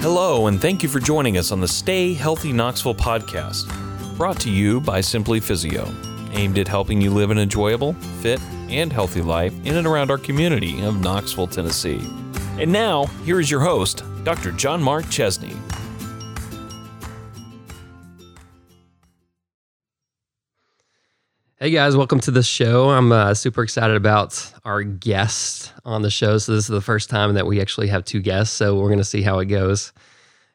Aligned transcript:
Hello, 0.00 0.46
and 0.46 0.58
thank 0.58 0.82
you 0.82 0.88
for 0.88 0.98
joining 0.98 1.36
us 1.36 1.52
on 1.52 1.60
the 1.60 1.68
Stay 1.68 2.14
Healthy 2.14 2.54
Knoxville 2.54 2.94
podcast, 2.94 3.66
brought 4.16 4.40
to 4.40 4.50
you 4.50 4.80
by 4.80 5.02
Simply 5.02 5.40
Physio, 5.40 5.86
aimed 6.32 6.56
at 6.58 6.66
helping 6.66 7.02
you 7.02 7.10
live 7.10 7.30
an 7.30 7.36
enjoyable, 7.36 7.92
fit, 8.22 8.40
and 8.70 8.90
healthy 8.90 9.20
life 9.20 9.52
in 9.66 9.76
and 9.76 9.86
around 9.86 10.10
our 10.10 10.16
community 10.16 10.82
of 10.82 11.02
Knoxville, 11.02 11.48
Tennessee. 11.48 12.00
And 12.58 12.72
now, 12.72 13.04
here 13.26 13.40
is 13.40 13.50
your 13.50 13.60
host, 13.60 14.02
Dr. 14.24 14.52
John 14.52 14.82
Mark 14.82 15.06
Chesney. 15.10 15.39
Hey 21.62 21.72
guys, 21.72 21.94
welcome 21.94 22.20
to 22.20 22.30
the 22.30 22.42
show. 22.42 22.88
I'm 22.88 23.12
uh, 23.12 23.34
super 23.34 23.62
excited 23.62 23.94
about 23.94 24.50
our 24.64 24.82
guest 24.82 25.74
on 25.84 26.00
the 26.00 26.08
show. 26.08 26.38
So 26.38 26.54
this 26.54 26.64
is 26.64 26.68
the 26.68 26.80
first 26.80 27.10
time 27.10 27.34
that 27.34 27.44
we 27.44 27.60
actually 27.60 27.88
have 27.88 28.02
two 28.02 28.22
guests. 28.22 28.56
So 28.56 28.76
we're 28.76 28.88
going 28.88 28.96
to 28.96 29.04
see 29.04 29.20
how 29.20 29.40
it 29.40 29.44
goes, 29.44 29.92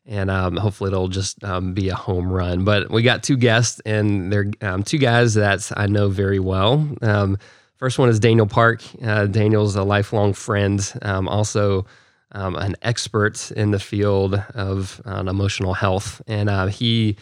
and 0.08 0.32
um, 0.32 0.58
hopefully 0.58 0.88
it'll 0.88 1.08
just 1.08 1.44
um, 1.44 1.76
be 1.76 1.90
a 1.90 1.96
home 1.96 2.32
run. 2.32 2.64
But 2.64 2.90
we 2.90 3.04
got 3.04 3.22
two 3.22 3.38
guests, 3.38 3.80
and 3.86 4.34
they're 4.34 4.50
um, 4.62 4.82
two 4.82 4.98
guys 4.98 5.36
that 5.36 5.72
I 5.78 5.86
know 5.86 6.10
very 6.10 6.40
well. 6.40 6.90
Um, 7.04 7.38
first 7.76 8.00
one 8.00 8.10
is 8.10 8.20
Daniel 8.20 8.48
Park. 8.48 8.82
Uh, 9.04 9.28
Daniel's 9.28 9.76
a 9.76 9.84
lifelong 9.84 10.34
friend, 10.34 10.92
um, 11.04 11.28
also 11.28 11.86
um, 12.32 12.56
an 12.56 12.76
expert 12.82 13.52
in 13.52 13.70
the 13.70 13.80
field 13.80 14.44
of 14.56 15.00
uh, 15.06 15.24
emotional 15.28 15.76
health, 15.76 16.20
and 16.26 16.50
uh, 16.50 16.66
he. 16.66 17.16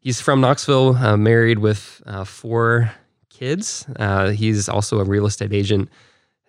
He's 0.00 0.20
from 0.20 0.40
Knoxville, 0.40 0.96
uh, 0.96 1.16
married 1.16 1.58
with 1.58 2.00
uh, 2.06 2.24
four 2.24 2.92
kids. 3.38 3.86
Uh, 3.96 4.30
he's 4.30 4.68
also 4.68 4.98
a 4.98 5.04
real 5.04 5.26
estate 5.26 5.52
agent, 5.52 5.88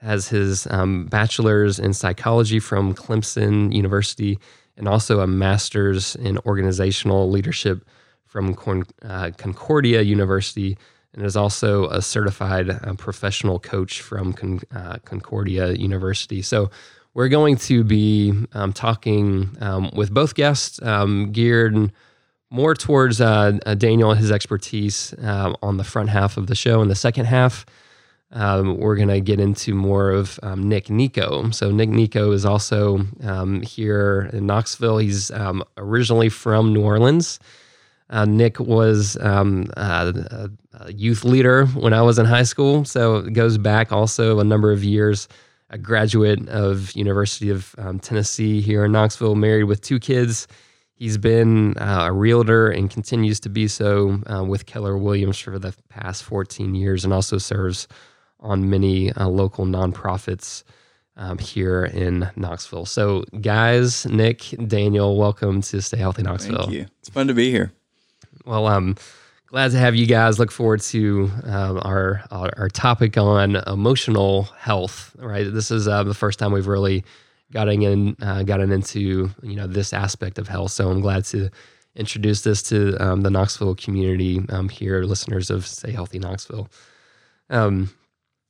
has 0.02 0.28
his 0.28 0.68
um, 0.72 1.06
bachelor's 1.06 1.80
in 1.80 1.94
psychology 1.94 2.60
from 2.60 2.96
Clemson 2.96 3.74
University, 3.74 4.40
and 4.78 4.88
also 4.88 5.20
a 5.20 5.28
master's 5.28 6.16
in 6.16 6.38
organizational 6.40 7.30
leadership 7.30 7.88
from 8.26 8.56
uh, 9.04 9.32
Concordia 9.38 10.02
University, 10.02 10.78
and 11.14 11.26
is 11.26 11.36
also 11.36 11.90
a 11.90 12.02
certified 12.02 12.70
uh, 12.70 12.94
professional 12.94 13.60
coach 13.60 14.02
from 14.02 14.34
Con- 14.34 14.62
uh, 14.74 14.98
Concordia 15.06 15.74
University. 15.74 16.42
So, 16.42 16.70
we're 17.16 17.28
going 17.28 17.58
to 17.58 17.84
be 17.84 18.32
um, 18.54 18.72
talking 18.72 19.58
um, 19.60 19.90
with 19.96 20.14
both 20.14 20.36
guests 20.36 20.80
um, 20.84 21.32
geared 21.32 21.92
more 22.52 22.74
towards 22.74 23.22
uh, 23.22 23.58
uh, 23.66 23.76
Daniel 23.76 24.12
and 24.12 24.20
his 24.20 24.32
expertise 24.32 25.14
uh, 25.24 25.54
on 25.62 25.78
the 25.78 25.84
front 25.84 26.10
half 26.10 26.38
of 26.38 26.48
the 26.48 26.56
show. 26.56 26.82
In 26.82 26.88
the 26.88 26.96
second 26.96 27.26
half, 27.26 27.66
um, 28.32 28.78
we're 28.78 28.96
going 28.96 29.10
to 29.10 29.22
get 29.22 29.40
into 29.40 29.74
more 29.74 30.12
of 30.12 30.40
um, 30.44 30.68
Nick 30.68 30.90
Nico. 30.90 31.50
So, 31.52 31.72
Nick 31.72 31.90
Nico 31.90 32.32
is 32.32 32.46
also 32.46 33.06
um, 33.24 33.62
here 33.62 34.30
in 34.34 34.46
Knoxville. 34.46 34.98
He's 34.98 35.32
um, 35.32 35.64
originally 35.78 36.30
from 36.30 36.74
New 36.74 36.84
Orleans. 36.84 37.40
Uh, 38.12 38.26
Nick 38.26 38.60
was 38.60 39.18
um, 39.22 39.68
a, 39.78 40.50
a 40.74 40.92
youth 40.92 41.24
leader 41.24 41.68
when 41.68 41.94
I 41.94 42.02
was 42.02 42.18
in 42.18 42.26
high 42.26 42.44
school. 42.44 42.86
So, 42.86 43.18
it 43.18 43.34
goes 43.34 43.58
back 43.58 43.92
also 43.92 44.40
a 44.40 44.44
number 44.44 44.72
of 44.72 44.84
years. 44.84 45.28
A 45.72 45.78
graduate 45.78 46.48
of 46.50 46.92
University 46.94 47.52
of 47.52 47.76
um, 47.78 48.00
Tennessee 48.00 48.60
here 48.60 48.86
in 48.86 48.92
Knoxville, 48.92 49.36
married 49.36 49.66
with 49.66 49.82
two 49.82 50.00
kids. 50.00 50.48
He's 51.00 51.18
been 51.18 51.78
uh, 51.78 52.08
a 52.10 52.12
realtor 52.12 52.68
and 52.68 52.90
continues 52.90 53.40
to 53.40 53.50
be 53.50 53.70
so 53.70 54.22
uh, 54.30 54.44
with 54.44 54.66
Keller 54.66 54.98
Williams 54.98 55.40
for 55.40 55.58
the 55.58 55.74
past 55.88 56.24
14 56.24 56.76
years 56.76 57.06
and 57.06 57.14
also 57.14 57.38
serves 57.38 57.88
on 58.42 58.70
many 58.70 59.10
uh, 59.14 59.30
local 59.30 59.66
nonprofits 59.66 60.64
um, 61.16 61.38
here 61.38 61.86
in 61.86 62.30
Knoxville. 62.36 62.86
So, 62.86 63.24
guys, 63.40 64.06
Nick, 64.08 64.42
Daniel, 64.68 65.16
welcome 65.16 65.62
to 65.62 65.82
Stay 65.82 65.96
Healthy 65.96 66.24
Knoxville. 66.24 66.64
Thank 66.64 66.72
you. 66.72 66.86
It's 67.00 67.08
fun 67.08 67.30
to 67.30 67.34
be 67.34 67.50
here. 67.50 67.72
Well, 68.44 68.68
I'm 68.68 68.98
glad 69.48 69.72
to 69.72 69.78
have 69.78 69.96
you 69.96 70.06
guys. 70.06 70.38
Look 70.38 70.52
forward 70.52 70.82
to 70.82 71.32
um, 71.46 71.80
our, 71.82 72.26
our, 72.30 72.52
our 72.58 72.70
topic 72.70 73.18
on 73.18 73.56
emotional 73.56 74.44
health. 74.58 75.16
Right, 75.18 75.50
this 75.50 75.72
is 75.72 75.88
uh, 75.88 76.04
the 76.04 76.14
first 76.14 76.40
time 76.40 76.52
we've 76.52 76.68
really 76.68 77.06
gotten 77.52 77.82
in 77.82 78.16
uh, 78.22 78.44
gotten 78.44 78.72
into 78.72 79.30
you 79.42 79.56
know 79.56 79.68
this 79.68 79.94
aspect 79.94 80.38
of 80.38 80.48
health. 80.48 80.72
So 80.72 80.90
I'm 80.90 81.02
glad 81.02 81.26
to 81.26 81.50
introduce 81.96 82.42
this 82.42 82.62
to 82.64 82.96
um, 82.98 83.22
the 83.22 83.30
Knoxville 83.30 83.76
community 83.76 84.42
um, 84.50 84.70
here, 84.70 85.04
listeners 85.04 85.50
of 85.50 85.66
Stay 85.68 85.92
Healthy 85.92 86.20
Knoxville. 86.20 86.70
Um, 87.50 87.90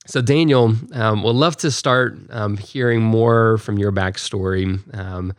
so 0.06 0.20
Daniel, 0.20 0.74
um, 0.92 1.22
would 1.22 1.36
love 1.36 1.56
to 1.58 1.70
start 1.70 2.18
um, 2.30 2.56
hearing 2.56 3.02
more 3.02 3.58
from 3.58 3.78
your 3.78 3.92
backstory, 3.92 4.78
um, 4.96 5.34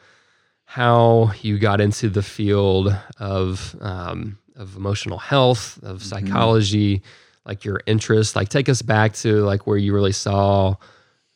how 0.66 1.32
you 1.42 1.58
got 1.60 1.82
into 1.82 2.10
the 2.10 2.22
field 2.24 2.96
of 3.20 3.76
um, 3.82 4.38
of 4.56 4.76
emotional 4.76 5.18
health, 5.18 5.78
of 5.84 5.98
Mm-hmm. 6.00 6.06
psychology, 6.28 7.02
like 7.46 7.66
your 7.66 7.82
interest. 7.86 8.36
Like 8.36 8.50
take 8.50 8.70
us 8.70 8.82
back 8.82 9.14
to 9.16 9.44
like 9.44 9.66
where 9.68 9.78
you 9.78 9.94
really 9.94 10.12
saw 10.12 10.76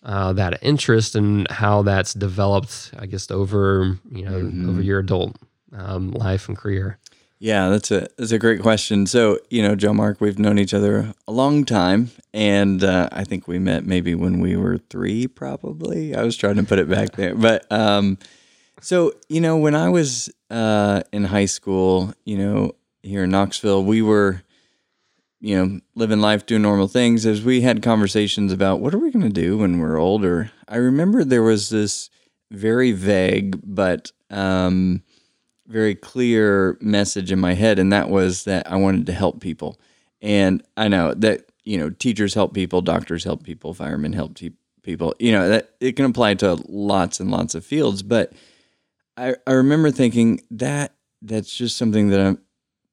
uh, 0.06 0.32
that 0.34 0.60
interest 0.62 1.16
and 1.16 1.50
how 1.52 1.82
that's 1.82 2.14
developed, 2.14 2.92
I 2.98 3.06
guess, 3.08 3.30
over 3.32 3.98
you 4.12 4.24
know 4.24 4.32
Mm-hmm. 4.40 4.70
over 4.70 4.82
your 4.82 5.00
adult 5.00 5.36
um, 5.74 6.12
life 6.12 6.48
and 6.48 6.58
career. 6.58 6.98
Yeah, 7.40 7.70
that's 7.70 7.92
a 7.92 8.08
that's 8.18 8.32
a 8.32 8.40
great 8.40 8.62
question. 8.62 9.06
So, 9.08 9.40
you 9.50 9.62
know, 9.62 9.76
Joe 9.76 9.94
Mark, 9.94 10.22
we've 10.22 10.40
known 10.40 10.58
each 10.58 10.74
other 10.74 11.14
a 11.28 11.32
long 11.34 11.66
time, 11.66 12.12
and 12.34 12.82
uh, 12.82 13.10
I 13.12 13.26
think 13.26 13.48
we 13.48 13.60
met 13.60 13.86
maybe 13.86 14.16
when 14.16 14.40
we 14.40 14.56
were 14.56 14.78
three, 14.78 15.28
probably. 15.28 16.16
I 16.16 16.24
was 16.24 16.38
trying 16.38 16.56
to 16.56 16.64
put 16.64 16.80
it 16.80 16.90
back 16.90 17.12
there, 17.18 17.36
but 17.36 17.70
um, 17.72 18.18
so 18.82 19.12
you 19.28 19.42
know, 19.42 19.58
when 19.58 19.76
I 19.76 19.90
was 19.90 20.30
uh, 20.50 21.02
in 21.12 21.26
high 21.26 21.46
school, 21.46 22.14
you 22.24 22.38
know, 22.38 22.72
here 23.04 23.26
in 23.26 23.32
Knoxville, 23.32 23.84
we 23.84 24.02
were, 24.02 24.42
you 25.40 25.56
know, 25.56 25.80
living 25.96 26.22
life, 26.22 26.46
doing 26.46 26.62
normal 26.62 26.88
things. 26.88 27.26
As 27.26 27.44
we 27.44 27.62
had 27.62 27.84
conversations 27.84 28.52
about 28.52 28.80
what 28.80 28.94
are 28.94 29.00
we 29.00 29.12
going 29.12 29.26
to 29.26 29.42
do 29.42 29.60
when 29.60 29.80
we're 29.80 30.00
older, 30.00 30.52
I 30.68 30.78
remember 30.78 31.24
there 31.24 31.44
was 31.44 31.70
this 31.70 32.10
very 32.52 32.92
vague 32.92 33.60
but 33.64 34.12
um, 34.30 35.04
very 35.68 35.96
clear 35.96 36.78
message 36.82 37.32
in 37.32 37.40
my 37.40 37.54
head, 37.54 37.80
and 37.80 37.92
that 37.92 38.10
was 38.10 38.44
that 38.46 38.72
I 38.72 38.76
wanted 38.78 39.06
to 39.08 39.14
help 39.14 39.42
people. 39.42 39.80
And 40.22 40.64
I 40.78 40.88
know 40.88 41.14
that 41.16 41.46
you 41.64 41.78
know 41.78 41.90
teachers 41.90 42.34
help 42.34 42.54
people, 42.54 42.82
doctors 42.82 43.24
help 43.24 43.44
people, 43.44 43.74
firemen 43.74 44.14
help 44.14 44.36
te- 44.36 44.54
people. 44.84 45.16
You 45.20 45.32
know 45.32 45.50
that 45.50 45.72
it 45.80 45.96
can 45.96 46.06
apply 46.06 46.36
to 46.36 46.56
lots 46.68 47.20
and 47.20 47.32
lots 47.32 47.56
of 47.56 47.66
fields. 47.66 48.04
But 48.04 48.34
I, 49.18 49.36
I 49.48 49.54
remember 49.54 49.92
thinking 49.92 50.42
that 50.52 50.96
that's 51.22 51.56
just 51.56 51.78
something 51.78 52.10
that 52.10 52.20
I'm 52.20 52.40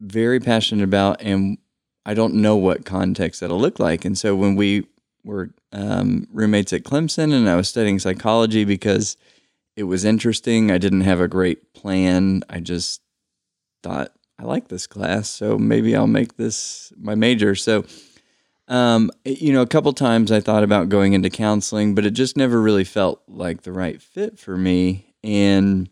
very 0.00 0.40
passionate 0.40 0.84
about, 0.84 1.22
and 1.22 1.58
I 2.04 2.14
don't 2.14 2.34
know 2.34 2.56
what 2.56 2.84
context 2.84 3.40
that'll 3.40 3.60
look 3.60 3.78
like. 3.78 4.04
And 4.04 4.18
so 4.18 4.34
when 4.34 4.56
we 4.56 4.86
were 5.24 5.50
um, 5.72 6.26
roommates 6.32 6.72
at 6.72 6.82
Clemson, 6.82 7.32
and 7.32 7.48
I 7.48 7.56
was 7.56 7.68
studying 7.68 7.98
psychology 7.98 8.64
because 8.64 9.16
it 9.76 9.84
was 9.84 10.04
interesting. 10.04 10.70
I 10.70 10.78
didn't 10.78 11.02
have 11.02 11.20
a 11.20 11.28
great 11.28 11.72
plan. 11.74 12.42
I 12.48 12.60
just 12.60 13.00
thought 13.82 14.12
I 14.38 14.44
like 14.44 14.68
this 14.68 14.86
class, 14.86 15.30
so 15.30 15.56
maybe 15.58 15.94
I'll 15.94 16.06
make 16.06 16.36
this 16.36 16.92
my 16.98 17.14
major. 17.14 17.54
So, 17.54 17.84
um, 18.68 19.10
you 19.24 19.52
know, 19.52 19.62
a 19.62 19.66
couple 19.66 19.92
times 19.92 20.32
I 20.32 20.40
thought 20.40 20.64
about 20.64 20.88
going 20.88 21.12
into 21.12 21.30
counseling, 21.30 21.94
but 21.94 22.04
it 22.04 22.10
just 22.10 22.36
never 22.36 22.60
really 22.60 22.84
felt 22.84 23.22
like 23.28 23.62
the 23.62 23.72
right 23.72 24.02
fit 24.02 24.38
for 24.38 24.56
me. 24.56 25.14
And 25.22 25.88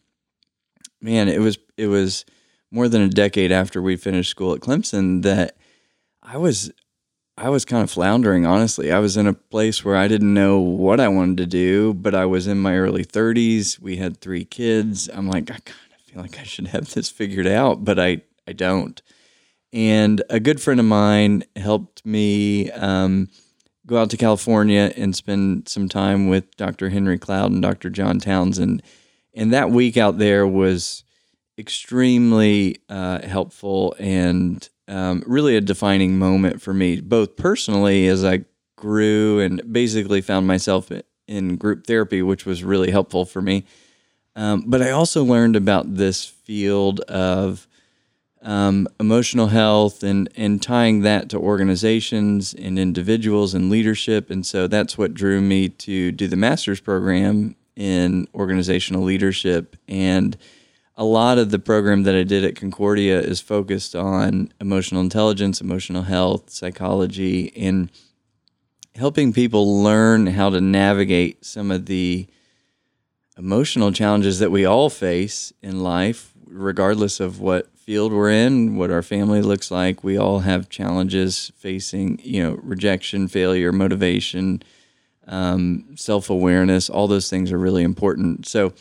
man, 1.00 1.28
it 1.28 1.41
was 1.41 1.59
it 1.77 1.87
was 1.87 2.25
more 2.71 2.88
than 2.88 3.03
a 3.03 3.09
decade 3.09 3.53
after 3.53 3.81
we 3.81 3.97
finished 3.97 4.31
school 4.31 4.54
at 4.54 4.60
Clemson 4.60 5.22
that 5.22 5.56
I 6.33 6.37
was 6.37 6.71
I 7.37 7.49
was 7.49 7.65
kind 7.65 7.83
of 7.83 7.91
floundering, 7.91 8.47
honestly. 8.47 8.93
I 8.93 9.01
was 9.01 9.17
in 9.17 9.27
a 9.27 9.33
place 9.33 9.85
where 9.85 9.97
I 9.97 10.07
didn't 10.07 10.33
know 10.33 10.61
what 10.61 11.01
I 11.01 11.09
wanted 11.09 11.39
to 11.39 11.47
do, 11.47 11.93
but 11.93 12.15
I 12.15 12.25
was 12.25 12.47
in 12.47 12.59
my 12.59 12.77
early 12.77 13.05
30s. 13.05 13.81
We 13.81 13.97
had 13.97 14.21
three 14.21 14.45
kids. 14.45 15.09
I'm 15.13 15.27
like, 15.27 15.51
I 15.51 15.55
kind 15.55 15.91
of 15.93 16.01
feel 16.03 16.23
like 16.23 16.39
I 16.39 16.45
should 16.45 16.69
have 16.69 16.93
this 16.93 17.09
figured 17.09 17.49
out, 17.49 17.84
but 17.84 17.99
I, 17.99 18.22
I 18.47 18.53
don't. 18.53 19.01
And 19.72 20.22
a 20.31 20.39
good 20.39 20.60
friend 20.60 20.78
of 20.78 20.87
mine 20.87 21.43
helped 21.57 22.07
me 22.07 22.71
um, 22.72 23.28
go 23.87 23.97
out 23.97 24.10
to 24.10 24.16
California 24.16 24.93
and 24.97 25.16
spend 25.16 25.69
some 25.69 25.89
time 25.89 26.28
with 26.28 26.57
Dr. 26.57 26.91
Henry 26.91 27.19
Cloud 27.19 27.51
and 27.51 27.63
Dr. 27.63 27.91
John 27.91 28.21
Townsend. 28.21 28.83
And 29.34 29.53
that 29.53 29.71
week 29.71 29.97
out 29.97 30.19
there 30.19 30.47
was 30.47 31.03
extremely 31.59 32.77
uh, 32.89 33.27
helpful 33.27 33.97
and 33.99 34.69
um, 34.91 35.22
really 35.27 35.57
a 35.57 35.60
defining 35.60 36.19
moment 36.19 36.60
for 36.60 36.75
me, 36.75 37.01
both 37.01 37.37
personally 37.37 38.09
as 38.09 38.25
I 38.25 38.45
grew 38.77 39.41
and 39.41 39.72
basically 39.72 40.21
found 40.21 40.47
myself 40.47 40.91
in 41.28 41.57
group 41.57 41.87
therapy, 41.87 42.22
which 42.22 42.45
was 42.45 42.65
really 42.65 42.91
helpful 42.91 43.25
for 43.25 43.41
me. 43.41 43.65
Um, 44.34 44.65
but 44.66 44.83
I 44.83 44.91
also 44.91 45.25
learned 45.25 45.54
about 45.54 45.95
this 45.95 46.25
field 46.25 47.01
of 47.01 47.69
um, 48.42 48.89
emotional 48.98 49.48
health 49.48 50.03
and 50.03 50.28
and 50.34 50.63
tying 50.63 51.03
that 51.03 51.28
to 51.28 51.39
organizations 51.39 52.54
and 52.54 52.78
individuals 52.78 53.54
and 53.54 53.71
leadership. 53.71 54.31
And 54.31 54.47
so 54.47 54.66
that's 54.66 54.97
what 54.97 55.15
drew 55.15 55.41
me 55.41 55.69
to 55.69 56.10
do 56.10 56.27
the 56.27 56.37
master's 56.37 56.81
program 56.81 57.54
in 57.77 58.28
organizational 58.34 59.03
leadership. 59.03 59.77
And 59.89 60.37
a 60.97 61.04
lot 61.04 61.39
of 61.39 61.51
the 61.51 61.59
program 61.59 62.03
that 62.03 62.15
I 62.15 62.25
did 62.25 62.45
at 62.45 62.57
Concordia 62.57 63.21
is 63.21 63.41
focused 63.41 63.97
on 63.97 64.53
emotional 64.60 65.01
intelligence, 65.01 65.60
emotional 65.60 66.03
health, 66.03 66.51
psychology, 66.51 67.53
and 67.57 67.91
helping 68.95 69.33
people 69.33 69.83
learn 69.83 70.27
how 70.27 70.51
to 70.51 70.60
navigate 70.60 71.45
some 71.45 71.71
of 71.71 71.87
the 71.87 72.27
emotional 73.39 73.92
challenges 73.92 74.39
that 74.41 74.51
we 74.51 74.65
all 74.65 74.91
face 74.91 75.53
in 75.63 75.83
life, 75.83 76.33
regardless 76.45 77.21
of 77.21 77.41
what 77.41 77.75
field 77.78 78.13
we're 78.13 78.31
in, 78.31 78.77
what 78.77 78.91
our 78.91 79.03
family 79.03 79.41
looks 79.41 79.71
like. 79.71 80.04
We 80.04 80.19
all 80.19 80.41
have 80.41 80.69
challenges 80.69 81.51
facing, 81.57 82.21
you 82.22 82.42
know, 82.42 82.60
rejection, 82.63 83.27
failure, 83.28 83.72
motivation, 83.72 84.63
um, 85.27 85.97
self 85.97 86.28
awareness. 86.28 86.91
All 86.91 87.09
those 87.09 87.31
things 87.31 87.51
are 87.51 87.59
really 87.59 87.83
important. 87.83 88.47
So, 88.47 88.75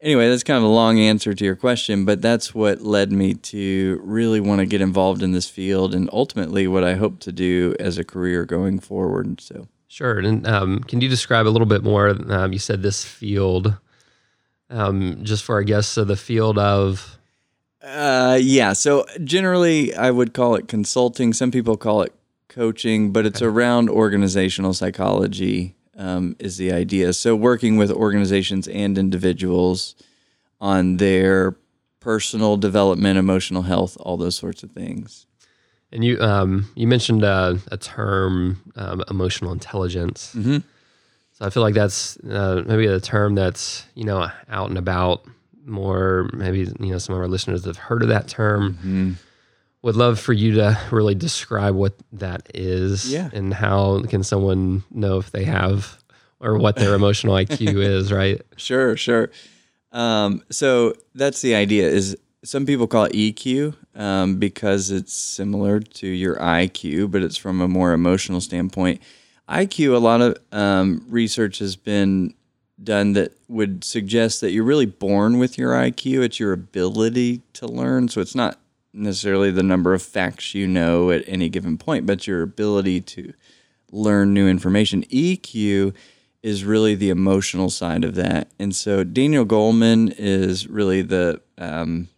anyway, 0.00 0.28
that's 0.28 0.44
kind 0.44 0.58
of 0.58 0.64
a 0.64 0.72
long 0.72 0.98
answer 0.98 1.34
to 1.34 1.44
your 1.44 1.56
question, 1.56 2.04
but 2.04 2.22
that's 2.22 2.54
what 2.54 2.82
led 2.82 3.12
me 3.12 3.34
to 3.34 4.00
really 4.02 4.40
want 4.40 4.60
to 4.60 4.66
get 4.66 4.80
involved 4.80 5.22
in 5.22 5.32
this 5.32 5.48
field 5.48 5.94
and 5.94 6.08
ultimately 6.12 6.66
what 6.66 6.84
I 6.84 6.94
hope 6.94 7.20
to 7.20 7.32
do 7.32 7.74
as 7.78 7.98
a 7.98 8.04
career 8.04 8.44
going 8.44 8.80
forward. 8.80 9.40
So, 9.40 9.68
sure. 9.88 10.18
And 10.18 10.46
um, 10.46 10.80
can 10.80 11.00
you 11.00 11.08
describe 11.08 11.46
a 11.46 11.50
little 11.50 11.66
bit 11.66 11.82
more? 11.82 12.08
Um, 12.08 12.52
you 12.52 12.58
said 12.58 12.82
this 12.82 13.04
field, 13.04 13.76
um, 14.70 15.24
just 15.24 15.44
for 15.44 15.54
our 15.56 15.62
guests, 15.62 15.92
so 15.92 16.04
the 16.04 16.16
field 16.16 16.58
of. 16.58 17.18
Uh, 17.82 18.38
yeah. 18.40 18.72
So 18.72 19.06
generally, 19.24 19.94
I 19.94 20.10
would 20.10 20.34
call 20.34 20.54
it 20.56 20.68
consulting. 20.68 21.32
Some 21.32 21.50
people 21.50 21.76
call 21.76 22.02
it 22.02 22.12
coaching, 22.48 23.12
but 23.12 23.24
it's 23.24 23.40
around 23.40 23.88
organizational 23.88 24.74
psychology 24.74 25.76
um, 25.98 26.36
is 26.38 26.56
the 26.56 26.72
idea. 26.72 27.12
So 27.12 27.36
working 27.36 27.76
with 27.76 27.90
organizations 27.90 28.66
and 28.68 28.96
individuals 28.96 29.94
on 30.60 30.96
their 30.96 31.56
personal 32.00 32.56
development, 32.56 33.18
emotional 33.18 33.62
health, 33.62 33.96
all 34.00 34.16
those 34.16 34.36
sorts 34.36 34.62
of 34.62 34.70
things. 34.70 35.26
And 35.92 36.04
you 36.04 36.20
um, 36.20 36.70
you 36.74 36.86
mentioned 36.86 37.24
uh, 37.24 37.56
a 37.70 37.76
term, 37.76 38.62
um, 38.76 39.02
emotional 39.10 39.52
intelligence. 39.52 40.34
Mm-hmm. 40.36 40.58
So 41.32 41.46
I 41.46 41.50
feel 41.50 41.62
like 41.62 41.74
that's 41.74 42.18
uh, 42.18 42.62
maybe 42.66 42.86
a 42.86 43.00
term 43.00 43.34
that's 43.34 43.86
you 43.94 44.04
know 44.04 44.28
out 44.48 44.68
and 44.68 44.78
about 44.78 45.24
more. 45.64 46.28
Maybe 46.34 46.60
you 46.78 46.92
know 46.92 46.98
some 46.98 47.14
of 47.14 47.20
our 47.20 47.28
listeners 47.28 47.64
have 47.64 47.78
heard 47.78 48.02
of 48.02 48.08
that 48.08 48.28
term. 48.28 48.74
Mm-hmm. 48.74 49.12
Would 49.88 49.96
love 49.96 50.20
for 50.20 50.34
you 50.34 50.52
to 50.56 50.78
really 50.90 51.14
describe 51.14 51.74
what 51.74 51.94
that 52.12 52.50
is, 52.54 53.10
Yeah. 53.10 53.30
and 53.32 53.54
how 53.54 54.02
can 54.02 54.22
someone 54.22 54.84
know 54.90 55.16
if 55.16 55.30
they 55.30 55.44
have 55.44 55.96
or 56.40 56.58
what 56.58 56.76
their 56.76 56.94
emotional 56.94 57.32
IQ 57.34 57.78
is, 57.82 58.12
right? 58.12 58.42
Sure, 58.58 58.98
sure. 58.98 59.30
Um, 59.90 60.42
so 60.50 60.92
that's 61.14 61.40
the 61.40 61.54
idea. 61.54 61.88
Is 61.88 62.18
some 62.44 62.66
people 62.66 62.86
call 62.86 63.04
it 63.04 63.14
EQ 63.14 63.74
um, 63.94 64.36
because 64.36 64.90
it's 64.90 65.14
similar 65.14 65.80
to 65.80 66.06
your 66.06 66.36
IQ, 66.36 67.10
but 67.10 67.22
it's 67.22 67.38
from 67.38 67.62
a 67.62 67.66
more 67.66 67.94
emotional 67.94 68.42
standpoint. 68.42 69.00
IQ, 69.48 69.94
a 69.94 69.98
lot 69.98 70.20
of 70.20 70.36
um, 70.52 71.02
research 71.08 71.60
has 71.60 71.76
been 71.76 72.34
done 72.84 73.14
that 73.14 73.32
would 73.48 73.84
suggest 73.84 74.42
that 74.42 74.50
you're 74.50 74.64
really 74.64 74.84
born 74.84 75.38
with 75.38 75.56
your 75.56 75.72
IQ. 75.72 76.24
It's 76.24 76.38
your 76.38 76.52
ability 76.52 77.40
to 77.54 77.66
learn. 77.66 78.08
So 78.08 78.20
it's 78.20 78.34
not 78.34 78.58
necessarily 78.92 79.50
the 79.50 79.62
number 79.62 79.94
of 79.94 80.02
facts 80.02 80.54
you 80.54 80.66
know 80.66 81.10
at 81.10 81.24
any 81.26 81.48
given 81.48 81.78
point, 81.78 82.06
but 82.06 82.26
your 82.26 82.42
ability 82.42 83.00
to 83.00 83.32
learn 83.90 84.34
new 84.34 84.48
information. 84.48 85.02
EQ 85.04 85.94
is 86.42 86.64
really 86.64 86.94
the 86.94 87.10
emotional 87.10 87.70
side 87.70 88.04
of 88.04 88.14
that. 88.14 88.50
And 88.58 88.74
so 88.74 89.04
Daniel 89.04 89.44
Goleman 89.44 90.14
is 90.16 90.68
really 90.68 91.02
the 91.02 91.40
um, 91.56 92.08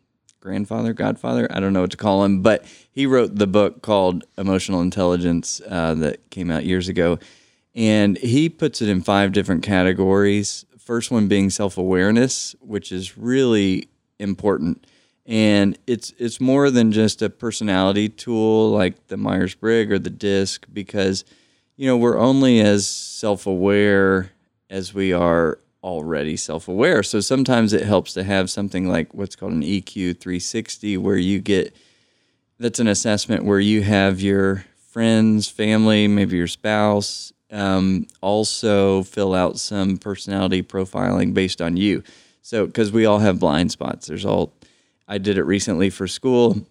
grandfather, 0.41 0.93
godfather, 0.93 1.47
I 1.51 1.61
don't 1.61 1.73
know 1.73 1.83
what 1.83 1.91
to 1.93 1.97
call 1.97 2.25
him, 2.25 2.43
but 2.43 2.65
he 2.91 3.07
wrote 3.07 3.37
the 3.37 3.47
book 3.47 3.83
called 3.83 4.25
Emotional 4.37 4.81
Intelligence 4.81 5.61
uh, 5.69 5.95
that 5.95 6.31
came 6.31 6.51
out 6.51 6.65
years 6.65 6.89
ago. 6.89 7.19
And 7.75 8.19
he 8.19 8.49
puts 8.49 8.83
it 8.83 8.89
in 8.89 9.03
five 9.03 9.33
different 9.33 9.63
categories. 9.63 10.65
First 10.79 11.11
one 11.11 11.29
being 11.29 11.51
self 11.51 11.79
awareness, 11.79 12.57
which 12.61 12.91
is 12.91 13.17
really 13.17 13.89
important. 14.19 14.87
And 15.31 15.79
it's 15.87 16.13
it's 16.19 16.41
more 16.41 16.71
than 16.71 16.93
just 16.93 17.23
a 17.23 17.31
personality 17.31 18.09
tool 18.09 18.71
like 18.71 19.07
the 19.07 19.17
Myers 19.17 19.55
Briggs 19.55 19.93
or 19.93 19.99
the 19.99 20.11
DISC 20.11 20.67
because 20.73 21.25
you 21.77 21.87
know 21.87 21.97
we're 21.97 22.19
only 22.19 22.61
as 22.61 22.87
self 22.87 23.47
aware 23.47 24.33
as 24.69 24.93
we 24.93 25.13
are 25.13 25.59
already 25.83 26.37
self 26.37 26.69
aware. 26.69 27.03
So 27.03 27.21
sometimes 27.21 27.73
it 27.73 27.85
helps 27.85 28.13
to 28.15 28.25
have 28.25 28.51
something 28.51 28.89
like 28.89 29.15
what's 29.15 29.37
called 29.37 29.53
an 29.53 29.63
EQ 29.63 30.19
360 30.21 30.97
where 30.97 31.17
you 31.17 31.39
get 31.39 31.75
that's 32.59 32.81
an 32.81 32.89
assessment 32.89 33.45
where 33.45 33.61
you 33.61 33.83
have 33.83 34.21
your 34.21 34.67
friends, 34.91 35.49
family, 35.49 36.09
maybe 36.09 36.37
your 36.37 36.47
spouse, 36.47 37.33
um, 37.51 38.07
also 38.21 39.03
fill 39.05 39.35
out 39.35 39.59
some 39.59 39.97
personality 39.97 40.63
profiling 40.63 41.33
based 41.33 41.63
on 41.63 41.77
you. 41.77 42.03
So, 42.43 42.67
because 42.67 42.91
we 42.93 43.07
all 43.07 43.21
have 43.21 43.39
blind 43.39 43.71
spots, 43.71 44.09
there's 44.09 44.25
all. 44.25 44.53
I 45.11 45.19
did 45.19 45.37
it 45.37 45.43
recently 45.43 45.91
for 45.91 46.07
school, 46.07 46.65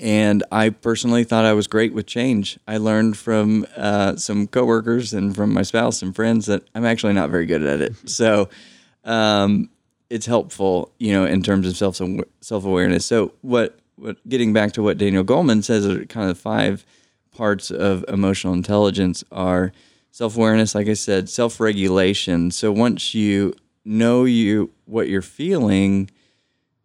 and 0.00 0.42
I 0.50 0.70
personally 0.70 1.22
thought 1.22 1.44
I 1.44 1.52
was 1.52 1.66
great 1.66 1.92
with 1.92 2.06
change. 2.06 2.58
I 2.66 2.78
learned 2.78 3.16
from 3.18 3.66
uh, 3.76 4.16
some 4.16 4.46
coworkers 4.46 5.12
and 5.12 5.36
from 5.36 5.52
my 5.52 5.62
spouse 5.62 6.00
and 6.00 6.16
friends 6.16 6.46
that 6.46 6.64
I'm 6.74 6.86
actually 6.86 7.12
not 7.12 7.30
very 7.30 7.46
good 7.46 7.62
at 7.62 7.80
it. 7.80 7.94
So, 8.08 8.48
um, 9.04 9.68
it's 10.08 10.26
helpful, 10.26 10.92
you 10.98 11.12
know, 11.12 11.24
in 11.24 11.42
terms 11.42 11.68
of 11.68 11.76
self 11.76 12.00
self 12.40 12.64
awareness. 12.64 13.04
So, 13.04 13.32
what 13.42 13.78
what 13.96 14.16
getting 14.28 14.52
back 14.52 14.72
to 14.72 14.82
what 14.82 14.98
Daniel 14.98 15.24
Goleman 15.24 15.62
says 15.62 15.86
are 15.86 16.04
kind 16.06 16.30
of 16.30 16.38
five 16.38 16.84
parts 17.32 17.70
of 17.70 18.04
emotional 18.08 18.54
intelligence 18.54 19.24
are 19.30 19.72
self 20.10 20.36
awareness, 20.36 20.74
like 20.74 20.88
I 20.88 20.94
said, 20.94 21.28
self 21.28 21.60
regulation. 21.60 22.50
So 22.50 22.72
once 22.72 23.14
you 23.14 23.54
know 23.84 24.24
you 24.24 24.70
what 24.86 25.08
you're 25.08 25.22
feeling, 25.22 26.10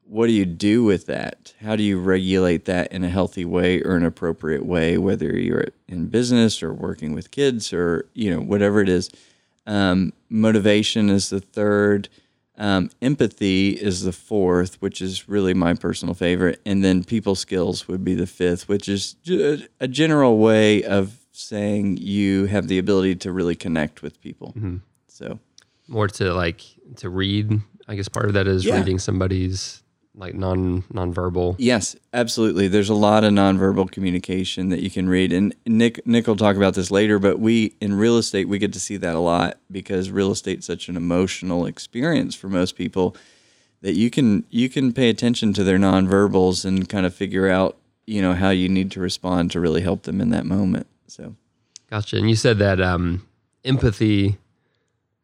what 0.09 0.27
do 0.27 0.33
you 0.33 0.45
do 0.45 0.83
with 0.83 1.05
that? 1.07 1.53
How 1.61 1.75
do 1.75 1.83
you 1.83 1.99
regulate 1.99 2.65
that 2.65 2.91
in 2.91 3.03
a 3.03 3.09
healthy 3.09 3.45
way 3.45 3.81
or 3.81 3.95
an 3.95 4.05
appropriate 4.05 4.65
way, 4.65 4.97
whether 4.97 5.37
you're 5.37 5.65
in 5.87 6.07
business 6.07 6.63
or 6.63 6.73
working 6.73 7.13
with 7.13 7.31
kids 7.31 7.73
or 7.73 8.07
you 8.13 8.29
know 8.31 8.39
whatever 8.41 8.81
it 8.81 8.89
is? 8.89 9.09
Um, 9.65 10.13
motivation 10.29 11.09
is 11.09 11.29
the 11.29 11.41
third. 11.41 12.09
Um, 12.59 12.89
empathy 13.03 13.69
is 13.71 14.01
the 14.03 14.11
fourth, 14.11 14.81
which 14.81 14.99
is 15.01 15.29
really 15.29 15.53
my 15.53 15.75
personal 15.75 16.15
favorite, 16.15 16.59
and 16.65 16.83
then 16.83 17.03
people 17.03 17.35
skills 17.35 17.87
would 17.87 18.03
be 18.03 18.15
the 18.15 18.25
fifth, 18.25 18.67
which 18.67 18.89
is 18.89 19.15
a 19.79 19.87
general 19.87 20.39
way 20.39 20.83
of 20.83 21.19
saying 21.33 21.97
you 21.97 22.45
have 22.45 22.67
the 22.67 22.79
ability 22.79 23.15
to 23.17 23.31
really 23.31 23.53
connect 23.55 24.01
with 24.01 24.19
people. 24.21 24.55
So 25.07 25.37
More 25.87 26.07
to 26.07 26.33
like 26.33 26.61
to 26.95 27.09
read. 27.11 27.61
I 27.87 27.95
guess 27.95 28.07
part 28.09 28.25
of 28.25 28.33
that 28.33 28.47
is 28.47 28.65
Yeah. 28.65 28.77
reading 28.79 28.97
somebody's 28.97 29.83
like 30.17 30.33
non 30.33 30.81
nonverbal. 30.93 31.55
Yes, 31.57 31.95
absolutely. 32.11 32.67
There's 32.67 32.89
a 32.89 32.95
lot 32.95 33.23
of 33.23 33.31
nonverbal 33.31 33.89
communication 33.91 34.69
that 34.69 34.81
you 34.81 34.89
can 34.89 35.07
read, 35.07 35.31
and 35.31 35.55
Nick 35.65 36.05
Nick 36.05 36.27
will 36.27 36.35
talk 36.35 36.55
about 36.55 36.73
this 36.73 36.91
later. 36.91 37.19
But 37.19 37.39
we 37.39 37.75
in 37.79 37.93
real 37.93 38.17
estate 38.17 38.49
we 38.49 38.57
get 38.57 38.73
to 38.73 38.79
see 38.79 38.97
that 38.97 39.15
a 39.15 39.19
lot 39.19 39.57
because 39.71 40.11
real 40.11 40.31
estate's 40.31 40.65
such 40.65 40.89
an 40.89 40.97
emotional 40.97 41.65
experience 41.65 42.35
for 42.35 42.49
most 42.49 42.75
people 42.75 43.15
that 43.81 43.93
you 43.93 44.09
can 44.09 44.43
you 44.49 44.69
can 44.69 44.91
pay 44.91 45.09
attention 45.09 45.53
to 45.53 45.63
their 45.63 45.77
nonverbals 45.77 46.65
and 46.65 46.89
kind 46.89 47.05
of 47.05 47.13
figure 47.13 47.47
out 47.47 47.77
you 48.05 48.21
know 48.21 48.33
how 48.33 48.49
you 48.49 48.67
need 48.67 48.91
to 48.91 48.99
respond 48.99 49.51
to 49.51 49.59
really 49.59 49.81
help 49.81 50.03
them 50.03 50.19
in 50.19 50.31
that 50.31 50.45
moment. 50.45 50.87
So 51.07 51.35
Gotcha. 51.89 52.17
And 52.17 52.29
you 52.29 52.35
said 52.35 52.57
that 52.59 52.81
um, 52.81 53.25
empathy 53.63 54.37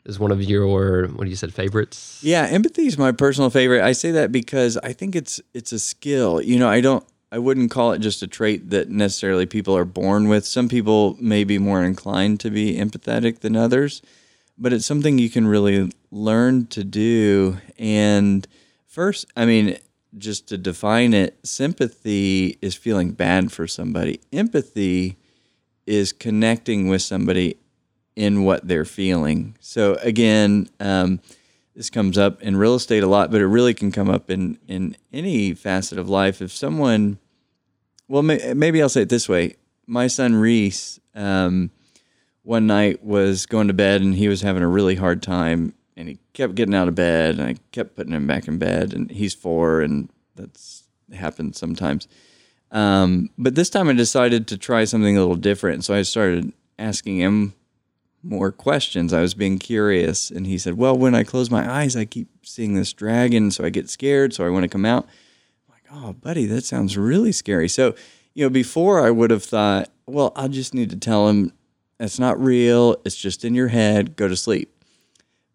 is 0.05 0.19
one 0.19 0.31
of 0.31 0.41
your 0.41 1.07
what 1.07 1.27
you 1.27 1.35
said 1.35 1.53
favorites. 1.53 2.19
Yeah, 2.21 2.47
empathy 2.49 2.87
is 2.87 2.97
my 2.97 3.11
personal 3.11 3.49
favorite. 3.49 3.81
I 3.81 3.93
say 3.93 4.11
that 4.11 4.31
because 4.31 4.77
I 4.77 4.93
think 4.93 5.15
it's 5.15 5.41
it's 5.53 5.71
a 5.71 5.79
skill. 5.79 6.41
You 6.41 6.59
know, 6.59 6.69
I 6.69 6.81
don't 6.81 7.05
I 7.31 7.39
wouldn't 7.39 7.71
call 7.71 7.93
it 7.93 7.99
just 7.99 8.21
a 8.21 8.27
trait 8.27 8.69
that 8.69 8.89
necessarily 8.89 9.45
people 9.45 9.75
are 9.75 9.85
born 9.85 10.27
with. 10.27 10.45
Some 10.45 10.69
people 10.69 11.17
may 11.19 11.43
be 11.43 11.57
more 11.57 11.83
inclined 11.83 12.39
to 12.41 12.51
be 12.51 12.77
empathetic 12.77 13.39
than 13.39 13.55
others, 13.55 14.01
but 14.57 14.71
it's 14.71 14.85
something 14.85 15.17
you 15.17 15.29
can 15.29 15.47
really 15.47 15.91
learn 16.11 16.67
to 16.67 16.83
do. 16.83 17.57
And 17.79 18.47
first, 18.85 19.25
I 19.35 19.45
mean, 19.45 19.77
just 20.15 20.47
to 20.49 20.57
define 20.57 21.13
it, 21.13 21.39
sympathy 21.43 22.59
is 22.61 22.75
feeling 22.75 23.13
bad 23.13 23.51
for 23.51 23.67
somebody. 23.67 24.21
Empathy 24.31 25.17
is 25.87 26.13
connecting 26.13 26.87
with 26.87 27.01
somebody 27.01 27.57
in 28.15 28.43
what 28.43 28.67
they're 28.67 28.85
feeling. 28.85 29.55
So 29.59 29.95
again, 29.95 30.69
um, 30.79 31.19
this 31.75 31.89
comes 31.89 32.17
up 32.17 32.41
in 32.41 32.55
real 32.55 32.75
estate 32.75 33.03
a 33.03 33.07
lot, 33.07 33.31
but 33.31 33.41
it 33.41 33.47
really 33.47 33.73
can 33.73 33.91
come 33.91 34.09
up 34.09 34.29
in 34.29 34.59
in 34.67 34.95
any 35.11 35.53
facet 35.53 35.97
of 35.97 36.09
life. 36.09 36.41
If 36.41 36.51
someone, 36.51 37.17
well, 38.07 38.21
may, 38.21 38.53
maybe 38.53 38.81
I'll 38.81 38.89
say 38.89 39.01
it 39.01 39.09
this 39.09 39.27
way: 39.27 39.55
my 39.87 40.07
son 40.07 40.35
Reese, 40.35 40.99
um, 41.15 41.71
one 42.43 42.67
night 42.67 43.03
was 43.03 43.45
going 43.45 43.67
to 43.67 43.73
bed 43.73 44.01
and 44.01 44.15
he 44.15 44.27
was 44.27 44.41
having 44.41 44.61
a 44.61 44.67
really 44.67 44.95
hard 44.95 45.23
time, 45.23 45.73
and 45.97 46.07
he 46.07 46.19
kept 46.33 46.55
getting 46.55 46.75
out 46.75 46.87
of 46.87 46.95
bed 46.95 47.39
and 47.39 47.47
I 47.47 47.55
kept 47.71 47.95
putting 47.95 48.13
him 48.13 48.27
back 48.27 48.47
in 48.47 48.59
bed. 48.59 48.93
And 48.93 49.09
he's 49.09 49.33
four, 49.33 49.81
and 49.81 50.09
that's 50.35 50.83
happens 51.13 51.57
sometimes. 51.57 52.07
Um, 52.71 53.29
but 53.37 53.55
this 53.55 53.69
time 53.69 53.89
I 53.89 53.93
decided 53.93 54.47
to 54.47 54.57
try 54.57 54.83
something 54.83 55.15
a 55.15 55.19
little 55.19 55.35
different. 55.35 55.85
So 55.85 55.93
I 55.93 56.01
started 56.01 56.53
asking 56.79 57.17
him 57.19 57.53
more 58.23 58.51
questions. 58.51 59.13
I 59.13 59.21
was 59.21 59.33
being 59.33 59.59
curious. 59.59 60.31
And 60.31 60.47
he 60.47 60.57
said, 60.57 60.75
Well, 60.75 60.97
when 60.97 61.13
I 61.13 61.23
close 61.23 61.51
my 61.51 61.69
eyes, 61.69 61.95
I 61.95 62.05
keep 62.05 62.29
seeing 62.43 62.73
this 62.73 62.93
dragon. 62.93 63.51
So 63.51 63.65
I 63.65 63.69
get 63.69 63.89
scared. 63.89 64.33
So 64.33 64.45
I 64.45 64.49
want 64.49 64.63
to 64.63 64.69
come 64.69 64.85
out. 64.85 65.05
I'm 65.67 65.73
like, 65.73 65.85
Oh, 65.91 66.13
buddy, 66.13 66.45
that 66.45 66.63
sounds 66.63 66.97
really 66.97 67.31
scary. 67.31 67.67
So, 67.67 67.95
you 68.33 68.45
know, 68.45 68.49
before 68.49 69.05
I 69.05 69.11
would 69.11 69.31
have 69.31 69.43
thought, 69.43 69.89
Well, 70.07 70.31
I'll 70.35 70.49
just 70.49 70.73
need 70.73 70.89
to 70.91 70.97
tell 70.97 71.27
him 71.29 71.51
it's 71.99 72.19
not 72.19 72.39
real. 72.39 72.97
It's 73.05 73.15
just 73.15 73.45
in 73.45 73.53
your 73.53 73.69
head. 73.69 74.15
Go 74.15 74.27
to 74.27 74.35
sleep. 74.35 74.69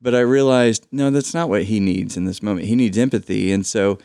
But 0.00 0.14
I 0.14 0.20
realized, 0.20 0.86
no, 0.92 1.10
that's 1.10 1.34
not 1.34 1.48
what 1.48 1.64
he 1.64 1.80
needs 1.80 2.16
in 2.16 2.24
this 2.24 2.42
moment. 2.42 2.66
He 2.66 2.76
needs 2.76 2.96
empathy. 2.96 3.50
And 3.52 3.66
so 3.66 3.98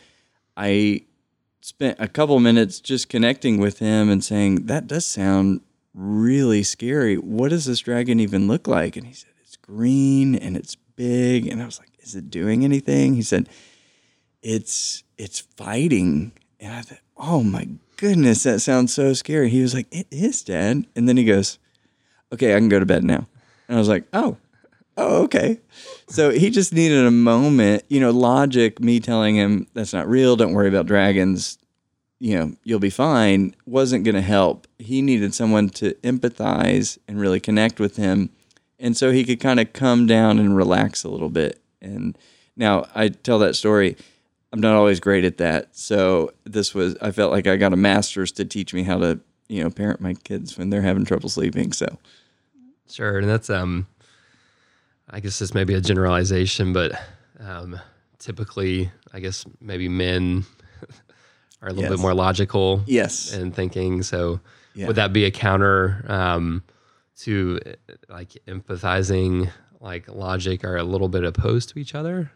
I 0.58 1.02
spent 1.62 1.98
a 2.00 2.08
couple 2.08 2.40
minutes 2.40 2.80
just 2.80 3.10
connecting 3.10 3.60
with 3.60 3.80
him 3.80 4.10
and 4.10 4.24
saying, 4.24 4.66
That 4.66 4.88
does 4.88 5.06
sound 5.06 5.62
really 5.94 6.64
scary. 6.64 7.18
What 7.18 7.50
does 7.50 7.66
this 7.66 7.80
dragon 7.80 8.20
even 8.20 8.48
look 8.48 8.68
like? 8.68 8.96
And 8.96 9.06
he 9.06 9.14
said, 9.14 9.32
It's 9.42 9.58
green 9.58 10.36
and 10.36 10.58
it's 10.58 10.76
big. 10.76 11.48
And 11.48 11.62
I 11.62 11.66
was 11.66 11.80
like, 11.80 11.90
Is 12.00 12.16
it 12.16 12.30
doing 12.30 12.64
anything? 12.64 13.16
He 13.16 13.22
said, 13.22 13.50
It's 14.42 15.04
it's 15.18 15.40
fighting. 15.58 16.34
And 16.60 16.74
I 16.74 16.82
thought, 16.82 17.00
Oh 17.18 17.44
my 17.44 17.68
goodness, 17.98 18.44
that 18.44 18.60
sounds 18.60 18.94
so 18.94 19.14
scary. 19.14 19.50
He 19.50 19.62
was 19.62 19.74
like, 19.74 19.88
It 19.92 20.08
is, 20.12 20.44
Dad. 20.44 20.88
And 20.96 21.08
then 21.08 21.18
he 21.18 21.26
goes, 21.26 21.60
Okay, 22.34 22.56
I 22.56 22.60
can 22.60 22.70
go 22.70 22.80
to 22.80 22.86
bed 22.86 23.04
now. 23.04 23.28
And 23.68 23.78
I 23.78 23.80
was 23.80 23.90
like, 23.90 24.06
Oh, 24.14 24.38
oh, 24.98 25.24
okay. 25.24 25.60
So 26.08 26.32
he 26.32 26.50
just 26.50 26.74
needed 26.74 27.06
a 27.06 27.12
moment, 27.12 27.84
you 27.88 28.00
know, 28.00 28.12
logic, 28.12 28.80
me 28.80 29.00
telling 29.00 29.36
him 29.36 29.68
that's 29.74 29.94
not 29.94 30.08
real, 30.08 30.36
don't 30.36 30.54
worry 30.54 30.68
about 30.68 30.86
dragons, 30.86 31.58
you 32.24 32.40
know, 32.40 32.54
you'll 32.64 32.80
be 32.80 32.90
fine, 32.90 33.54
wasn't 33.66 34.06
going 34.06 34.16
to 34.16 34.22
help. 34.22 34.66
He 34.80 35.02
needed 35.02 35.36
someone 35.36 35.68
to 35.72 35.94
empathize 35.96 36.98
and 37.06 37.20
really 37.20 37.42
connect 37.42 37.82
with 37.82 37.98
him. 37.98 38.30
And 38.80 38.96
so 38.96 39.12
he 39.12 39.26
could 39.26 39.42
kind 39.42 39.60
of 39.60 39.74
come 39.74 40.08
down 40.08 40.40
and 40.40 40.56
relax 40.56 41.04
a 41.04 41.10
little 41.10 41.28
bit. 41.28 41.62
And 41.82 42.18
now 42.56 42.86
I 42.96 43.10
tell 43.10 43.40
that 43.40 43.58
story. 43.58 43.98
I'm 44.54 44.62
not 44.62 44.74
always 44.74 45.02
great 45.02 45.26
at 45.26 45.36
that. 45.40 45.76
So 45.76 46.32
this 46.46 46.74
was, 46.74 46.96
I 47.02 47.12
felt 47.12 47.34
like 47.34 47.46
I 47.46 47.58
got 47.58 47.74
a 47.74 47.76
master's 47.76 48.32
to 48.34 48.46
teach 48.46 48.74
me 48.74 48.84
how 48.84 49.00
to, 49.00 49.20
you 49.50 49.62
know, 49.62 49.70
parent 49.70 50.00
my 50.00 50.14
kids 50.14 50.58
when 50.58 50.70
they're 50.70 50.82
having 50.82 51.04
trouble 51.04 51.28
sleeping. 51.28 51.74
So, 51.74 51.98
Sure, 52.90 53.20
and 53.20 53.28
that's 53.28 53.50
um, 53.50 53.86
I 55.10 55.20
guess 55.20 55.40
this 55.40 55.54
may 55.54 55.66
be 55.66 55.74
a 55.74 55.82
generalization, 55.82 56.72
but 56.72 56.94
um, 57.42 57.78
typically, 58.18 58.92
I 59.12 59.20
guess 59.20 59.46
maybe 59.60 59.90
men 59.90 60.46
are 61.64 61.70
a 61.70 61.74
little 61.74 61.84
Yes. 61.90 61.92
bit 61.94 62.00
more 62.00 62.14
logical 62.14 62.84
yes. 62.86 63.34
And 63.34 63.56
thinking. 63.56 64.04
So, 64.04 64.40
Yeah. 64.76 64.88
would 64.88 64.98
that 64.98 65.14
be 65.14 65.26
a 65.26 65.32
counter 65.32 66.06
um, 66.08 66.62
to 67.22 67.60
like 68.10 68.38
empathizing? 68.48 69.50
Like 69.82 70.08
logic 70.08 70.64
are 70.64 70.78
a 70.78 70.84
little 70.84 71.10
bit 71.10 71.26
opposed 71.26 71.70
to 71.70 71.80
each 71.80 71.94
other, 71.94 72.32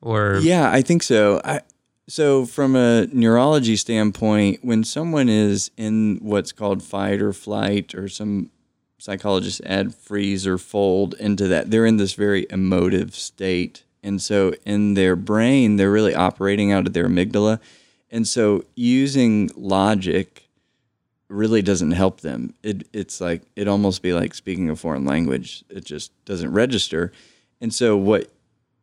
or 0.00 0.38
Yeah, 0.42 0.70
I 0.70 0.80
think 0.82 1.02
so. 1.02 1.40
I 1.44 1.60
so 2.06 2.46
from 2.46 2.76
a 2.76 3.06
neurology 3.12 3.74
standpoint, 3.76 4.60
when 4.62 4.84
someone 4.84 5.28
is 5.28 5.70
in 5.76 6.18
what's 6.22 6.52
called 6.52 6.82
fight 6.84 7.20
or 7.20 7.32
flight, 7.32 7.94
or 7.96 8.08
some 8.08 8.50
psychologists 8.98 9.60
add 9.66 9.92
freeze 9.94 10.46
or 10.46 10.56
fold 10.56 11.14
into 11.18 11.48
that, 11.48 11.70
they're 11.70 11.84
in 11.84 11.96
this 11.96 12.14
very 12.14 12.46
emotive 12.50 13.14
state. 13.14 13.82
And 14.02 14.22
so 14.22 14.54
in 14.64 14.94
their 14.94 15.16
brain, 15.16 15.76
they're 15.76 15.90
really 15.90 16.14
operating 16.14 16.70
out 16.72 16.86
of 16.86 16.92
their 16.92 17.08
amygdala. 17.08 17.58
And 18.10 18.26
so 18.26 18.64
using 18.74 19.50
logic 19.56 20.48
really 21.28 21.60
doesn't 21.60 21.90
help 21.90 22.20
them. 22.22 22.54
It, 22.62 22.86
it's 22.92 23.20
like, 23.20 23.42
it 23.54 23.68
almost 23.68 24.02
be 24.02 24.14
like 24.14 24.34
speaking 24.34 24.70
a 24.70 24.76
foreign 24.76 25.04
language. 25.04 25.62
It 25.68 25.84
just 25.84 26.12
doesn't 26.24 26.52
register. 26.52 27.12
And 27.60 27.72
so 27.72 27.96
what 27.96 28.30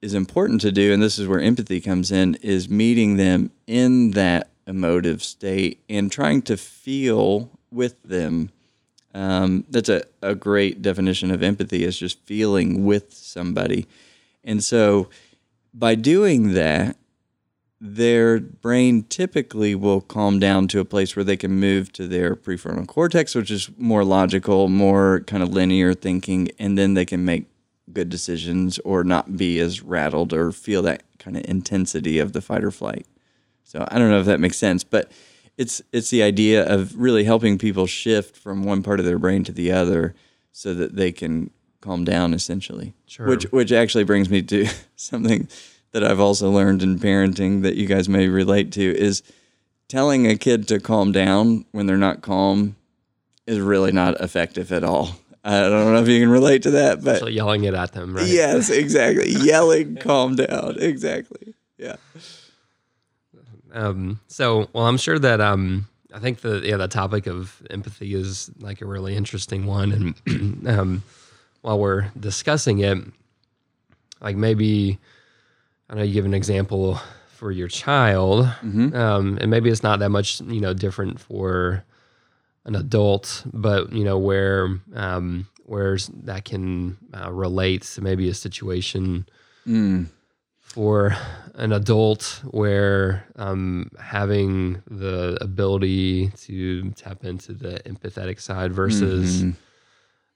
is 0.02 0.14
important 0.14 0.62
to 0.62 0.72
do, 0.72 0.94
and 0.94 1.02
this 1.02 1.18
is 1.18 1.28
where 1.28 1.40
empathy 1.40 1.82
comes 1.82 2.12
in, 2.12 2.36
is 2.36 2.70
meeting 2.70 3.18
them 3.18 3.50
in 3.66 4.12
that 4.12 4.50
emotive 4.68 5.24
state 5.24 5.84
and 5.90 6.12
trying 6.12 6.44
to 6.44 6.58
feel 6.58 7.50
with 7.72 8.02
them. 8.04 8.52
Um, 9.16 9.64
that's 9.70 9.90
a, 9.90 10.04
a 10.22 10.36
great 10.36 10.82
definition 10.82 11.32
of 11.32 11.42
empathy 11.42 11.84
is 11.84 11.98
just 11.98 12.20
feeling 12.26 12.86
with 12.86 13.14
somebody. 13.14 13.88
And 14.44 14.64
so 14.64 15.10
by 15.74 15.96
doing 15.96 16.54
that, 16.54 16.98
their 17.82 18.40
brain 18.40 19.04
typically 19.04 19.76
will 19.76 20.02
calm 20.02 20.40
down 20.40 20.68
to 20.70 20.80
a 20.80 20.86
place 20.86 21.16
where 21.16 21.26
they 21.26 21.38
can 21.38 21.52
move 21.52 21.92
to 21.94 22.08
their 22.08 22.36
prefrontal 22.36 22.88
cortex, 22.88 23.36
which 23.36 23.52
is 23.52 23.70
more 23.78 24.04
logical, 24.04 24.70
more 24.70 25.22
kind 25.28 25.44
of 25.44 25.50
linear 25.50 25.94
thinking, 25.94 26.50
and 26.58 26.78
then 26.78 26.94
they 26.94 27.06
can 27.06 27.26
make 27.26 27.48
good 27.92 28.10
decisions 28.10 28.80
or 28.80 29.04
not 29.04 29.38
be 29.38 29.60
as 29.60 29.82
rattled 29.82 30.34
or 30.34 30.52
feel 30.52 30.82
that 30.82 31.04
kind 31.20 31.38
of 31.38 31.46
intensity 31.48 32.18
of 32.20 32.34
the 32.34 32.42
fight 32.42 32.64
or 32.64 32.72
flight. 32.72 33.06
So 33.64 33.86
I 33.90 34.00
don't 34.00 34.10
know 34.10 34.20
if 34.20 34.26
that 34.26 34.40
makes 34.40 34.58
sense, 34.58 34.84
but 34.84 35.12
it's 35.58 35.82
it's 35.92 36.10
the 36.10 36.24
idea 36.24 36.66
of 36.66 36.96
really 36.98 37.24
helping 37.24 37.58
people 37.58 37.88
shift 37.88 38.36
from 38.36 38.64
one 38.64 38.84
part 38.84 39.00
of 39.00 39.06
their 39.06 39.20
brain 39.20 39.44
to 39.46 39.52
the 39.52 39.72
other 39.72 40.16
so 40.52 40.74
that 40.74 40.96
they 40.96 41.12
can 41.12 41.50
calm 41.82 42.04
down 42.04 42.34
essentially. 42.34 42.94
Sure. 43.06 43.28
Which 43.28 43.44
which 43.52 43.72
actually 43.72 44.04
brings 44.04 44.30
me 44.30 44.42
to 44.44 44.68
something 44.96 45.48
that 45.96 46.04
I've 46.04 46.20
also 46.20 46.52
learned 46.52 46.84
in 46.84 47.00
parenting 47.00 47.62
that 47.62 47.78
you 47.78 47.88
guys 47.88 48.10
may 48.10 48.28
relate 48.28 48.74
to 48.74 48.82
is 48.82 49.24
telling 49.88 50.28
a 50.28 50.36
kid 50.36 50.68
to 50.68 50.78
calm 50.78 51.14
down 51.14 51.64
when 51.72 51.86
they're 51.86 51.96
not 51.96 52.22
calm 52.22 52.76
is 53.48 53.62
really 53.62 53.94
not 53.94 54.20
effective 54.20 54.74
at 54.74 54.84
all. 54.84 55.16
I 55.46 55.62
don't 55.62 55.94
know 55.94 56.02
if 56.02 56.10
you 56.10 56.20
can 56.20 56.28
relate 56.28 56.64
to 56.64 56.72
that, 56.72 57.02
but 57.02 57.20
so 57.22 57.28
yelling 57.28 57.64
it 57.64 57.74
at 57.74 57.94
them, 57.94 58.14
right? 58.14 58.28
yes, 58.28 58.70
exactly. 58.84 59.30
Yelling, 59.30 59.96
calm 59.96 60.36
down. 60.36 60.76
Exactly. 60.82 61.54
Yeah. 61.78 61.96
Um, 63.72 64.20
so, 64.28 64.68
well, 64.74 64.88
I'm 64.88 64.98
sure 64.98 65.18
that 65.18 65.40
um, 65.40 65.88
I 66.14 66.20
think 66.20 66.42
the 66.42 66.60
yeah 66.62 66.76
the 66.76 66.90
topic 66.90 67.26
of 67.26 67.62
empathy 67.70 68.16
is 68.16 68.52
like 68.60 68.82
a 68.82 68.86
really 68.86 69.16
interesting 69.16 69.66
one, 69.66 70.14
and 70.28 70.68
um, 70.68 71.04
while 71.62 71.80
we're 71.80 72.10
discussing 72.20 72.80
it, 72.80 72.98
like 74.20 74.36
maybe 74.36 75.00
I 75.90 75.96
know 75.96 76.04
you 76.04 76.14
give 76.14 76.26
an 76.26 76.34
example 76.34 77.00
for 77.28 77.52
your 77.52 77.68
child, 77.68 78.48
um, 78.96 79.38
and 79.40 79.52
maybe 79.52 79.70
it's 79.70 79.84
not 79.84 80.00
that 80.00 80.10
much 80.10 80.42
you 80.42 80.62
know 80.62 80.74
different 80.74 81.20
for 81.20 81.84
an 82.66 82.76
adult, 82.76 83.44
but 83.54 83.92
you 83.94 84.04
know 84.04 84.18
where 84.18 84.80
um, 84.96 85.48
where 85.66 85.98
that 86.24 86.46
can 86.46 86.98
uh, 87.14 87.32
relate 87.32 87.84
to 87.84 88.02
maybe 88.02 88.30
a 88.30 88.34
situation 88.34 89.28
for 90.60 91.16
an 91.56 91.72
adult 91.72 92.42
where 92.52 93.26
um, 93.36 93.90
having 94.00 94.82
the 94.90 95.38
ability 95.42 96.30
to 96.38 96.92
tap 96.92 97.24
into 97.24 97.54
the 97.54 97.80
empathetic 97.86 98.40
side 98.42 98.72
versus 98.74 99.42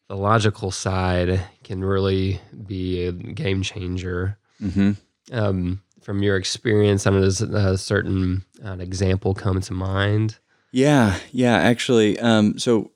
the 0.07 0.15
logical 0.15 0.71
side 0.71 1.41
can 1.63 1.83
really 1.83 2.39
be 2.67 3.05
a 3.05 3.11
game 3.11 3.61
changer. 3.63 4.37
Mm-hmm. 4.61 4.91
Um, 5.31 5.81
from 6.01 6.23
your 6.23 6.37
experience, 6.37 7.05
I 7.05 7.11
know 7.11 7.21
does 7.21 7.41
a 7.41 7.77
certain 7.77 8.45
uh, 8.65 8.77
example 8.79 9.33
come 9.33 9.61
to 9.61 9.73
mind? 9.73 10.37
Yeah, 10.71 11.17
yeah, 11.31 11.55
actually. 11.55 12.19
Um, 12.19 12.57
so 12.57 12.91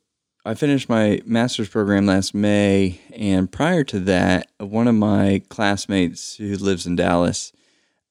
I 0.46 0.54
finished 0.56 0.90
my 0.90 1.22
master's 1.26 1.70
program 1.70 2.06
last 2.06 2.34
May, 2.34 3.00
and 3.16 3.52
prior 3.52 3.84
to 3.86 4.00
that, 4.02 4.52
one 4.58 4.88
of 4.88 4.96
my 4.96 5.42
classmates 5.50 6.36
who 6.36 6.56
lives 6.56 6.86
in 6.86 6.96
Dallas, 6.96 7.52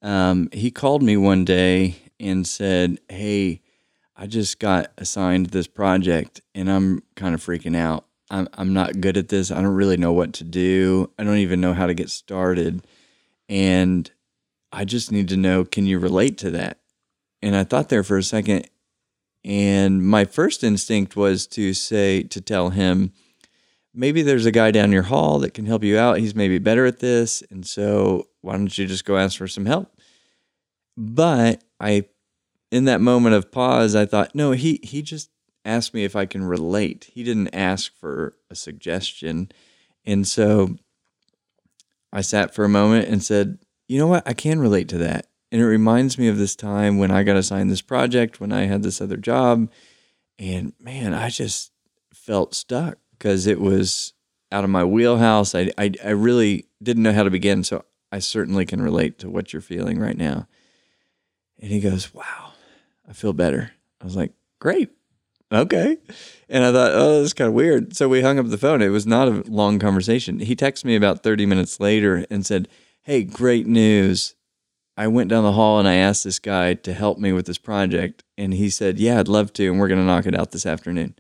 um, 0.02 0.49
he 0.52 0.71
called 0.71 1.02
me 1.02 1.17
one 1.17 1.45
day 1.45 1.97
and 2.19 2.47
said, 2.47 2.99
"Hey, 3.09 3.61
I 4.17 4.26
just 4.26 4.59
got 4.59 4.93
assigned 4.99 5.47
this 5.47 5.67
project, 5.67 6.41
and 6.55 6.71
I'm 6.71 7.02
kind 7.17 7.35
of 7.35 7.45
freaking 7.45 7.76
out. 7.76 8.07
I'm 8.31 8.49
I'm 8.55 8.73
not 8.73 9.00
good 9.00 9.17
at 9.17 9.29
this. 9.29 9.50
I 9.50 9.57
don't 9.57 9.75
really 9.75 9.97
know 9.97 10.12
what 10.12 10.33
to 10.35 10.45
do. 10.45 11.11
I 11.19 11.25
don't 11.25 11.38
even 11.38 11.61
know 11.61 11.75
how 11.75 11.87
to 11.87 11.95
get 11.95 12.09
started, 12.09 12.87
and 13.53 14.11
I 14.73 14.85
just 14.85 15.13
need 15.13 15.29
to 15.29 15.37
know. 15.37 15.65
Can 15.65 15.87
you 15.87 15.99
relate 15.99 16.39
to 16.39 16.51
that?" 16.53 16.81
And 17.43 17.55
I 17.55 17.65
thought 17.65 17.89
there 17.89 18.05
for 18.05 18.17
a 18.17 18.23
second, 18.23 18.69
and 19.45 20.07
my 20.07 20.25
first 20.25 20.63
instinct 20.63 21.17
was 21.17 21.47
to 21.49 21.75
say, 21.75 22.23
to 22.25 22.41
tell 22.41 22.71
him, 22.71 23.13
maybe 23.93 24.23
there's 24.23 24.47
a 24.47 24.53
guy 24.53 24.71
down 24.71 24.93
your 24.93 25.03
hall 25.03 25.39
that 25.41 25.55
can 25.55 25.67
help 25.67 25.83
you 25.83 25.99
out. 25.99 26.19
He's 26.19 26.35
maybe 26.35 26.59
better 26.59 26.87
at 26.87 27.01
this. 27.01 27.43
And 27.51 27.67
so 27.67 28.29
why 28.41 28.53
don't 28.53 28.77
you 28.77 28.87
just 28.87 29.05
go 29.05 29.17
ask 29.17 29.37
for 29.37 29.49
some 29.49 29.67
help? 29.67 29.97
But 30.97 31.65
I, 31.81 32.05
in 32.71 32.85
that 32.85 33.01
moment 33.01 33.35
of 33.35 33.51
pause, 33.51 33.97
I 33.97 34.07
thought, 34.07 34.35
no, 34.35 34.53
he, 34.53 34.79
he 34.83 35.03
just 35.03 35.31
asked 35.65 35.95
me 35.95 36.05
if 36.05 36.15
I 36.15 36.27
can 36.27 36.45
relate. 36.45 37.11
He 37.13 37.25
didn't 37.25 37.55
ask 37.55 37.93
for 37.99 38.35
a 38.51 38.55
suggestion. 38.55 39.51
And 40.05 40.27
so 40.27 40.77
I 42.12 42.21
sat 42.21 42.54
for 42.54 42.64
a 42.64 42.69
moment 42.69 43.09
and 43.09 43.23
said, 43.23 43.59
you 43.88 43.99
know 43.99 44.07
what? 44.07 44.26
I 44.26 44.33
can 44.33 44.61
relate 44.61 44.88
to 44.88 44.99
that. 44.99 45.26
And 45.50 45.61
it 45.61 45.66
reminds 45.66 46.19
me 46.19 46.28
of 46.28 46.38
this 46.38 46.57
time 46.57 46.99
when 46.99 47.11
I 47.11 47.23
got 47.23 47.37
assigned 47.37 47.71
this 47.71 47.83
project, 47.83 48.40
when 48.40 48.52
I 48.52 48.62
had 48.62 48.83
this 48.83 49.00
other 49.00 49.16
job. 49.16 49.71
And 50.38 50.73
man, 50.81 51.14
I 51.14 51.28
just 51.28 51.73
felt 52.14 52.54
stuck 52.54 52.99
because 53.12 53.47
it 53.47 53.61
was 53.61 54.14
out 54.50 54.64
of 54.64 54.71
my 54.71 54.85
wheelhouse. 54.85 55.54
I, 55.54 55.71
I, 55.76 55.92
I 56.04 56.11
really 56.11 56.66
didn't 56.83 57.02
know 57.02 57.12
how 57.12 57.23
to 57.23 57.31
begin. 57.31 57.64
So 57.64 57.85
I 58.11 58.19
certainly 58.19 58.64
can 58.64 58.81
relate 58.81 59.19
to 59.21 59.31
what 59.31 59.52
you're 59.52 59.62
feeling 59.62 59.99
right 59.99 60.16
now. 60.16 60.49
And 61.61 61.71
he 61.71 61.81
goes, 61.81 62.14
Wow, 62.14 62.52
I 63.09 63.12
feel 63.12 63.33
better. 63.33 63.73
I 64.00 64.04
was 64.04 64.16
like, 64.16 64.33
Great. 64.59 64.90
Okay. 65.53 65.99
And 66.49 66.65
I 66.65 66.73
thought, 66.73 66.93
Oh, 66.95 67.21
that's 67.21 67.33
kind 67.35 67.49
of 67.49 67.55
weird. 67.55 67.95
So 67.97 68.09
we 68.09 68.23
hung 68.23 68.39
up 68.39 68.49
the 68.49 68.59
phone. 68.59 68.81
It 68.83 68.89
was 68.89 69.07
not 69.07 69.29
a 69.29 69.43
long 69.47 69.79
conversation. 69.79 70.39
He 70.41 70.57
texted 70.57 70.85
me 70.87 70.97
about 70.97 71.23
30 71.23 71.47
minutes 71.47 71.79
later 71.81 72.25
and 72.31 72.45
said, 72.47 72.69
Hey, 73.03 73.23
great 73.25 73.67
news. 73.67 74.35
I 74.97 75.09
went 75.09 75.31
down 75.31 75.45
the 75.45 75.53
hall 75.53 75.79
and 75.79 75.89
I 75.89 75.95
asked 75.95 76.25
this 76.25 76.39
guy 76.39 76.75
to 76.75 76.93
help 76.93 77.19
me 77.19 77.33
with 77.33 77.47
this 77.47 77.59
project. 77.59 78.25
And 78.39 78.53
he 78.55 78.69
said, 78.71 78.99
Yeah, 78.99 79.21
I'd 79.21 79.29
love 79.29 79.53
to. 79.55 79.71
And 79.71 79.79
we're 79.81 79.89
going 79.89 80.01
to 80.01 80.07
knock 80.07 80.27
it 80.27 80.39
out 80.39 80.53
this 80.53 80.67
afternoon. 80.67 81.15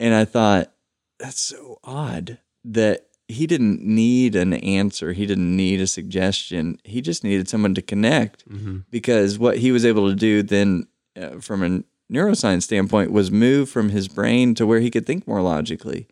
And 0.00 0.14
I 0.14 0.24
thought, 0.24 0.72
That's 1.18 1.40
so 1.40 1.78
odd 1.84 2.38
that 2.64 3.06
he 3.28 3.46
didn't 3.46 3.82
need 3.82 4.34
an 4.36 4.52
answer. 4.54 5.12
He 5.12 5.24
didn't 5.26 5.56
need 5.56 5.80
a 5.80 5.86
suggestion. 5.86 6.78
He 6.84 7.00
just 7.00 7.24
needed 7.24 7.48
someone 7.48 7.74
to 7.74 7.82
connect 7.82 8.48
Mm-hmm. 8.48 8.78
because 8.90 9.38
what 9.38 9.58
he 9.58 9.72
was 9.72 9.84
able 9.86 10.08
to 10.10 10.14
do 10.16 10.42
then, 10.42 10.86
uh, 11.20 11.38
from 11.40 11.62
a 11.62 11.82
neuroscience 12.12 12.62
standpoint, 12.62 13.12
was 13.12 13.30
move 13.30 13.68
from 13.68 13.90
his 13.90 14.08
brain 14.08 14.54
to 14.54 14.66
where 14.66 14.80
he 14.80 14.90
could 14.90 15.06
think 15.06 15.26
more 15.26 15.42
logically. 15.42 16.06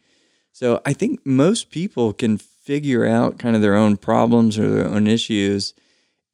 So 0.53 0.81
I 0.85 0.93
think 0.93 1.25
most 1.25 1.71
people 1.71 2.13
can 2.13 2.39
figure 2.39 3.07
out 3.07 3.39
kind 3.39 3.57
of 3.57 3.63
their 3.63 3.75
own 3.75 3.97
problems 3.97 4.59
or 4.59 4.71
their 4.71 4.87
own 4.87 5.07
issues 5.07 5.75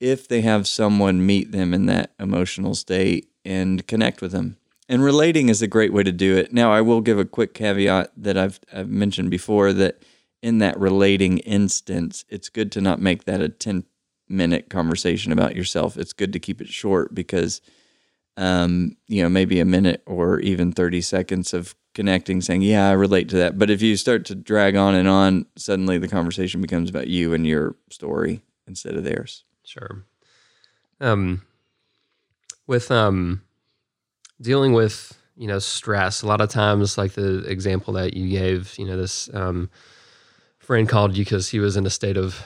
if 0.00 0.28
they 0.28 0.42
have 0.42 0.68
someone 0.68 1.24
meet 1.24 1.52
them 1.52 1.72
in 1.74 1.86
that 1.86 2.12
emotional 2.18 2.74
state 2.74 3.28
and 3.44 3.86
connect 3.86 4.20
with 4.20 4.32
them. 4.32 4.56
And 4.88 5.02
relating 5.02 5.48
is 5.48 5.60
a 5.60 5.66
great 5.66 5.92
way 5.92 6.02
to 6.02 6.12
do 6.12 6.36
it. 6.36 6.52
Now, 6.52 6.72
I 6.72 6.80
will 6.80 7.00
give 7.00 7.18
a 7.18 7.24
quick 7.24 7.52
caveat 7.52 8.10
that 8.16 8.38
I've, 8.38 8.60
I've 8.72 8.88
mentioned 8.88 9.30
before 9.30 9.72
that 9.74 10.02
in 10.42 10.58
that 10.58 10.78
relating 10.78 11.38
instance, 11.38 12.24
it's 12.28 12.48
good 12.48 12.72
to 12.72 12.80
not 12.80 13.00
make 13.00 13.24
that 13.24 13.40
a 13.40 13.48
10 13.48 13.84
minute 14.28 14.70
conversation 14.70 15.32
about 15.32 15.56
yourself. 15.56 15.96
It's 15.96 16.12
good 16.12 16.32
to 16.32 16.38
keep 16.38 16.60
it 16.60 16.68
short 16.68 17.14
because, 17.14 17.60
um, 18.38 18.97
you 19.09 19.21
know, 19.21 19.28
maybe 19.28 19.59
a 19.59 19.64
minute 19.64 20.02
or 20.07 20.38
even 20.40 20.71
30 20.71 21.00
seconds 21.00 21.52
of 21.52 21.75
connecting, 21.92 22.40
saying, 22.40 22.62
Yeah, 22.62 22.88
I 22.88 22.92
relate 22.92 23.28
to 23.30 23.37
that. 23.37 23.59
But 23.59 23.68
if 23.68 23.83
you 23.83 23.97
start 23.97 24.25
to 24.26 24.37
drag 24.37 24.76
on 24.76 24.95
and 24.95 25.09
on, 25.09 25.47
suddenly 25.57 25.99
the 25.99 26.07
conversation 26.07 26.61
becomes 26.61 26.88
about 26.88 27.09
you 27.09 27.35
and 27.35 27.45
your 27.45 27.75
story 27.90 28.42
instead 28.68 28.95
of 28.95 29.02
theirs. 29.02 29.42
Sure. 29.64 30.04
Um, 31.00 31.42
with 32.68 32.92
um, 32.92 33.42
dealing 34.40 34.73
with 34.73 35.18
you 35.37 35.49
know 35.49 35.59
stress, 35.59 36.23
a 36.23 36.26
lot 36.28 36.40
of 36.40 36.49
times, 36.49 36.97
like 36.97 37.12
the 37.12 37.38
example 37.40 37.95
that 37.95 38.14
you 38.14 38.30
gave, 38.30 38.73
you 38.78 38.87
know, 38.87 38.97
this 38.97 39.28
um, 39.35 39.68
friend 40.61 40.88
called 40.88 41.16
you 41.16 41.25
because 41.25 41.49
he 41.49 41.59
was 41.59 41.76
in 41.76 41.87
a 41.87 41.90
state 41.90 42.16
of 42.16 42.40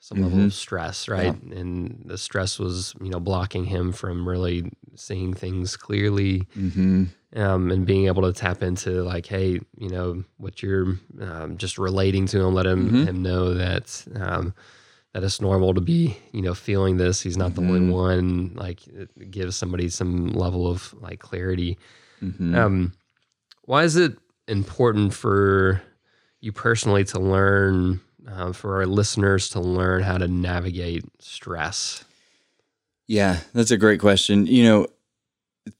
some 0.00 0.22
level 0.22 0.44
of 0.44 0.54
stress, 0.54 1.08
right? 1.08 1.34
And 1.42 2.02
the 2.04 2.18
stress 2.18 2.58
was 2.58 2.94
you 3.00 3.10
know 3.10 3.20
blocking 3.20 3.64
him 3.64 3.92
from 3.92 4.28
really 4.28 4.70
seeing 4.94 5.34
things 5.34 5.76
clearly. 5.76 6.46
Mm-hmm. 6.56 7.04
um, 7.36 7.70
and 7.70 7.84
being 7.86 8.06
able 8.06 8.22
to 8.22 8.32
tap 8.32 8.62
into 8.62 9.02
like, 9.02 9.26
hey, 9.26 9.60
you 9.76 9.90
know, 9.90 10.24
what 10.38 10.62
you're 10.62 10.96
um, 11.20 11.58
just 11.58 11.76
relating 11.76 12.26
to 12.26 12.40
him, 12.40 12.54
let 12.54 12.64
him 12.66 12.90
Mhm. 12.90 13.06
him 13.06 13.22
know 13.22 13.52
that 13.52 14.02
um, 14.16 14.54
that 15.12 15.22
it's 15.24 15.40
normal 15.40 15.74
to 15.74 15.80
be, 15.82 16.16
you 16.32 16.40
know, 16.42 16.54
feeling 16.54 16.96
this. 16.96 17.20
He's 17.20 17.36
not 17.36 17.54
the 17.54 17.60
only 17.62 17.80
Mhm. 17.80 17.90
one. 17.92 18.52
Like, 18.54 18.86
it 18.88 19.30
gives 19.30 19.56
somebody 19.56 19.88
some 19.90 20.28
level 20.28 20.66
of 20.66 20.94
like 21.02 21.18
clarity. 21.20 21.76
Mm-hmm. 22.22 22.54
Um, 22.54 22.92
why 23.64 23.84
is 23.84 23.96
it 23.96 24.16
important 24.46 25.12
for 25.12 25.82
you 26.40 26.52
personally 26.52 27.04
to 27.04 27.18
learn, 27.20 28.00
uh, 28.26 28.52
for 28.52 28.76
our 28.76 28.86
listeners 28.86 29.50
to 29.50 29.60
learn 29.60 30.02
how 30.02 30.16
to 30.18 30.28
navigate 30.28 31.04
stress? 31.20 32.04
Yeah, 33.08 33.40
that's 33.54 33.70
a 33.70 33.78
great 33.78 34.00
question. 34.00 34.46
You 34.46 34.64
know, 34.64 34.86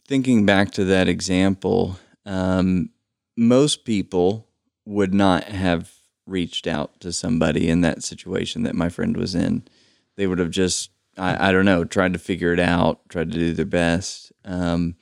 thinking 0.06 0.46
back 0.46 0.72
to 0.72 0.84
that 0.86 1.08
example, 1.08 1.98
um, 2.26 2.90
most 3.36 3.84
people 3.84 4.48
would 4.86 5.14
not 5.14 5.44
have 5.44 5.92
reached 6.26 6.66
out 6.66 7.00
to 7.00 7.12
somebody 7.12 7.68
in 7.68 7.82
that 7.82 8.02
situation 8.02 8.62
that 8.64 8.74
my 8.74 8.88
friend 8.88 9.16
was 9.16 9.34
in. 9.34 9.64
They 10.16 10.26
would 10.26 10.38
have 10.38 10.50
just, 10.50 10.90
I, 11.18 11.48
I 11.48 11.52
don't 11.52 11.66
know, 11.66 11.84
tried 11.84 12.14
to 12.14 12.18
figure 12.18 12.52
it 12.52 12.60
out, 12.60 13.08
tried 13.10 13.30
to 13.32 13.38
do 13.38 13.52
their 13.52 13.66
best. 13.66 14.32
Um, 14.44 14.96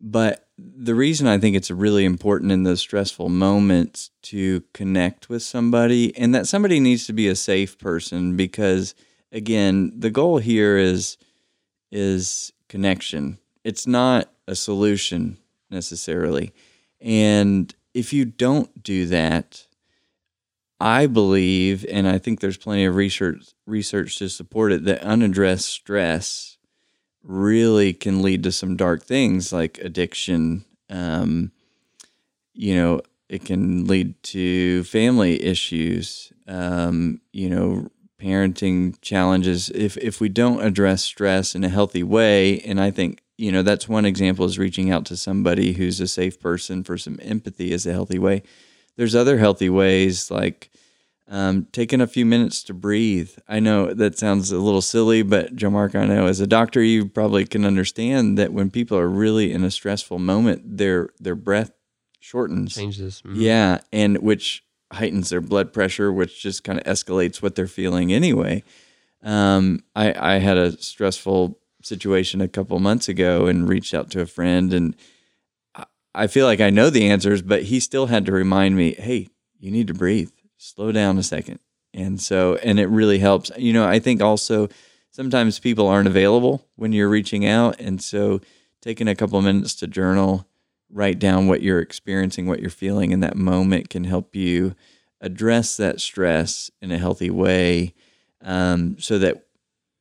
but 0.00 0.48
the 0.58 0.94
reason 0.94 1.26
I 1.26 1.38
think 1.38 1.56
it's 1.56 1.70
really 1.70 2.04
important 2.04 2.52
in 2.52 2.64
those 2.64 2.80
stressful 2.80 3.28
moments 3.30 4.10
to 4.24 4.62
connect 4.74 5.28
with 5.28 5.42
somebody, 5.42 6.16
and 6.16 6.34
that 6.34 6.46
somebody 6.46 6.80
needs 6.80 7.06
to 7.06 7.12
be 7.12 7.28
a 7.28 7.36
safe 7.36 7.78
person 7.78 8.36
because, 8.36 8.94
again, 9.32 9.92
the 9.98 10.10
goal 10.10 10.38
here 10.38 10.76
is 10.78 11.16
is 11.90 12.52
connection. 12.68 13.38
It's 13.64 13.86
not 13.86 14.30
a 14.46 14.54
solution 14.54 15.38
necessarily. 15.70 16.52
And 17.00 17.74
if 17.94 18.12
you 18.12 18.24
don't 18.24 18.82
do 18.82 19.06
that, 19.06 19.66
I 20.80 21.06
believe, 21.06 21.84
and 21.90 22.08
I 22.08 22.18
think 22.18 22.40
there's 22.40 22.56
plenty 22.56 22.84
of 22.84 22.94
research 22.94 23.48
research 23.66 24.16
to 24.18 24.28
support 24.28 24.72
it, 24.72 24.84
that 24.84 25.02
unaddressed 25.02 25.68
stress 25.68 26.56
really 27.22 27.92
can 27.92 28.22
lead 28.22 28.42
to 28.44 28.52
some 28.52 28.76
dark 28.76 29.02
things 29.02 29.52
like 29.52 29.78
addiction. 29.78 30.64
Um, 30.88 31.52
you 32.54 32.74
know, 32.76 33.02
it 33.28 33.44
can 33.44 33.86
lead 33.86 34.22
to 34.24 34.84
family 34.84 35.42
issues. 35.44 36.32
Um, 36.46 37.20
you 37.32 37.50
know, 37.50 37.90
parenting 38.20 39.00
challenges 39.00 39.70
if 39.70 39.96
if 39.98 40.20
we 40.20 40.28
don't 40.28 40.60
address 40.62 41.02
stress 41.02 41.54
in 41.54 41.62
a 41.64 41.68
healthy 41.68 42.02
way 42.02 42.58
and 42.60 42.80
i 42.80 42.90
think 42.90 43.20
you 43.36 43.52
know 43.52 43.62
that's 43.62 43.88
one 43.88 44.04
example 44.04 44.44
is 44.44 44.58
reaching 44.58 44.90
out 44.90 45.04
to 45.06 45.16
somebody 45.16 45.72
who's 45.74 46.00
a 46.00 46.08
safe 46.08 46.40
person 46.40 46.82
for 46.82 46.98
some 46.98 47.18
empathy 47.22 47.70
is 47.72 47.86
a 47.86 47.92
healthy 47.92 48.18
way 48.18 48.42
there's 48.96 49.14
other 49.14 49.38
healthy 49.38 49.70
ways 49.70 50.30
like 50.30 50.70
um, 51.30 51.66
taking 51.72 52.00
a 52.00 52.06
few 52.06 52.26
minutes 52.26 52.64
to 52.64 52.74
breathe 52.74 53.30
i 53.46 53.60
know 53.60 53.92
that 53.94 54.18
sounds 54.18 54.50
a 54.50 54.58
little 54.58 54.82
silly 54.82 55.22
but 55.22 55.54
joe 55.54 55.70
mark 55.70 55.94
i 55.94 56.04
know 56.04 56.26
as 56.26 56.40
a 56.40 56.46
doctor 56.46 56.82
you 56.82 57.06
probably 57.06 57.44
can 57.44 57.64
understand 57.64 58.36
that 58.36 58.52
when 58.52 58.70
people 58.70 58.98
are 58.98 59.08
really 59.08 59.52
in 59.52 59.62
a 59.62 59.70
stressful 59.70 60.18
moment 60.18 60.78
their 60.78 61.10
their 61.20 61.36
breath 61.36 61.70
shortens 62.18 62.74
Changes. 62.74 63.22
Mhm. 63.24 63.34
yeah, 63.36 63.78
and 63.92 64.18
which 64.18 64.64
heightens 64.92 65.28
their 65.30 65.40
blood 65.40 65.72
pressure, 65.72 66.12
which 66.12 66.40
just 66.42 66.64
kind 66.64 66.78
of 66.78 66.84
escalates 66.84 67.42
what 67.42 67.54
they're 67.54 67.66
feeling 67.66 68.12
anyway. 68.12 68.62
Um, 69.22 69.80
I, 69.94 70.34
I 70.34 70.38
had 70.38 70.56
a 70.56 70.80
stressful 70.80 71.58
situation 71.82 72.40
a 72.40 72.48
couple 72.48 72.78
months 72.78 73.08
ago 73.08 73.46
and 73.46 73.68
reached 73.68 73.94
out 73.94 74.10
to 74.12 74.20
a 74.20 74.26
friend, 74.26 74.72
and 74.72 74.96
I- 75.74 75.86
I 76.14 76.26
feel 76.26 76.46
like 76.46 76.60
I 76.60 76.70
know 76.70 76.90
the 76.90 77.08
answers, 77.08 77.42
but 77.42 77.64
he 77.64 77.80
still 77.80 78.06
had 78.06 78.26
to 78.26 78.32
remind 78.32 78.76
me, 78.76 78.94
"Hey, 78.94 79.28
you 79.58 79.70
need 79.70 79.86
to 79.88 79.94
breathe. 79.94 80.30
Slow 80.56 80.92
down 80.92 81.18
a 81.18 81.22
second. 81.22 81.60
And 81.94 82.20
so, 82.20 82.56
and 82.56 82.78
it 82.78 82.88
really 82.88 83.18
helps. 83.18 83.50
You 83.56 83.72
know, 83.72 83.86
I 83.86 83.98
think 83.98 84.20
also 84.22 84.68
sometimes 85.10 85.58
people 85.58 85.86
aren't 85.88 86.08
available 86.08 86.66
when 86.76 86.92
you're 86.92 87.08
reaching 87.08 87.46
out, 87.46 87.80
and 87.80 88.02
so 88.02 88.40
taking 88.82 89.08
a 89.08 89.14
couple 89.14 89.40
minutes 89.42 89.74
to 89.76 89.86
journal 89.86 90.46
write 90.90 91.18
down 91.18 91.46
what 91.46 91.62
you're 91.62 91.80
experiencing, 91.80 92.46
what 92.46 92.60
you're 92.60 92.70
feeling 92.70 93.10
in 93.10 93.20
that 93.20 93.36
moment 93.36 93.90
can 93.90 94.04
help 94.04 94.34
you 94.34 94.74
address 95.20 95.76
that 95.76 96.00
stress 96.00 96.70
in 96.80 96.90
a 96.90 96.98
healthy 96.98 97.30
way 97.30 97.94
um, 98.42 98.96
so 98.98 99.18
that 99.18 99.46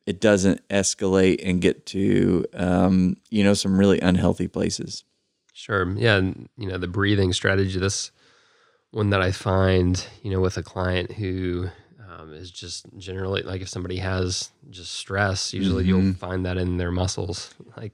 it 0.05 0.21
doesn't 0.21 0.65
escalate 0.69 1.41
and 1.43 1.61
get 1.61 1.85
to, 1.87 2.45
um, 2.53 3.17
you 3.29 3.43
know, 3.43 3.53
some 3.53 3.77
really 3.77 3.99
unhealthy 3.99 4.47
places. 4.47 5.03
Sure. 5.53 5.91
Yeah. 5.97 6.19
You 6.55 6.67
know, 6.67 6.77
the 6.77 6.87
breathing 6.87 7.33
strategy, 7.33 7.79
this 7.79 8.11
one 8.91 9.09
that 9.09 9.21
I 9.21 9.31
find, 9.31 10.05
you 10.21 10.31
know, 10.31 10.39
with 10.39 10.57
a 10.57 10.63
client 10.63 11.13
who 11.13 11.69
um, 12.17 12.33
is 12.33 12.49
just 12.51 12.85
generally 12.97 13.41
like 13.43 13.61
if 13.61 13.69
somebody 13.69 13.97
has 13.97 14.51
just 14.69 14.91
stress, 14.93 15.53
usually 15.53 15.85
you'll 15.85 16.13
find 16.15 16.45
that 16.45 16.57
in 16.57 16.77
their 16.77 16.91
muscles, 16.91 17.53
like 17.77 17.93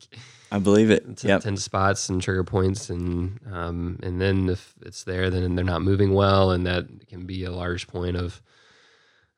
I 0.52 0.60
believe 0.60 0.90
it. 0.92 1.18
t- 1.18 1.28
Yep. 1.28 1.42
tense 1.42 1.64
spots 1.64 2.10
and 2.10 2.22
trigger 2.22 2.44
points. 2.44 2.90
And, 2.90 3.40
um, 3.52 4.00
and 4.04 4.22
then 4.22 4.50
if 4.50 4.74
it's 4.86 5.04
there, 5.04 5.30
then 5.32 5.56
they're 5.56 5.66
not 5.66 5.82
moving 5.82 6.14
well. 6.14 6.52
And 6.52 6.66
that 6.68 6.86
can 7.08 7.26
be 7.26 7.44
a 7.44 7.52
large 7.52 7.88
point 7.88 8.16
of 8.16 8.40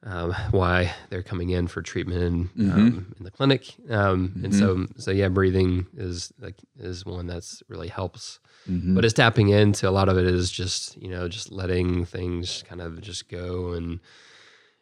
um, 0.04 0.34
why 0.52 0.93
they're 1.10 1.24
coming 1.24 1.50
in 1.52 1.67
for 1.67 1.82
treatment 1.82 2.21
in, 2.21 2.69
um, 2.71 3.15
in 3.17 3.24
the 3.24 3.32
clinic. 3.32 3.76
Um, 3.89 4.34
And 4.43 4.54
so, 4.54 4.86
so 4.98 5.12
yeah, 5.12 5.30
breathing 5.30 5.88
is 5.98 6.32
like, 6.39 6.56
is 6.78 7.06
one 7.06 7.28
that's 7.28 7.63
really 7.69 7.88
helps 7.89 8.39
Mhm. 8.69 8.95
but 8.95 9.06
it's 9.06 9.13
tapping 9.13 9.50
into 9.50 9.88
a 9.88 9.91
lot 9.91 10.10
of 10.10 10.17
it 10.17 10.26
is 10.26 10.50
just 10.50 10.98
you 11.00 11.08
know 11.08 11.28
just 11.30 11.52
letting 11.52 12.04
things 12.04 12.63
kind 12.67 12.82
of 12.82 13.00
just 13.00 13.30
go 13.30 13.74
and 13.74 14.00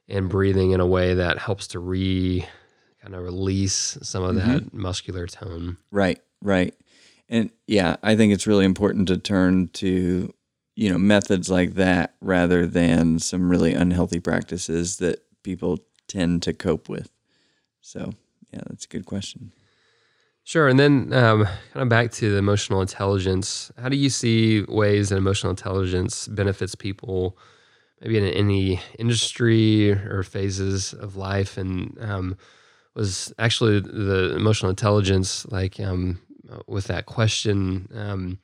and 0.10 0.30
breathing 0.30 0.72
in 0.72 0.80
a 0.80 0.86
way 0.86 1.14
that 1.14 1.38
helps 1.38 1.68
to 1.68 1.80
re 1.80 2.46
kind 3.02 3.16
of 3.16 3.24
release 3.24 3.98
some 4.02 4.24
of 4.24 4.36
that 4.36 4.64
Mm-hmm. 4.64 4.82
muscular 4.82 5.28
tone. 5.28 5.78
Right, 5.92 6.20
right. 6.42 6.74
And 7.30 7.50
yeah, 7.68 7.98
I 8.04 8.16
think 8.16 8.34
it's 8.34 8.48
really 8.48 8.66
important 8.66 9.08
to 9.10 9.18
turn 9.18 9.70
to, 9.74 10.34
you 10.76 10.90
know, 10.90 10.98
methods 10.98 11.50
like 11.50 11.74
that 11.76 12.16
rather 12.22 12.66
than 12.66 13.20
some 13.20 13.50
really 13.50 13.74
unhealthy 13.74 14.20
practices 14.20 14.98
that 14.98 15.20
people 15.44 15.80
tend 16.08 16.44
to 16.44 16.54
cope 16.54 16.88
with. 16.90 17.10
So, 17.82 18.14
yeah, 18.54 18.62
that's 18.68 18.86
a 18.86 18.90
good 18.90 19.06
question. 19.06 19.52
Sure. 20.46 20.68
And 20.68 20.78
then 20.80 21.12
um, 21.14 21.46
kind 21.46 21.84
of 21.84 21.90
back 21.90 22.12
to 22.12 22.32
the 22.32 22.38
emotional 22.38 22.82
intelligence. 22.82 23.72
How 23.78 23.90
do 23.90 23.96
you 23.98 24.10
see 24.10 24.62
ways 24.68 25.10
that 25.10 25.18
emotional 25.18 25.50
intelligence 25.52 26.28
benefits 26.28 26.76
people, 26.76 27.38
maybe 28.02 28.18
in 28.18 28.26
any 28.26 28.82
industry 29.00 29.92
or 29.92 30.24
phases 30.24 30.94
of 30.94 31.16
life? 31.16 31.58
And 31.58 31.98
um, 32.02 32.38
was 32.96 33.34
actually 33.40 33.80
the 33.80 34.36
emotional 34.36 34.70
intelligence 34.70 35.46
like 35.48 35.80
um, 35.80 36.22
with 36.68 36.86
that 36.86 37.06
question? 37.06 37.88
Um, 37.94 38.40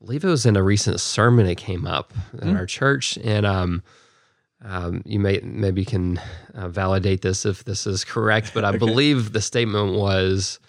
I 0.00 0.04
believe 0.04 0.24
it 0.24 0.28
was 0.28 0.46
in 0.46 0.56
a 0.56 0.62
recent 0.62 1.00
sermon. 1.00 1.46
It 1.46 1.56
came 1.56 1.86
up 1.86 2.12
in 2.40 2.56
our 2.56 2.66
church, 2.66 3.18
and 3.18 3.44
um, 3.44 3.82
um, 4.64 5.02
you 5.04 5.18
may 5.18 5.40
maybe 5.42 5.84
can 5.84 6.20
uh, 6.54 6.68
validate 6.68 7.22
this 7.22 7.44
if 7.44 7.64
this 7.64 7.86
is 7.86 8.04
correct, 8.04 8.52
but 8.54 8.64
I 8.64 8.76
believe 8.78 9.32
the 9.32 9.42
statement 9.42 9.94
was 9.96 10.60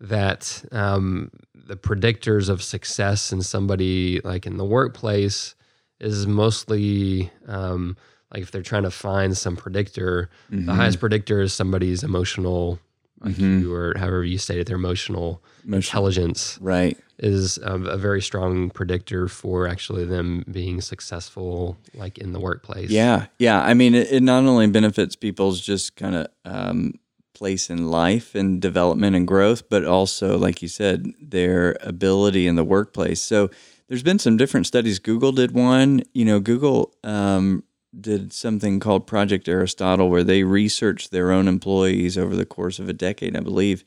that 0.00 0.64
um, 0.72 1.30
the 1.54 1.76
predictors 1.76 2.48
of 2.48 2.62
success 2.62 3.32
in 3.32 3.42
somebody 3.42 4.20
like 4.24 4.46
in 4.46 4.56
the 4.56 4.64
workplace 4.64 5.54
is 6.00 6.26
mostly 6.26 7.30
um, 7.46 7.96
like 8.32 8.42
if 8.42 8.50
they're 8.50 8.62
trying 8.62 8.84
to 8.84 8.90
find 8.90 9.36
some 9.36 9.56
predictor, 9.56 10.30
the 10.50 10.74
highest 10.74 11.00
predictor 11.00 11.40
is 11.40 11.52
somebody's 11.52 12.02
emotional 12.02 12.78
IQ 13.22 13.70
or 13.70 13.98
however 13.98 14.24
you 14.24 14.38
state 14.38 14.58
it, 14.58 14.66
their 14.66 14.76
emotional 14.76 15.42
intelligence 15.70 16.58
Right. 16.60 16.96
is 17.18 17.58
um, 17.62 17.86
a 17.86 17.98
very 17.98 18.22
strong 18.22 18.70
predictor 18.70 19.28
for 19.28 19.66
actually 19.68 20.06
them 20.06 20.42
being 20.50 20.80
successful 20.80 21.76
like 21.94 22.16
in 22.18 22.32
the 22.32 22.40
workplace. 22.40 22.88
Yeah, 22.90 23.26
yeah. 23.38 23.60
I 23.62 23.74
mean, 23.74 23.94
it, 23.94 24.10
it 24.10 24.22
not 24.22 24.44
only 24.44 24.66
benefits 24.68 25.16
people's 25.16 25.60
just 25.60 25.96
kind 25.96 26.14
of 26.16 26.28
um, 26.46 26.94
place 27.34 27.68
in 27.68 27.90
life 27.90 28.34
and 28.34 28.60
development 28.62 29.16
and 29.16 29.26
growth, 29.26 29.68
but 29.68 29.84
also, 29.84 30.38
like 30.38 30.62
you 30.62 30.68
said, 30.68 31.06
their 31.20 31.76
ability 31.82 32.46
in 32.46 32.54
the 32.54 32.64
workplace. 32.64 33.20
So 33.20 33.50
there's 33.90 34.04
been 34.04 34.20
some 34.20 34.36
different 34.36 34.68
studies. 34.68 35.00
Google 35.00 35.32
did 35.32 35.50
one. 35.50 36.04
You 36.14 36.24
know, 36.24 36.38
Google 36.38 36.94
um, 37.02 37.64
did 38.00 38.32
something 38.32 38.78
called 38.78 39.04
Project 39.08 39.48
Aristotle, 39.48 40.08
where 40.08 40.22
they 40.22 40.44
researched 40.44 41.10
their 41.10 41.32
own 41.32 41.48
employees 41.48 42.16
over 42.16 42.36
the 42.36 42.46
course 42.46 42.78
of 42.78 42.88
a 42.88 42.92
decade, 42.92 43.36
I 43.36 43.40
believe, 43.40 43.82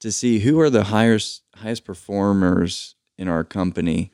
to 0.00 0.12
see 0.12 0.40
who 0.40 0.60
are 0.60 0.68
the 0.68 0.84
highest 0.84 1.42
highest 1.56 1.86
performers 1.86 2.94
in 3.16 3.26
our 3.26 3.42
company 3.42 4.10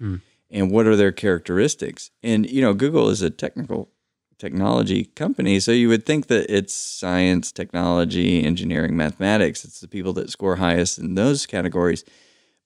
and 0.51 0.71
what 0.71 0.87
are 0.87 0.97
their 0.97 1.13
characteristics. 1.13 2.13
And 2.23 2.49
you 2.49 2.63
know, 2.63 2.73
Google 2.73 3.09
is 3.11 3.21
a 3.21 3.29
technical 3.29 3.91
technology 4.39 5.05
company, 5.05 5.59
so 5.59 5.73
you 5.73 5.89
would 5.89 6.07
think 6.07 6.29
that 6.29 6.47
it's 6.49 6.73
science, 6.75 7.51
technology, 7.51 8.45
engineering, 8.45 8.97
mathematics. 8.97 9.65
It's 9.65 9.81
the 9.81 9.89
people 9.89 10.13
that 10.13 10.31
score 10.31 10.57
highest 10.57 10.97
in 10.97 11.17
those 11.17 11.45
categories. 11.45 12.05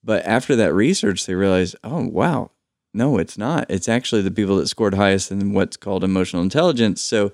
But 0.04 0.24
after 0.26 0.54
that 0.57 0.74
research, 0.74 1.24
they 1.24 1.35
realized, 1.35 1.76
oh 1.83 2.07
wow, 2.07 2.50
no, 2.94 3.18
it's 3.18 3.38
not. 3.38 3.66
It's 3.68 3.88
actually 3.88 4.22
the 4.22 4.31
people 4.31 4.57
that 4.57 4.68
scored 4.68 4.94
highest 4.94 5.31
in 5.31 5.53
what's 5.53 5.77
called 5.77 6.05
emotional 6.05 6.42
intelligence. 6.42 7.03
So 7.03 7.33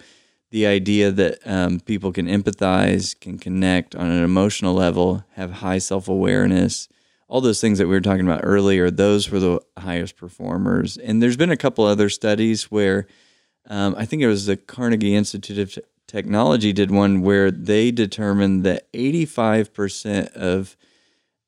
the 0.51 0.67
idea 0.67 1.11
that 1.11 1.39
um, 1.45 1.81
people 1.81 2.13
can 2.13 2.27
empathize, 2.27 3.19
can 3.19 3.39
connect 3.39 3.95
on 3.95 4.11
an 4.11 4.23
emotional 4.23 4.75
level, 4.75 5.25
have 5.33 5.51
high 5.51 5.79
self 5.79 6.09
awareness, 6.09 6.89
all 7.29 7.41
those 7.41 7.61
things 7.61 7.79
that 7.79 7.87
we 7.87 7.95
were 7.95 8.01
talking 8.01 8.27
about 8.27 8.43
earlier, 8.45 8.91
those 8.91 9.31
were 9.31 9.41
the 9.41 9.61
highest 9.79 10.17
performers. 10.17 10.97
And 10.97 11.23
there's 11.23 11.37
been 11.37 11.51
a 11.51 11.57
couple 11.57 11.85
other 11.85 12.09
studies 12.09 12.71
where 12.71 13.07
um, 13.69 13.95
I 13.99 14.05
think 14.05 14.23
it 14.23 14.29
was 14.29 14.47
the 14.47 14.57
Carnegie 14.57 15.15
Institute 15.17 15.59
of 15.59 15.73
T- 15.73 15.83
Technology 16.07 16.73
did 16.73 16.91
one 16.91 17.23
where 17.23 17.51
they 17.51 17.91
determined 17.91 18.63
that 18.65 18.93
85% 18.93 20.33
of 20.35 20.77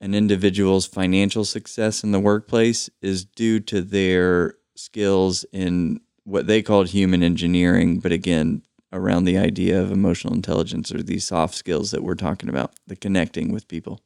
an 0.00 0.14
individual's 0.14 0.86
financial 0.86 1.44
success 1.44 2.04
in 2.04 2.12
the 2.12 2.20
workplace 2.20 2.90
is 3.00 3.24
due 3.24 3.60
to 3.60 3.82
their 3.82 4.54
skills 4.74 5.44
in 5.52 6.00
what 6.24 6.46
they 6.46 6.62
called 6.62 6.88
human 6.88 7.22
engineering, 7.22 8.00
but 8.00 8.12
again, 8.12 8.62
around 8.92 9.24
the 9.24 9.38
idea 9.38 9.80
of 9.80 9.90
emotional 9.90 10.34
intelligence 10.34 10.92
or 10.92 11.02
these 11.02 11.26
soft 11.26 11.54
skills 11.54 11.90
that 11.90 12.02
we're 12.02 12.14
talking 12.14 12.48
about, 12.48 12.72
the 12.86 12.96
connecting 12.96 13.52
with 13.52 13.68
people. 13.68 14.00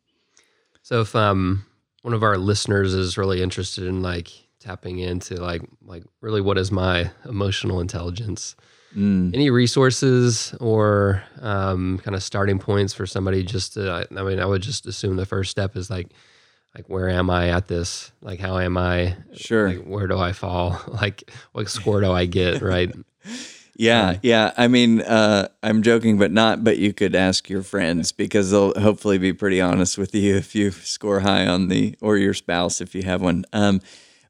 So 0.82 1.00
if 1.00 1.14
um 1.14 1.64
one 2.02 2.14
of 2.14 2.22
our 2.22 2.38
listeners 2.38 2.94
is 2.94 3.18
really 3.18 3.42
interested 3.42 3.84
in 3.84 4.02
like 4.02 4.30
tapping 4.58 4.98
into 4.98 5.36
like 5.36 5.62
like 5.82 6.04
really 6.20 6.40
what 6.40 6.58
is 6.58 6.70
my 6.70 7.10
emotional 7.24 7.80
intelligence, 7.80 8.56
Mm. 8.96 9.32
any 9.34 9.50
resources 9.50 10.52
or 10.58 11.22
um, 11.40 11.98
kind 11.98 12.16
of 12.16 12.24
starting 12.24 12.58
points 12.58 12.92
for 12.92 13.06
somebody 13.06 13.44
just 13.44 13.74
to 13.74 13.88
I, 13.88 14.04
I 14.18 14.22
mean 14.24 14.40
I 14.40 14.46
would 14.46 14.62
just 14.62 14.84
assume 14.86 15.14
the 15.14 15.24
first 15.26 15.52
step 15.52 15.76
is 15.76 15.90
like 15.90 16.08
like 16.74 16.88
where 16.88 17.08
am 17.08 17.30
I 17.30 17.50
at 17.50 17.68
this? 17.68 18.10
Like 18.20 18.40
how 18.40 18.58
am 18.58 18.76
I? 18.76 19.16
Sure. 19.34 19.68
Like 19.68 19.84
where 19.84 20.08
do 20.08 20.18
I 20.18 20.32
fall? 20.32 20.80
Like 20.88 21.30
what 21.52 21.68
score 21.68 22.00
do 22.00 22.10
I 22.10 22.26
get? 22.26 22.62
Right. 22.62 22.92
Yeah, 23.76 24.18
yeah. 24.22 24.52
I 24.58 24.68
mean, 24.68 25.00
uh, 25.00 25.48
I'm 25.62 25.82
joking, 25.82 26.18
but 26.18 26.30
not. 26.30 26.62
But 26.62 26.76
you 26.76 26.92
could 26.92 27.14
ask 27.14 27.48
your 27.48 27.62
friends 27.62 28.12
because 28.12 28.50
they'll 28.50 28.78
hopefully 28.78 29.16
be 29.16 29.32
pretty 29.32 29.58
honest 29.58 29.96
with 29.96 30.14
you 30.14 30.36
if 30.36 30.54
you 30.54 30.70
score 30.70 31.20
high 31.20 31.46
on 31.46 31.68
the, 31.68 31.94
or 32.02 32.18
your 32.18 32.34
spouse 32.34 32.82
if 32.82 32.94
you 32.94 33.04
have 33.04 33.22
one. 33.22 33.46
Um, 33.54 33.80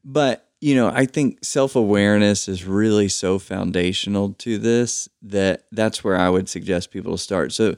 but 0.05 0.47
you 0.61 0.75
know, 0.75 0.89
I 0.89 1.05
think 1.05 1.43
self 1.43 1.75
awareness 1.75 2.47
is 2.47 2.65
really 2.65 3.09
so 3.09 3.39
foundational 3.39 4.33
to 4.39 4.57
this 4.57 5.09
that 5.23 5.65
that's 5.71 6.03
where 6.03 6.17
I 6.17 6.29
would 6.29 6.47
suggest 6.47 6.91
people 6.91 7.13
to 7.13 7.17
start. 7.17 7.51
So 7.51 7.75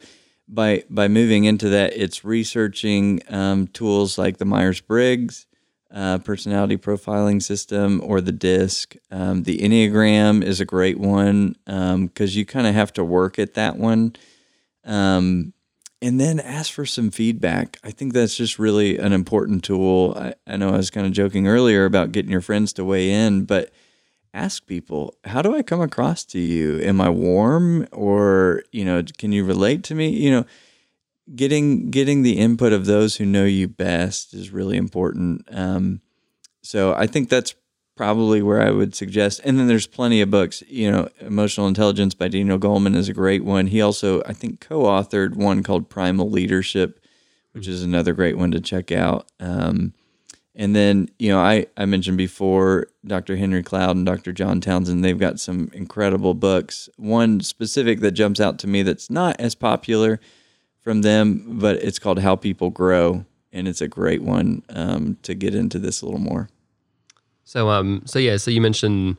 by 0.48 0.84
by 0.90 1.08
moving 1.08 1.46
into 1.46 1.70
that, 1.70 1.94
it's 1.96 2.24
researching 2.24 3.22
um, 3.30 3.68
tools 3.68 4.18
like 4.18 4.38
the 4.38 4.46
Myers 4.46 4.82
Briggs 4.82 5.48
uh, 5.94 6.18
personality 6.18 6.76
profiling 6.76 7.42
system 7.42 8.02
or 8.04 8.20
the 8.20 8.32
DISC. 8.32 8.96
Um, 9.12 9.44
the 9.44 9.60
Enneagram 9.60 10.44
is 10.44 10.60
a 10.60 10.66
great 10.66 11.00
one 11.00 11.56
because 11.66 12.36
you 12.36 12.46
kind 12.46 12.68
of 12.68 12.74
have 12.74 12.92
to 12.94 13.04
work 13.04 13.38
at 13.38 13.54
that 13.54 13.78
one. 13.78 14.16
Um, 14.84 15.54
and 16.04 16.20
then 16.20 16.42
ask 16.42 16.74
for 16.74 16.86
some 16.86 17.12
feedback. 17.12 17.78
I 17.82 17.92
think 17.92 18.12
that's 18.12 18.36
just 18.36 18.60
really 18.60 18.98
an 18.98 19.14
important 19.14 19.64
tool. 19.64 20.14
I, 20.18 20.34
I 20.46 20.58
know 20.58 20.70
I 20.74 20.78
was 20.78 20.90
kind 20.90 21.08
of 21.08 21.14
joking 21.14 21.48
earlier 21.48 21.86
about 21.86 22.12
getting 22.12 22.30
your 22.30 22.42
friends 22.42 22.74
to 22.74 22.84
weigh 22.84 23.10
in, 23.10 23.46
but 23.46 23.72
ask 24.34 24.66
people, 24.66 25.16
how 25.24 25.42
do 25.42 25.56
I 25.56 25.62
come 25.62 25.80
across 25.80 26.26
to 26.26 26.40
you? 26.40 26.82
Am 26.82 27.00
I 27.00 27.10
warm 27.10 27.88
or, 27.94 28.64
you 28.74 28.84
know, 28.84 29.02
can 29.18 29.32
you 29.32 29.46
relate 29.46 29.86
to 29.86 29.96
me? 29.96 30.10
You 30.10 30.32
know, 30.32 30.46
getting 31.34 31.90
getting 31.90 32.22
the 32.22 32.38
input 32.38 32.74
of 32.74 32.86
those 32.86 33.16
who 33.16 33.26
know 33.26 33.46
you 33.46 33.70
best 33.70 34.34
is 34.34 34.52
really 34.52 34.76
important. 34.76 35.48
Um, 35.52 36.02
so 36.64 36.94
I 36.94 37.08
think 37.08 37.30
that's 37.30 37.56
probably 37.96 38.42
where 38.42 38.62
I 38.62 38.72
would 38.72 38.96
suggest. 38.96 39.42
And 39.44 39.60
then 39.60 39.68
there's 39.68 39.88
plenty 39.88 40.22
of 40.22 40.32
books. 40.32 40.64
You 40.68 40.92
know, 40.92 41.10
Emotional 41.20 41.68
Intelligence 41.68 42.14
by 42.14 42.28
Daniel 42.28 42.60
Goleman 42.60 42.96
is 42.96 43.10
a 43.10 43.14
great 43.14 43.44
one. 43.44 43.68
He 43.68 43.82
also, 43.82 44.22
I 44.24 44.34
think, 44.34 44.60
co-authored 44.60 45.36
one 45.36 45.64
called 45.64 45.90
Primal 45.90 46.30
Leadership, 46.30 47.00
which 47.52 47.68
is 47.68 47.84
another 47.84 48.14
great 48.14 48.38
one 48.38 48.52
to 48.52 48.60
check 48.60 48.92
out. 48.92 49.28
Um, 49.40 49.94
and 50.56 50.76
then, 50.76 51.10
you 51.18 51.30
know, 51.30 51.40
I, 51.40 51.66
I 51.78 51.86
mentioned 51.86 52.18
before 52.18 52.88
Dr. 53.06 53.36
Henry 53.36 53.64
Cloud 53.64 53.96
and 53.96 54.06
Dr. 54.06 54.32
John 54.32 54.62
Townsend, 54.62 55.04
they've 55.04 55.18
got 55.18 55.40
some 55.40 55.72
incredible 55.74 56.36
books. 56.36 56.90
One 56.98 57.42
specific 57.42 58.02
that 58.02 58.12
jumps 58.12 58.40
out 58.40 58.60
to 58.60 58.68
me 58.68 58.84
that's 58.84 59.10
not 59.10 59.40
as 59.40 59.56
popular 59.56 60.20
from 60.82 61.02
them, 61.02 61.58
but 61.60 61.78
it's 61.78 61.98
called 61.98 62.20
How 62.20 62.36
People 62.36 62.70
Grow. 62.70 63.26
And 63.52 63.68
it's 63.68 63.82
a 63.82 63.88
great 63.88 64.24
one 64.24 64.64
um, 64.70 65.18
to 65.24 65.34
get 65.36 65.54
into 65.56 65.80
this 65.80 66.02
a 66.02 66.06
little 66.06 66.20
more. 66.20 66.50
So 67.46 67.70
um 67.70 68.02
so 68.06 68.20
yeah 68.20 68.38
so 68.38 68.52
you 68.52 68.62
mentioned 68.62 69.18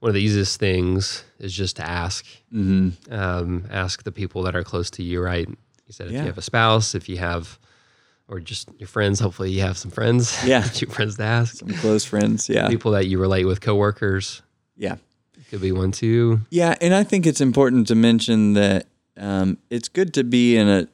one 0.00 0.08
of 0.10 0.14
the 0.14 0.20
easiest 0.22 0.58
things 0.58 1.24
is 1.38 1.52
just 1.52 1.76
to 1.76 1.86
ask. 1.88 2.26
Mm-hmm. 2.52 3.12
Um, 3.14 3.64
ask 3.70 4.02
the 4.02 4.10
people 4.10 4.42
that 4.42 4.56
are 4.56 4.64
close 4.64 4.90
to 4.90 5.02
you. 5.02 5.22
Right. 5.22 5.48
You 5.48 5.92
said 5.92 6.06
if 6.08 6.12
Yeah. 6.12 6.20
you 6.22 6.26
have 6.26 6.38
a 6.38 6.42
spouse, 6.42 6.94
if 6.96 7.08
you 7.08 7.18
have, 7.18 7.56
or 8.26 8.40
just 8.40 8.68
your 8.78 8.88
friends. 8.88 9.20
Hopefully 9.20 9.52
you 9.52 9.60
have 9.62 9.76
some 9.78 9.92
friends. 9.92 10.36
Yeah. 10.44 10.66
your 10.74 10.90
friends 10.90 11.16
to 11.18 11.22
ask. 11.22 11.54
Some 11.56 11.68
close 11.68 12.04
friends. 12.04 12.48
Yeah. 12.48 12.68
People 12.68 12.90
that 12.92 13.06
you 13.06 13.20
relate 13.20 13.44
with, 13.44 13.60
coworkers 13.60 14.42
Yeah. 14.76 14.96
could 15.50 15.60
be 15.60 15.70
one 15.70 15.92
too. 15.92 16.40
Yeah, 16.50 16.74
and 16.80 16.92
I 16.94 17.04
think 17.04 17.24
it's 17.26 17.40
important 17.40 17.86
to 17.88 17.94
mention 17.94 18.54
that 18.54 18.86
um, 19.16 19.58
it's 19.70 19.88
good 19.88 20.14
to 20.14 20.24
be 20.24 20.56
in 20.56 20.68
a 20.68 20.88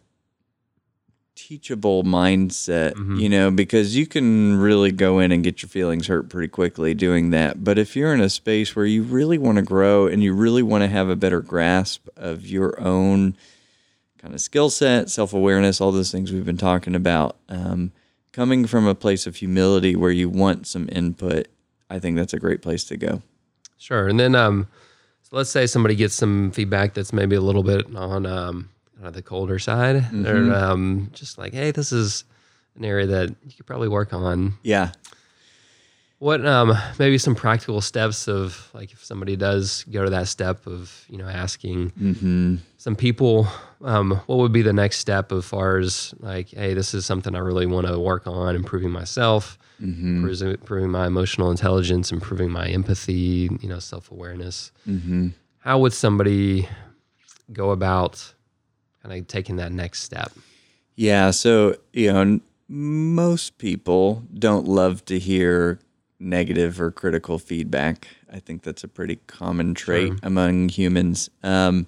teachable 1.38 2.03
mindset, 2.03 2.96
you 3.20 3.29
know, 3.29 3.48
because 3.48 3.94
you 3.94 4.07
can 4.07 4.57
really 4.57 4.90
go 4.90 5.20
in 5.20 5.31
and 5.31 5.44
get 5.44 5.62
your 5.62 5.68
feelings 5.68 6.09
hurt 6.09 6.29
pretty 6.29 6.48
quickly 6.48 6.94
doing 6.94 7.31
that. 7.31 7.62
But 7.62 7.79
if 7.79 7.94
you're 7.94 8.12
in 8.12 8.20
a 8.20 8.29
space 8.29 8.74
where 8.74 8.85
you 8.85 9.05
really 9.05 9.38
want 9.38 9.57
to 9.57 9.62
grow 9.62 10.09
and 10.09 10.20
you 10.20 10.35
really 10.35 10.64
want 10.64 10.83
to 10.83 10.88
have 10.88 11.09
a 11.09 11.14
better 11.14 11.40
grasp 11.40 12.09
of 12.16 12.44
your 12.44 12.79
own 12.81 13.37
kind 14.18 14.35
of 14.35 14.40
skill 14.40 14.68
set, 14.68 15.11
self 15.11 15.33
awareness, 15.33 15.81
all 15.81 15.92
those 15.92 16.11
things 16.11 16.33
we've 16.33 16.44
been 16.44 16.57
talking 16.57 16.96
about, 16.96 17.37
um, 17.48 17.92
coming 18.33 18.66
from 18.66 18.88
a 18.88 18.94
place 18.96 19.24
of 19.24 19.37
humility 19.37 19.94
where 19.94 20.11
you 20.11 20.29
want 20.29 20.66
some 20.66 20.88
input, 20.90 21.46
I 21.88 22.01
think 22.01 22.16
that's 22.16 22.35
a 22.35 22.40
great 22.40 22.62
place 22.62 22.83
to 22.87 22.96
go. 22.96 23.22
Sure. 23.79 24.09
And 24.09 24.18
then, 24.18 24.35
um, 24.35 24.66
so 25.22 25.37
let's 25.37 25.51
say 25.51 25.66
somebody 25.66 25.94
gets 25.94 26.16
some 26.16 26.51
feedback 26.51 26.94
that's 26.94 27.12
maybe 27.12 27.37
a 27.37 27.40
little 27.40 27.62
bit 27.62 27.94
on 27.94 28.27
um, 28.27 28.70
of 29.06 29.14
the 29.14 29.22
colder 29.22 29.58
side. 29.58 30.06
They're 30.12 30.52
um, 30.54 31.11
just 31.12 31.38
like, 31.38 31.52
hey, 31.54 31.70
this 31.70 31.92
is 31.92 32.24
an 32.76 32.84
area 32.84 33.06
that 33.06 33.28
you 33.44 33.52
could 33.56 33.66
probably 33.66 33.88
work 33.88 34.12
on. 34.12 34.54
Yeah. 34.62 34.90
What 36.20 36.44
um, 36.44 36.76
maybe 36.98 37.16
some 37.16 37.37
practical 37.37 37.80
steps 37.80 38.26
of 38.26 38.70
like 38.74 38.92
if 38.92 39.04
somebody 39.04 39.37
does 39.37 39.84
go 39.84 40.02
to 40.02 40.11
that 40.11 40.26
step 40.26 40.66
of 40.66 41.04
you 41.08 41.16
know 41.16 41.28
asking 41.28 41.90
Mm-hmm. 41.92 42.56
some 42.76 42.96
people, 42.96 43.46
um, 43.84 44.20
what 44.26 44.38
would 44.38 44.50
be 44.52 44.62
the 44.62 44.72
next 44.72 44.98
step 44.98 45.30
as 45.30 45.44
far 45.44 45.78
as 45.78 46.12
like, 46.18 46.48
hey, 46.48 46.74
this 46.74 46.92
is 46.92 47.06
something 47.06 47.37
I 47.37 47.38
really 47.38 47.66
want 47.66 47.87
to 47.87 48.00
work 48.00 48.26
on, 48.26 48.56
improving 48.56 48.90
myself, 48.90 49.58
Mm-hmm. 49.80 50.16
improving, 50.16 50.48
improving 50.50 50.90
my 50.90 51.06
emotional 51.06 51.52
intelligence, 51.52 52.11
improving 52.11 52.50
my 52.50 52.66
empathy, 52.66 53.48
you 53.61 53.68
know, 53.68 53.78
self 53.78 54.11
awareness. 54.11 54.72
Mm-hmm. 54.88 55.28
How 55.61 55.78
would 55.78 55.92
somebody 55.92 56.68
go 57.52 57.70
about 57.70 58.34
kind 59.09 59.21
of 59.21 59.27
taking 59.27 59.57
that 59.57 59.73
next 59.73 60.03
step? 60.03 60.33
Yeah. 60.94 61.31
So, 61.31 61.77
you 61.92 62.12
know, 62.12 62.40
most 62.68 63.59
people 63.59 64.23
don't 64.35 64.66
love 64.66 65.05
to 65.07 65.18
hear 65.18 65.79
negative 66.21 66.81
or 66.81 66.90
critical 66.90 67.38
feedback. 67.38 68.09
I 68.31 68.40
think 68.40 68.62
that's 68.62 68.85
a 68.85 68.88
pretty 68.88 69.16
common 69.27 69.75
trait 69.75 70.12
among 70.23 70.68
humans. 70.68 71.31
Um, 71.42 71.87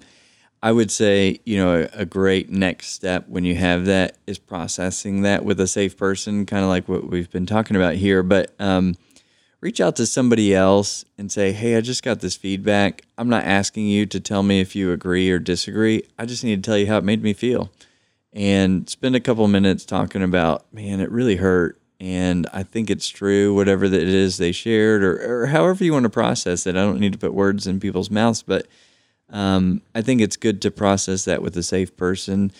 I 0.63 0.71
would 0.71 0.91
say, 0.91 1.39
you 1.43 1.57
know, 1.57 1.81
a, 1.81 2.01
a 2.01 2.05
great 2.05 2.49
next 2.49 2.91
step 2.91 3.27
when 3.27 3.43
you 3.43 3.55
have 3.55 3.85
that 3.85 4.17
is 4.27 4.39
processing 4.39 5.23
that 5.23 5.43
with 5.43 5.59
a 5.59 5.67
safe 5.67 5.97
person, 5.97 6.45
kind 6.45 6.63
of 6.63 6.69
like 6.69 6.87
what 6.87 7.09
we've 7.09 7.29
been 7.29 7.45
talking 7.45 7.75
about 7.75 7.95
here. 7.95 8.23
But 8.23 8.53
um, 8.59 8.95
reach 9.61 9.79
out 9.79 9.95
to 9.95 10.05
somebody 10.05 10.53
else 10.53 11.05
and 11.17 11.31
say, 11.31 11.51
hey, 11.51 11.77
I 11.77 11.81
just 11.81 12.03
got 12.03 12.19
this 12.19 12.35
feedback. 12.35 13.03
I'm 13.17 13.29
not 13.29 13.45
asking 13.45 13.87
you 13.87 14.05
to 14.07 14.19
tell 14.19 14.43
me 14.43 14.59
if 14.59 14.75
you 14.75 14.91
agree 14.91 15.29
or 15.29 15.39
disagree. 15.39 16.03
I 16.17 16.25
just 16.25 16.43
need 16.43 16.63
to 16.63 16.67
tell 16.67 16.77
you 16.77 16.87
how 16.87 16.97
it 16.97 17.03
made 17.03 17.21
me 17.21 17.33
feel 17.33 17.71
and 18.33 18.89
spend 18.89 19.15
a 19.15 19.19
couple 19.19 19.47
minutes 19.47 19.85
talking 19.85 20.23
about, 20.23 20.65
man, 20.73 20.99
it 20.99 21.11
really 21.11 21.35
hurt. 21.35 21.77
And 21.99 22.47
I 22.51 22.63
think 22.63 22.89
it's 22.89 23.07
true, 23.07 23.53
whatever 23.53 23.87
that 23.87 24.01
it 24.01 24.09
is 24.09 24.37
they 24.37 24.51
shared, 24.51 25.03
or, 25.03 25.43
or 25.43 25.45
however 25.47 25.83
you 25.83 25.93
want 25.93 26.03
to 26.03 26.09
process 26.09 26.65
it. 26.65 26.75
I 26.75 26.81
don't 26.81 26.99
need 26.99 27.13
to 27.13 27.19
put 27.19 27.33
words 27.33 27.67
in 27.67 27.79
people's 27.79 28.09
mouths, 28.09 28.41
but 28.41 28.65
um, 29.29 29.83
I 29.93 30.01
think 30.01 30.19
it's 30.19 30.35
good 30.35 30.61
to 30.63 30.71
process 30.71 31.25
that 31.25 31.43
with 31.43 31.55
a 31.57 31.63
safe 31.63 31.95
person. 31.95 32.51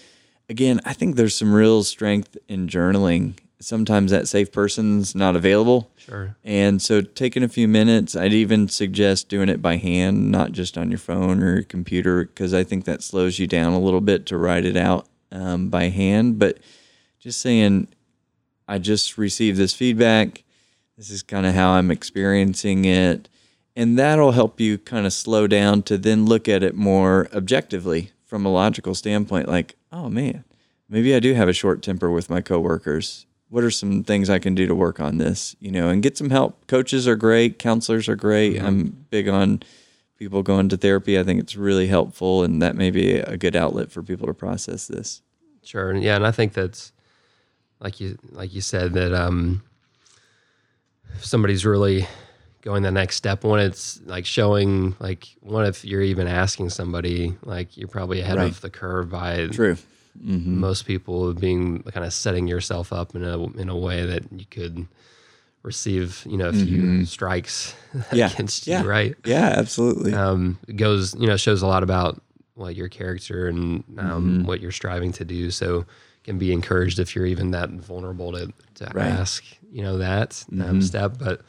Again, 0.48 0.80
I 0.86 0.94
think 0.94 1.16
there's 1.16 1.36
some 1.36 1.54
real 1.54 1.84
strength 1.84 2.38
in 2.48 2.68
journaling. 2.68 3.40
Sometimes 3.62 4.12
that 4.12 4.28
safe 4.28 4.52
person's 4.52 5.14
not 5.14 5.36
available. 5.36 5.92
Sure. 5.96 6.36
And 6.44 6.82
so 6.82 7.02
taking 7.02 7.44
a 7.44 7.48
few 7.48 7.68
minutes, 7.68 8.16
I'd 8.16 8.34
even 8.34 8.68
suggest 8.68 9.30
doing 9.30 9.50
it 9.50 9.62
by 9.62 9.78
hand, 9.78 10.32
not 10.32 10.52
just 10.52 10.78
on 10.78 10.90
your 10.90 10.98
phone 10.98 11.44
or 11.44 11.54
your 11.54 11.64
computer, 11.64 12.26
because 12.26 12.54
I 12.54 12.64
think 12.64 12.86
that 12.86 13.04
slows 13.04 13.38
you 13.38 13.46
down 13.46 13.74
a 13.74 13.80
little 13.80 14.02
bit 14.02 14.26
to 14.28 14.38
write 14.38 14.66
it 14.66 14.76
out 14.76 15.08
um, 15.32 15.70
by 15.70 15.90
hand. 15.90 16.40
But 16.40 16.58
just 17.20 17.40
saying, 17.40 17.88
I 18.68 18.80
just 18.80 19.18
received 19.18 19.58
this 19.58 19.74
feedback. 19.74 20.44
This 20.98 21.10
is 21.10 21.22
kind 21.22 21.46
of 21.46 21.54
how 21.54 21.72
I'm 21.72 21.92
experiencing 21.92 22.86
it. 22.86 23.30
And 23.76 23.98
that'll 23.98 24.32
help 24.32 24.60
you 24.60 24.78
kind 24.78 25.06
of 25.06 25.14
slow 25.14 25.48
down 25.48 25.84
to 25.84 25.98
then 25.98 26.26
look 26.26 26.50
at 26.50 26.64
it 26.64 26.76
more 26.76 27.30
objectively 27.34 28.12
from 28.26 28.46
a 28.46 28.50
logical 28.50 28.96
standpoint. 28.96 29.48
Like, 29.48 29.76
oh 29.92 30.10
man, 30.10 30.46
maybe 30.90 31.14
I 31.14 31.20
do 31.20 31.34
have 31.34 31.48
a 31.48 31.54
short 31.54 31.82
temper 31.82 32.10
with 32.10 32.30
my 32.30 32.42
coworkers. 32.42 33.26
What 33.52 33.64
are 33.64 33.70
some 33.70 34.04
things 34.04 34.30
I 34.30 34.40
can 34.40 34.56
do 34.56 34.66
to 34.66 34.74
work 34.74 35.00
on 35.00 35.18
this? 35.20 35.56
You 35.60 35.72
know, 35.72 35.90
and 35.90 36.02
get 36.02 36.18
some 36.18 36.30
help. 36.32 36.66
Coaches 36.68 37.08
are 37.08 37.16
great, 37.18 37.60
counselors 37.60 38.08
are 38.10 38.16
great. 38.16 38.58
I'm 38.60 39.06
big 39.12 39.28
on 39.28 39.62
people 40.18 40.42
going 40.42 40.70
to 40.70 40.78
therapy. 40.78 41.20
I 41.20 41.24
think 41.24 41.40
it's 41.40 41.56
really 41.56 41.88
helpful, 41.88 42.44
and 42.44 42.62
that 42.62 42.76
may 42.76 42.92
be 42.92 43.16
a 43.18 43.36
good 43.38 43.56
outlet 43.56 43.92
for 43.92 44.02
people 44.02 44.26
to 44.28 44.34
process 44.34 44.88
this. 44.88 45.22
Sure. 45.64 45.92
And 45.92 46.02
yeah, 46.02 46.16
and 46.16 46.26
I 46.26 46.32
think 46.32 46.54
that's 46.54 46.92
like 47.80 48.00
you 48.00 48.18
like 48.32 48.54
you 48.54 48.62
said 48.62 48.94
that 48.94 49.14
um 49.14 49.62
if 51.16 51.26
somebody's 51.26 51.66
really 51.66 52.08
going 52.62 52.84
the 52.84 52.92
next 52.92 53.16
step 53.16 53.44
when 53.44 53.60
it's 53.60 54.00
like 54.06 54.26
showing 54.26 54.96
like 55.00 55.28
one 55.42 55.66
if 55.66 55.84
you're 55.84 56.02
even 56.02 56.28
asking 56.28 56.70
somebody 56.70 57.36
like 57.44 57.76
you're 57.76 57.88
probably 57.88 58.22
ahead 58.22 58.38
Right. 58.38 58.50
of 58.50 58.62
the 58.62 58.70
curve 58.70 59.10
by 59.10 59.48
True. 59.48 59.78
Most 60.20 60.86
people 60.86 61.34
being 61.34 61.84
kind 61.84 62.06
of 62.06 62.14
setting 62.14 62.48
yourself 62.48 62.92
up 62.92 63.16
in 63.16 63.24
a 63.24 63.44
in 63.58 63.70
a 63.70 63.78
way 63.78 64.06
that 64.06 64.24
you 64.32 64.46
could 64.50 64.88
receive 65.64 66.26
you 66.30 66.38
know 66.38 66.50
a 66.50 66.54
few 66.54 67.06
strikes 67.06 67.76
Yeah. 68.12 68.32
against 68.32 68.68
Yeah. 68.68 68.82
you 68.84 68.90
right 68.90 69.16
Yeah, 69.26 69.54
absolutely. 69.58 70.14
um, 70.14 70.58
it 70.68 70.78
goes, 70.78 71.14
you 71.16 71.28
know, 71.28 71.38
shows 71.38 71.62
a 71.62 71.68
lot 71.68 71.84
about 71.84 72.22
what 72.56 72.76
your 72.76 72.90
character 72.90 73.48
and 73.48 73.84
um, 73.98 74.44
what 74.46 74.60
you're 74.60 74.72
striving 74.72 75.12
to 75.14 75.26
do. 75.26 75.52
So 75.52 75.86
can 76.24 76.38
be 76.38 76.52
encouraged 76.52 77.00
if 77.00 77.16
you're 77.16 77.26
even 77.26 77.52
that 77.52 77.70
vulnerable 77.72 78.32
to, 78.34 78.52
to 78.76 78.92
Right. 78.94 79.06
ask, 79.08 79.44
you 79.72 79.82
know, 79.82 79.98
that 80.00 80.44
um, 80.60 80.82
step. 80.82 81.18
But, 81.18 81.42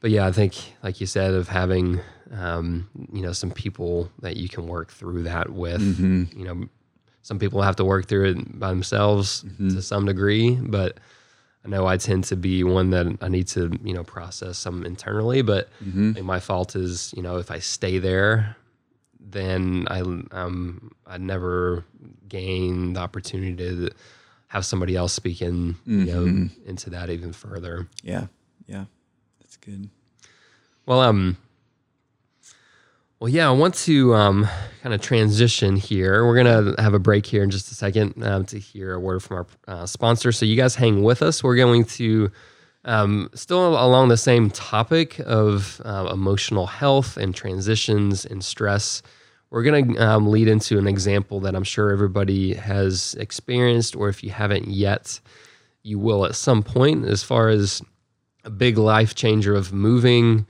but 0.00 0.10
yeah, 0.10 0.26
I 0.26 0.32
think, 0.32 0.54
like 0.82 1.00
you 1.00 1.06
said, 1.06 1.34
of 1.34 1.48
having, 1.48 2.00
um, 2.32 2.88
you 3.12 3.22
know, 3.22 3.32
some 3.32 3.50
people 3.52 4.10
that 4.22 4.36
you 4.36 4.48
can 4.48 4.66
work 4.66 4.90
through 4.90 5.24
that 5.24 5.50
with, 5.50 5.82
you 6.36 6.44
know, 6.44 6.68
some 7.28 7.38
people 7.38 7.60
have 7.60 7.76
to 7.76 7.84
work 7.84 8.06
through 8.06 8.30
it 8.30 8.58
by 8.58 8.70
themselves 8.70 9.44
to 9.58 9.82
some 9.82 10.06
degree, 10.06 10.54
but 10.54 10.96
I 11.62 11.68
know 11.68 11.86
I 11.86 11.98
tend 11.98 12.24
to 12.24 12.36
be 12.36 12.64
one 12.64 12.88
that 12.90 13.06
I 13.20 13.28
need 13.28 13.48
to, 13.48 13.78
you 13.84 13.92
know, 13.92 14.02
process 14.02 14.56
some 14.56 14.86
internally, 14.86 15.42
but 15.42 15.68
think 16.14 16.24
my 16.24 16.40
fault 16.40 16.74
is, 16.74 17.12
you 17.14 17.22
know, 17.22 17.36
if 17.36 17.50
I 17.50 17.58
stay 17.58 17.98
there, 17.98 18.56
then 19.20 19.86
I 19.90 20.00
um 20.00 20.90
I 21.06 21.18
never 21.18 21.84
gain 22.28 22.94
the 22.94 23.00
opportunity 23.00 23.54
to 23.56 23.90
have 24.46 24.64
somebody 24.64 24.96
else 24.96 25.12
speak 25.12 25.42
in, 25.42 25.76
you 25.84 26.06
know, 26.06 26.48
into 26.64 26.88
that 26.90 27.10
even 27.10 27.34
further. 27.34 27.88
yeah, 28.02 28.28
yeah, 28.66 28.86
that's 29.40 29.58
good. 29.58 29.90
Well, 30.86 31.00
um, 31.02 31.36
well, 33.20 33.28
yeah, 33.28 33.48
I 33.48 33.52
want 33.52 33.74
to 33.74 34.14
um, 34.14 34.46
kind 34.82 34.94
of 34.94 35.00
transition 35.00 35.76
here. 35.76 36.24
We're 36.24 36.36
gonna 36.36 36.80
have 36.80 36.94
a 36.94 37.00
break 37.00 37.26
here 37.26 37.42
in 37.42 37.50
just 37.50 37.70
a 37.72 37.74
second 37.74 38.22
um, 38.22 38.44
to 38.46 38.58
hear 38.58 38.94
a 38.94 39.00
word 39.00 39.22
from 39.22 39.38
our 39.38 39.46
uh, 39.66 39.86
sponsor. 39.86 40.30
So 40.30 40.46
you 40.46 40.56
guys 40.56 40.76
hang 40.76 41.02
with 41.02 41.22
us. 41.22 41.42
We're 41.42 41.56
going 41.56 41.84
to 41.84 42.30
um, 42.84 43.28
still 43.34 43.68
along 43.68 44.08
the 44.08 44.16
same 44.16 44.50
topic 44.50 45.18
of 45.20 45.82
uh, 45.84 46.10
emotional 46.12 46.66
health 46.66 47.16
and 47.16 47.34
transitions 47.34 48.24
and 48.24 48.42
stress. 48.44 49.02
We're 49.50 49.62
going 49.62 49.94
to 49.94 50.06
um, 50.06 50.28
lead 50.28 50.46
into 50.46 50.78
an 50.78 50.86
example 50.86 51.40
that 51.40 51.56
I'm 51.56 51.64
sure 51.64 51.90
everybody 51.90 52.54
has 52.54 53.14
experienced, 53.18 53.96
or 53.96 54.08
if 54.08 54.22
you 54.22 54.30
haven't 54.30 54.68
yet, 54.68 55.20
you 55.82 55.98
will 55.98 56.24
at 56.24 56.36
some 56.36 56.62
point, 56.62 57.06
as 57.06 57.22
far 57.22 57.48
as 57.48 57.82
a 58.44 58.50
big 58.50 58.78
life 58.78 59.14
changer 59.14 59.54
of 59.54 59.72
moving, 59.72 60.46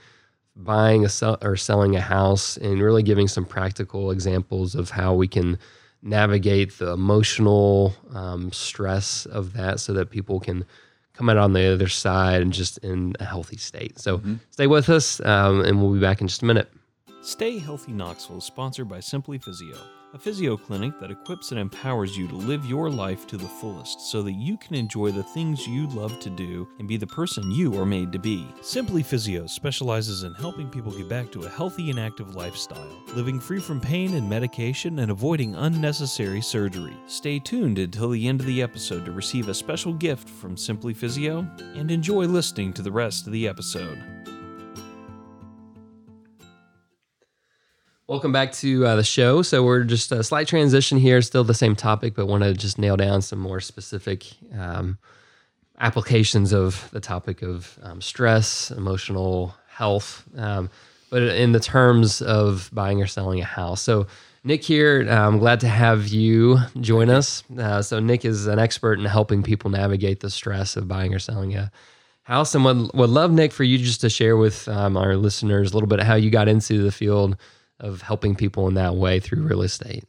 buying 0.59 1.05
a 1.05 1.09
sell, 1.09 1.39
or 1.41 1.57
selling 1.57 1.97
a 1.97 2.01
house, 2.01 2.57
and 2.59 2.83
really 2.83 3.03
giving 3.03 3.29
some 3.29 3.45
practical 3.45 4.11
examples 4.11 4.75
of 4.75 4.91
how 4.91 5.15
we 5.15 5.29
can 5.29 5.59
navigate 6.03 6.79
the 6.79 6.91
emotional 6.91 7.95
um, 8.13 8.53
stress 8.53 9.25
of 9.27 9.53
that, 9.55 9.81
so 9.81 9.93
that 9.93 10.11
people 10.11 10.41
can 10.41 10.65
come 11.15 11.29
out 11.29 11.37
on 11.37 11.53
the 11.53 11.73
other 11.73 11.89
side 11.89 12.43
and 12.43 12.53
just 12.53 12.79
in 12.79 13.15
a 13.19 13.25
healthy 13.25 13.57
state. 13.57 13.99
So 13.99 14.21
stay 14.51 14.67
with 14.67 14.89
us, 14.89 15.21
um, 15.21 15.63
and 15.63 15.81
we'll 15.81 15.95
be 15.95 16.01
back 16.01 16.21
in 16.21 16.29
just 16.29 16.43
a 16.43 16.45
minute. 16.45 16.69
Stay 17.23 17.59
Healthy 17.59 17.93
Knoxville 17.93 18.39
is 18.39 18.45
sponsored 18.45 18.89
by 18.89 19.01
Simply 19.01 19.39
Physio, 19.39 19.77
a 20.15 20.19
physio 20.19 20.57
clinic 20.57 20.99
that 20.99 21.11
equips 21.11 21.51
and 21.51 21.61
empowers 21.61 22.17
you 22.17 22.27
to 22.29 22.35
live 22.35 22.65
your 22.65 22.91
life 22.91 23.27
to 23.27 23.37
the 23.37 23.47
fullest 23.47 24.01
so 24.01 24.23
that 24.23 24.33
you 24.33 24.57
can 24.57 24.75
enjoy 24.75 25.11
the 25.11 25.23
things 25.23 25.67
you 25.67 25.87
love 25.89 26.19
to 26.21 26.31
do 26.31 26.67
and 26.79 26.89
be 26.89 26.97
the 26.97 27.07
person 27.07 27.51
you 27.51 27.79
are 27.79 27.85
made 27.85 28.11
to 28.13 28.19
be. 28.19 28.47
Simply 28.63 29.03
Physio 29.03 29.47
specializes 29.47 30.23
in 30.23 30.35
helping 30.35 30.69
people 30.71 30.93
get 30.93 31.09
back 31.09 31.31
to 31.33 31.43
a 31.43 31.49
healthy 31.49 31.91
and 31.91 32.01
active 32.01 32.35
lifestyle, 32.35 33.03
living 33.15 33.39
free 33.39 33.61
from 33.61 33.81
pain 33.81 34.15
and 34.15 34.29
medication 34.29 35.01
and 35.01 35.11
avoiding 35.11 35.55
unnecessary 35.55 36.41
surgery. 36.41 36.97
Stay 37.07 37.39
tuned 37.39 37.79
until 37.79 38.11
the 38.11 38.29
end 38.29 38.41
of 38.41 38.47
the 38.47 38.63
episode 38.63 39.05
to 39.05 39.13
receive 39.13 39.49
a 39.49 39.55
special 39.55 39.93
gift 39.93 40.29
from 40.29 40.57
Simply 40.57 40.95
Physio 40.95 41.47
and 41.75 41.91
enjoy 41.91 42.25
listening 42.25 42.73
to 42.73 42.83
the 42.83 42.93
rest 42.93 43.27
of 43.27 43.33
the 43.33 43.47
episode. 43.47 44.18
Welcome 48.09 48.33
back 48.33 48.53
to 48.53 48.87
uh, 48.87 48.97
the 48.97 49.05
show. 49.05 49.43
So 49.43 49.63
we're 49.63 49.85
just 49.85 50.11
a 50.13 50.25
slight 50.25 50.49
transition 50.49 50.97
here, 50.97 51.21
still 51.21 51.45
the 51.45 51.53
same 51.53 51.77
topic, 51.77 52.15
but 52.15 52.25
want 52.25 52.43
to 52.43 52.55
just 52.55 52.79
nail 52.79 52.97
down 52.97 53.21
some 53.21 53.39
more 53.39 53.61
specific 53.61 54.25
um, 54.59 54.97
applications 55.79 56.55
of 56.55 56.89
the 56.91 57.01
topic 57.01 57.43
of 57.43 57.79
um, 57.83 58.01
stress, 58.01 58.71
emotional 58.71 59.55
health, 59.69 60.25
um, 60.39 60.71
but 61.11 61.23
in 61.23 61.53
the 61.53 61.61
terms 61.61 62.23
of 62.23 62.71
buying 62.73 63.03
or 63.03 63.07
selling 63.07 63.41
a 63.41 63.45
house. 63.45 63.83
So 63.83 64.07
Nick 64.43 64.65
here, 64.65 65.07
uh, 65.07 65.29
I'm 65.29 65.39
glad 65.39 65.61
to 65.61 65.69
have 65.69 66.09
you 66.09 66.61
join 66.81 67.11
us. 67.11 67.43
Uh, 67.59 67.83
so 67.83 68.01
Nick 68.01 68.25
is 68.25 68.47
an 68.47 68.59
expert 68.59 68.99
in 68.99 69.05
helping 69.05 69.43
people 69.43 69.69
navigate 69.69 70.21
the 70.21 70.31
stress 70.31 70.79
of 70.79 70.89
buying 70.89 71.15
or 71.15 71.19
selling 71.19 71.55
a 71.55 71.71
house, 72.23 72.55
and 72.55 72.65
would 72.65 72.91
would 72.95 73.11
love 73.11 73.33
Nick 73.33 73.53
for 73.53 73.65
you 73.65 73.77
just 73.77 74.01
to 74.01 74.09
share 74.09 74.39
with 74.39 74.67
um, 74.67 74.97
our 74.97 75.15
listeners 75.15 75.73
a 75.73 75.75
little 75.75 75.89
bit 75.89 76.01
how 76.01 76.15
you 76.15 76.31
got 76.31 76.49
into 76.49 76.83
the 76.83 76.91
field 76.91 77.37
of 77.81 78.03
helping 78.03 78.35
people 78.35 78.69
in 78.69 78.75
that 78.75 78.95
way 78.95 79.21
through 79.21 79.43
real 79.43 79.63
estate. 79.63 80.05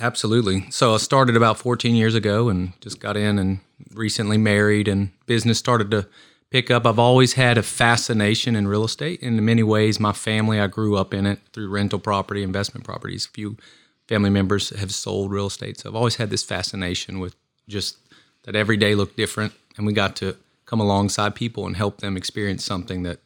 Absolutely. 0.00 0.70
So 0.70 0.94
I 0.94 0.98
started 0.98 1.36
about 1.36 1.58
14 1.58 1.94
years 1.94 2.14
ago 2.14 2.48
and 2.48 2.72
just 2.80 3.00
got 3.00 3.16
in 3.16 3.38
and 3.38 3.60
recently 3.92 4.36
married 4.36 4.88
and 4.88 5.10
business 5.26 5.58
started 5.58 5.90
to 5.92 6.06
pick 6.50 6.70
up. 6.70 6.86
I've 6.86 6.98
always 6.98 7.34
had 7.34 7.58
a 7.58 7.62
fascination 7.62 8.56
in 8.56 8.68
real 8.68 8.84
estate. 8.84 9.20
In 9.20 9.42
many 9.44 9.62
ways, 9.62 9.98
my 9.98 10.12
family, 10.12 10.60
I 10.60 10.66
grew 10.66 10.96
up 10.96 11.14
in 11.14 11.26
it 11.26 11.40
through 11.52 11.70
rental 11.70 11.98
property, 11.98 12.42
investment 12.42 12.84
properties. 12.84 13.26
A 13.26 13.30
few 13.30 13.56
family 14.06 14.30
members 14.30 14.70
have 14.78 14.92
sold 14.92 15.32
real 15.32 15.46
estate. 15.46 15.80
So 15.80 15.88
I've 15.88 15.96
always 15.96 16.16
had 16.16 16.30
this 16.30 16.42
fascination 16.42 17.18
with 17.18 17.34
just 17.68 17.96
that 18.44 18.54
every 18.54 18.76
day 18.76 18.94
looked 18.94 19.16
different 19.16 19.52
and 19.76 19.86
we 19.86 19.92
got 19.92 20.14
to 20.16 20.36
come 20.66 20.80
alongside 20.80 21.34
people 21.34 21.66
and 21.66 21.76
help 21.76 21.98
them 21.98 22.16
experience 22.16 22.64
something 22.64 23.02
that 23.02 23.20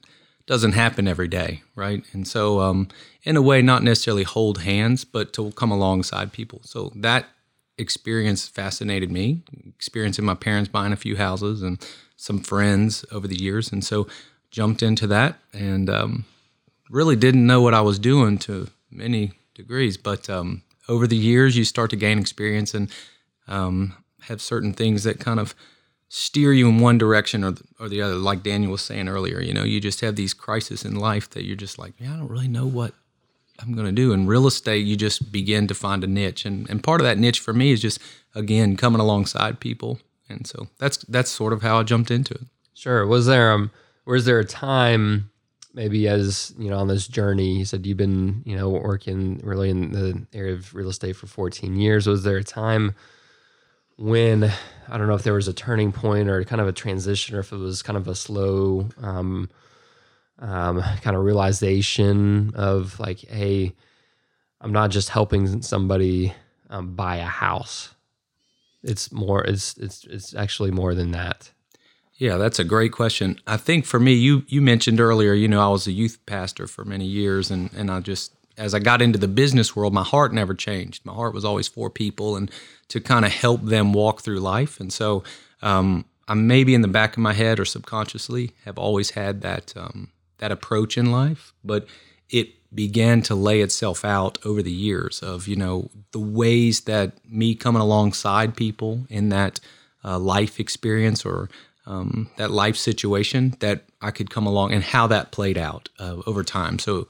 doesn't 0.50 0.72
happen 0.72 1.06
every 1.06 1.28
day, 1.28 1.62
right? 1.76 2.02
And 2.12 2.26
so, 2.26 2.58
um, 2.58 2.88
in 3.22 3.36
a 3.36 3.40
way, 3.40 3.62
not 3.62 3.84
necessarily 3.84 4.24
hold 4.24 4.62
hands, 4.62 5.04
but 5.04 5.32
to 5.34 5.52
come 5.52 5.70
alongside 5.70 6.32
people. 6.32 6.60
So 6.64 6.90
that 6.96 7.26
experience 7.78 8.48
fascinated 8.48 9.12
me. 9.12 9.44
Experiencing 9.76 10.24
my 10.24 10.34
parents 10.34 10.68
buying 10.68 10.92
a 10.92 10.96
few 10.96 11.16
houses 11.16 11.62
and 11.62 11.78
some 12.16 12.40
friends 12.40 13.04
over 13.12 13.28
the 13.28 13.40
years, 13.40 13.70
and 13.70 13.84
so 13.84 14.08
jumped 14.50 14.82
into 14.82 15.06
that 15.06 15.38
and 15.52 15.88
um, 15.88 16.24
really 16.90 17.14
didn't 17.14 17.46
know 17.46 17.62
what 17.62 17.72
I 17.72 17.82
was 17.82 18.00
doing 18.00 18.36
to 18.38 18.66
many 18.90 19.30
degrees. 19.54 19.96
But 19.96 20.28
um, 20.28 20.62
over 20.88 21.06
the 21.06 21.16
years, 21.16 21.56
you 21.56 21.64
start 21.64 21.90
to 21.90 21.96
gain 21.96 22.18
experience 22.18 22.74
and 22.74 22.90
um, 23.46 23.94
have 24.22 24.42
certain 24.42 24.72
things 24.72 25.04
that 25.04 25.20
kind 25.20 25.38
of 25.38 25.54
steer 26.12 26.52
you 26.52 26.68
in 26.68 26.80
one 26.80 26.98
direction 26.98 27.44
or 27.44 27.52
the, 27.52 27.62
or 27.78 27.88
the 27.88 28.02
other. 28.02 28.14
Like 28.14 28.42
Daniel 28.42 28.72
was 28.72 28.82
saying 28.82 29.08
earlier, 29.08 29.40
you 29.40 29.54
know, 29.54 29.62
you 29.62 29.80
just 29.80 30.00
have 30.00 30.16
these 30.16 30.34
crises 30.34 30.84
in 30.84 30.96
life 30.96 31.30
that 31.30 31.44
you're 31.44 31.56
just 31.56 31.78
like, 31.78 31.94
yeah, 31.98 32.12
I 32.12 32.16
don't 32.16 32.28
really 32.28 32.48
know 32.48 32.66
what 32.66 32.94
I'm 33.60 33.74
going 33.74 33.86
to 33.86 33.92
do. 33.92 34.12
In 34.12 34.26
real 34.26 34.48
estate, 34.48 34.84
you 34.84 34.96
just 34.96 35.30
begin 35.30 35.68
to 35.68 35.74
find 35.74 36.02
a 36.02 36.08
niche, 36.08 36.44
and 36.44 36.68
and 36.68 36.82
part 36.82 37.00
of 37.00 37.04
that 37.06 37.18
niche 37.18 37.40
for 37.40 37.52
me 37.52 37.70
is 37.70 37.80
just 37.80 38.00
again 38.34 38.76
coming 38.76 39.00
alongside 39.00 39.60
people, 39.60 40.00
and 40.28 40.46
so 40.46 40.66
that's 40.78 40.98
that's 41.08 41.30
sort 41.30 41.52
of 41.52 41.62
how 41.62 41.78
I 41.78 41.84
jumped 41.84 42.10
into 42.10 42.34
it. 42.34 42.44
Sure. 42.74 43.06
Was 43.06 43.26
there 43.26 43.52
um 43.52 43.70
was 44.04 44.24
there 44.24 44.40
a 44.40 44.44
time 44.44 45.30
maybe 45.74 46.08
as 46.08 46.52
you 46.58 46.68
know 46.68 46.78
on 46.78 46.88
this 46.88 47.06
journey 47.06 47.58
you 47.58 47.64
said 47.64 47.86
you've 47.86 47.96
been 47.96 48.42
you 48.44 48.56
know 48.56 48.68
working 48.68 49.38
really 49.44 49.70
in 49.70 49.92
the 49.92 50.26
area 50.32 50.54
of 50.54 50.74
real 50.74 50.88
estate 50.88 51.14
for 51.14 51.28
14 51.28 51.76
years 51.76 52.08
was 52.08 52.24
there 52.24 52.38
a 52.38 52.42
time 52.42 52.92
when 54.00 54.50
I 54.88 54.96
don't 54.96 55.08
know 55.08 55.14
if 55.14 55.22
there 55.22 55.34
was 55.34 55.46
a 55.46 55.52
turning 55.52 55.92
point 55.92 56.28
or 56.28 56.42
kind 56.44 56.60
of 56.60 56.66
a 56.66 56.72
transition, 56.72 57.36
or 57.36 57.40
if 57.40 57.52
it 57.52 57.56
was 57.56 57.82
kind 57.82 57.98
of 57.98 58.08
a 58.08 58.14
slow 58.14 58.88
um, 59.02 59.50
um, 60.38 60.80
kind 61.02 61.16
of 61.16 61.22
realization 61.22 62.52
of 62.54 62.98
like, 62.98 63.20
hey, 63.20 63.74
I'm 64.60 64.72
not 64.72 64.90
just 64.90 65.10
helping 65.10 65.60
somebody 65.62 66.32
um, 66.70 66.94
buy 66.94 67.16
a 67.16 67.24
house. 67.24 67.94
It's 68.82 69.12
more. 69.12 69.44
It's 69.44 69.76
it's 69.76 70.04
it's 70.04 70.34
actually 70.34 70.70
more 70.70 70.94
than 70.94 71.10
that. 71.10 71.50
Yeah, 72.14 72.38
that's 72.38 72.58
a 72.58 72.64
great 72.64 72.92
question. 72.92 73.38
I 73.46 73.58
think 73.58 73.84
for 73.84 74.00
me, 74.00 74.14
you 74.14 74.44
you 74.48 74.62
mentioned 74.62 74.98
earlier, 74.98 75.34
you 75.34 75.48
know, 75.48 75.60
I 75.60 75.68
was 75.68 75.86
a 75.86 75.92
youth 75.92 76.18
pastor 76.24 76.66
for 76.66 76.86
many 76.86 77.04
years, 77.04 77.50
and 77.50 77.70
and 77.74 77.90
I 77.90 78.00
just 78.00 78.34
as 78.60 78.74
I 78.74 78.78
got 78.78 79.00
into 79.00 79.18
the 79.18 79.26
business 79.26 79.74
world, 79.74 79.94
my 79.94 80.04
heart 80.04 80.34
never 80.34 80.54
changed. 80.54 81.06
My 81.06 81.14
heart 81.14 81.32
was 81.32 81.46
always 81.46 81.66
for 81.66 81.88
people 81.88 82.36
and 82.36 82.50
to 82.88 83.00
kind 83.00 83.24
of 83.24 83.32
help 83.32 83.62
them 83.62 83.94
walk 83.94 84.20
through 84.20 84.40
life. 84.40 84.78
And 84.78 84.92
so 84.92 85.24
um, 85.62 86.04
I 86.28 86.34
maybe 86.34 86.74
in 86.74 86.82
the 86.82 86.88
back 86.88 87.14
of 87.14 87.22
my 87.22 87.32
head 87.32 87.58
or 87.58 87.64
subconsciously 87.64 88.52
have 88.66 88.78
always 88.78 89.10
had 89.10 89.40
that 89.40 89.72
um, 89.76 90.10
that 90.38 90.52
approach 90.52 90.98
in 90.98 91.10
life, 91.10 91.52
but 91.64 91.86
it 92.28 92.50
began 92.74 93.22
to 93.22 93.34
lay 93.34 93.62
itself 93.62 94.04
out 94.04 94.38
over 94.44 94.62
the 94.62 94.70
years 94.70 95.22
of 95.22 95.48
you 95.48 95.56
know 95.56 95.90
the 96.12 96.20
ways 96.20 96.82
that 96.82 97.12
me 97.28 97.54
coming 97.54 97.82
alongside 97.82 98.56
people 98.56 99.06
in 99.08 99.30
that 99.30 99.58
uh, 100.04 100.18
life 100.18 100.60
experience 100.60 101.24
or 101.24 101.48
um, 101.86 102.28
that 102.36 102.50
life 102.50 102.76
situation 102.76 103.56
that 103.60 103.84
I 104.02 104.10
could 104.10 104.28
come 104.28 104.46
along 104.46 104.72
and 104.72 104.84
how 104.84 105.06
that 105.06 105.32
played 105.32 105.56
out 105.56 105.88
uh, 105.98 106.16
over 106.26 106.44
time. 106.44 106.78
So 106.78 107.08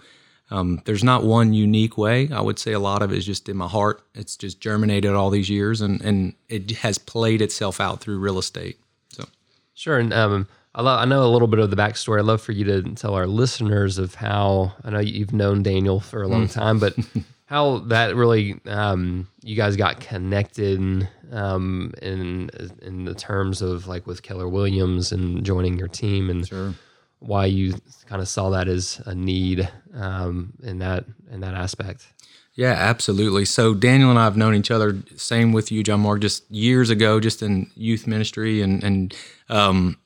um, 0.51 0.83
there's 0.85 1.05
not 1.05 1.23
one 1.23 1.53
unique 1.53 1.97
way. 1.97 2.29
I 2.33 2.41
would 2.41 2.59
say 2.59 2.73
a 2.73 2.81
lot 2.81 3.03
of 3.03 3.13
it 3.13 3.19
is 3.19 3.27
just 3.27 3.49
in 3.49 3.57
my 3.57 3.69
heart. 3.69 4.03
It's 4.15 4.37
just 4.37 4.61
germinated 4.61 5.15
all 5.15 5.31
these 5.31 5.49
years, 5.49 5.81
and 5.81 6.01
and 6.03 6.35
it 6.49 6.71
has 6.79 6.99
played 6.99 7.41
itself 7.41 7.81
out 7.81 8.01
through 8.01 8.19
real 8.19 8.39
estate. 8.39 8.79
So 9.11 9.27
sure, 9.75 9.99
and 9.99 10.13
um, 10.13 10.49
I 10.75 10.83
love, 10.83 11.01
I 11.01 11.05
know 11.05 11.23
a 11.23 11.31
little 11.31 11.49
bit 11.49 11.61
of 11.61 11.71
the 11.71 11.77
backstory. 11.77 12.19
I'd 12.19 12.25
love 12.25 12.43
for 12.43 12.53
you 12.53 12.65
to 12.65 12.83
tell 12.95 13.15
our 13.15 13.29
listeners 13.29 13.99
of 13.99 14.17
how 14.17 14.73
I 14.85 14.91
know 14.91 14.99
you've 14.99 15.33
known 15.33 15.63
Daniel 15.63 16.01
for 16.01 16.23
a 16.23 16.29
long 16.29 16.49
mm. 16.49 16.53
time, 16.53 16.81
but 16.81 16.97
how 17.47 17.79
that 17.79 18.17
really 18.17 18.61
um, 18.67 19.29
you 19.43 19.55
guys 19.55 19.77
got 19.77 20.01
connected 20.01 21.09
um, 21.31 21.95
in 22.03 22.51
in 22.83 23.05
the 23.05 23.15
terms 23.15 23.63
of 23.63 23.87
like 23.87 24.05
with 24.05 24.23
Keller 24.23 24.49
Williams 24.49 25.13
and 25.13 25.45
joining 25.45 25.79
your 25.79 25.89
team 25.89 26.29
and. 26.29 26.47
Sure 26.47 26.75
why 27.21 27.47
you 27.47 27.75
kind 28.07 28.21
of 28.21 28.29
saw 28.29 28.51
that 28.51 28.67
as 28.67 29.01
a 29.07 29.15
need 29.15 29.69
um, 29.95 30.55
in 30.63 30.79
that 30.79 31.05
in 31.31 31.41
that 31.41 31.55
aspect. 31.55 32.07
Yeah, 32.55 32.73
absolutely. 32.73 33.45
So 33.45 33.75
Daniel 33.75 34.11
and 34.11 34.19
I 34.19 34.25
have 34.25 34.37
known 34.37 34.55
each 34.55 34.71
other. 34.71 34.99
Same 35.17 35.53
with 35.53 35.71
you, 35.71 35.83
John 35.83 36.01
Mark, 36.01 36.21
just 36.21 36.51
years 36.51 36.91
ago, 36.91 37.21
just 37.21 37.43
in 37.43 37.71
youth 37.75 38.07
ministry, 38.07 38.61
and 38.61 38.83
and 38.83 39.15
um, 39.49 39.99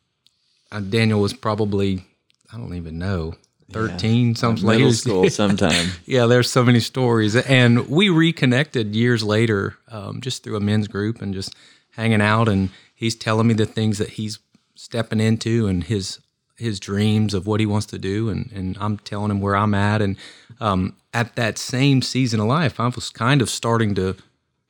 uh, 0.71 0.81
Daniel 0.81 1.21
was 1.21 1.33
probably 1.33 2.05
I 2.53 2.59
don't 2.59 2.75
even 2.75 2.99
know. 2.99 3.35
13 3.73 4.29
yeah. 4.29 4.35
something 4.35 4.67
middle 4.67 4.93
school 4.93 5.29
sometime 5.31 5.89
yeah 6.05 6.27
there's 6.27 6.51
so 6.51 6.63
many 6.63 6.79
stories 6.79 7.35
and 7.35 7.89
we 7.89 8.11
reconnected 8.11 8.95
years 8.95 9.25
later 9.25 9.79
um, 9.89 10.21
just 10.21 10.45
through 10.45 10.55
a 10.55 10.61
men's 10.61 10.87
group 10.87 11.23
and 11.23 11.33
just 11.33 11.55
hanging 11.93 12.21
out 12.21 12.47
and 12.47 12.69
he's 12.95 13.17
telling 13.17 13.47
me 13.47 13.55
the 13.55 13.65
things 13.65 13.97
that 13.97 14.11
he's 14.11 14.39
stepping 14.75 15.19
into 15.19 15.67
and 15.67 15.85
his 15.85 16.21
his 16.57 16.79
dreams 16.79 17.35
of 17.35 17.47
what 17.47 17.61
he 17.61 17.67
wants 17.67 17.87
to 17.87 17.99
do, 17.99 18.29
and 18.29 18.51
and 18.53 18.77
I'm 18.81 18.99
telling 18.99 19.31
him 19.31 19.41
where 19.41 19.57
I'm 19.57 19.75
at. 19.75 20.01
And 20.03 20.17
um, 20.61 20.97
at 21.13 21.37
that 21.37 21.59
same 21.59 22.03
season 22.03 22.41
of 22.41 22.47
life, 22.47 22.79
I 22.81 22.89
was 22.89 23.11
kind 23.11 23.43
of 23.43 23.51
starting 23.51 23.95
to 23.97 24.17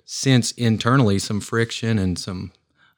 sense 0.05 0.53
internally 0.53 1.19
some 1.19 1.41
friction 1.41 1.99
and 1.99 2.19
some 2.19 2.53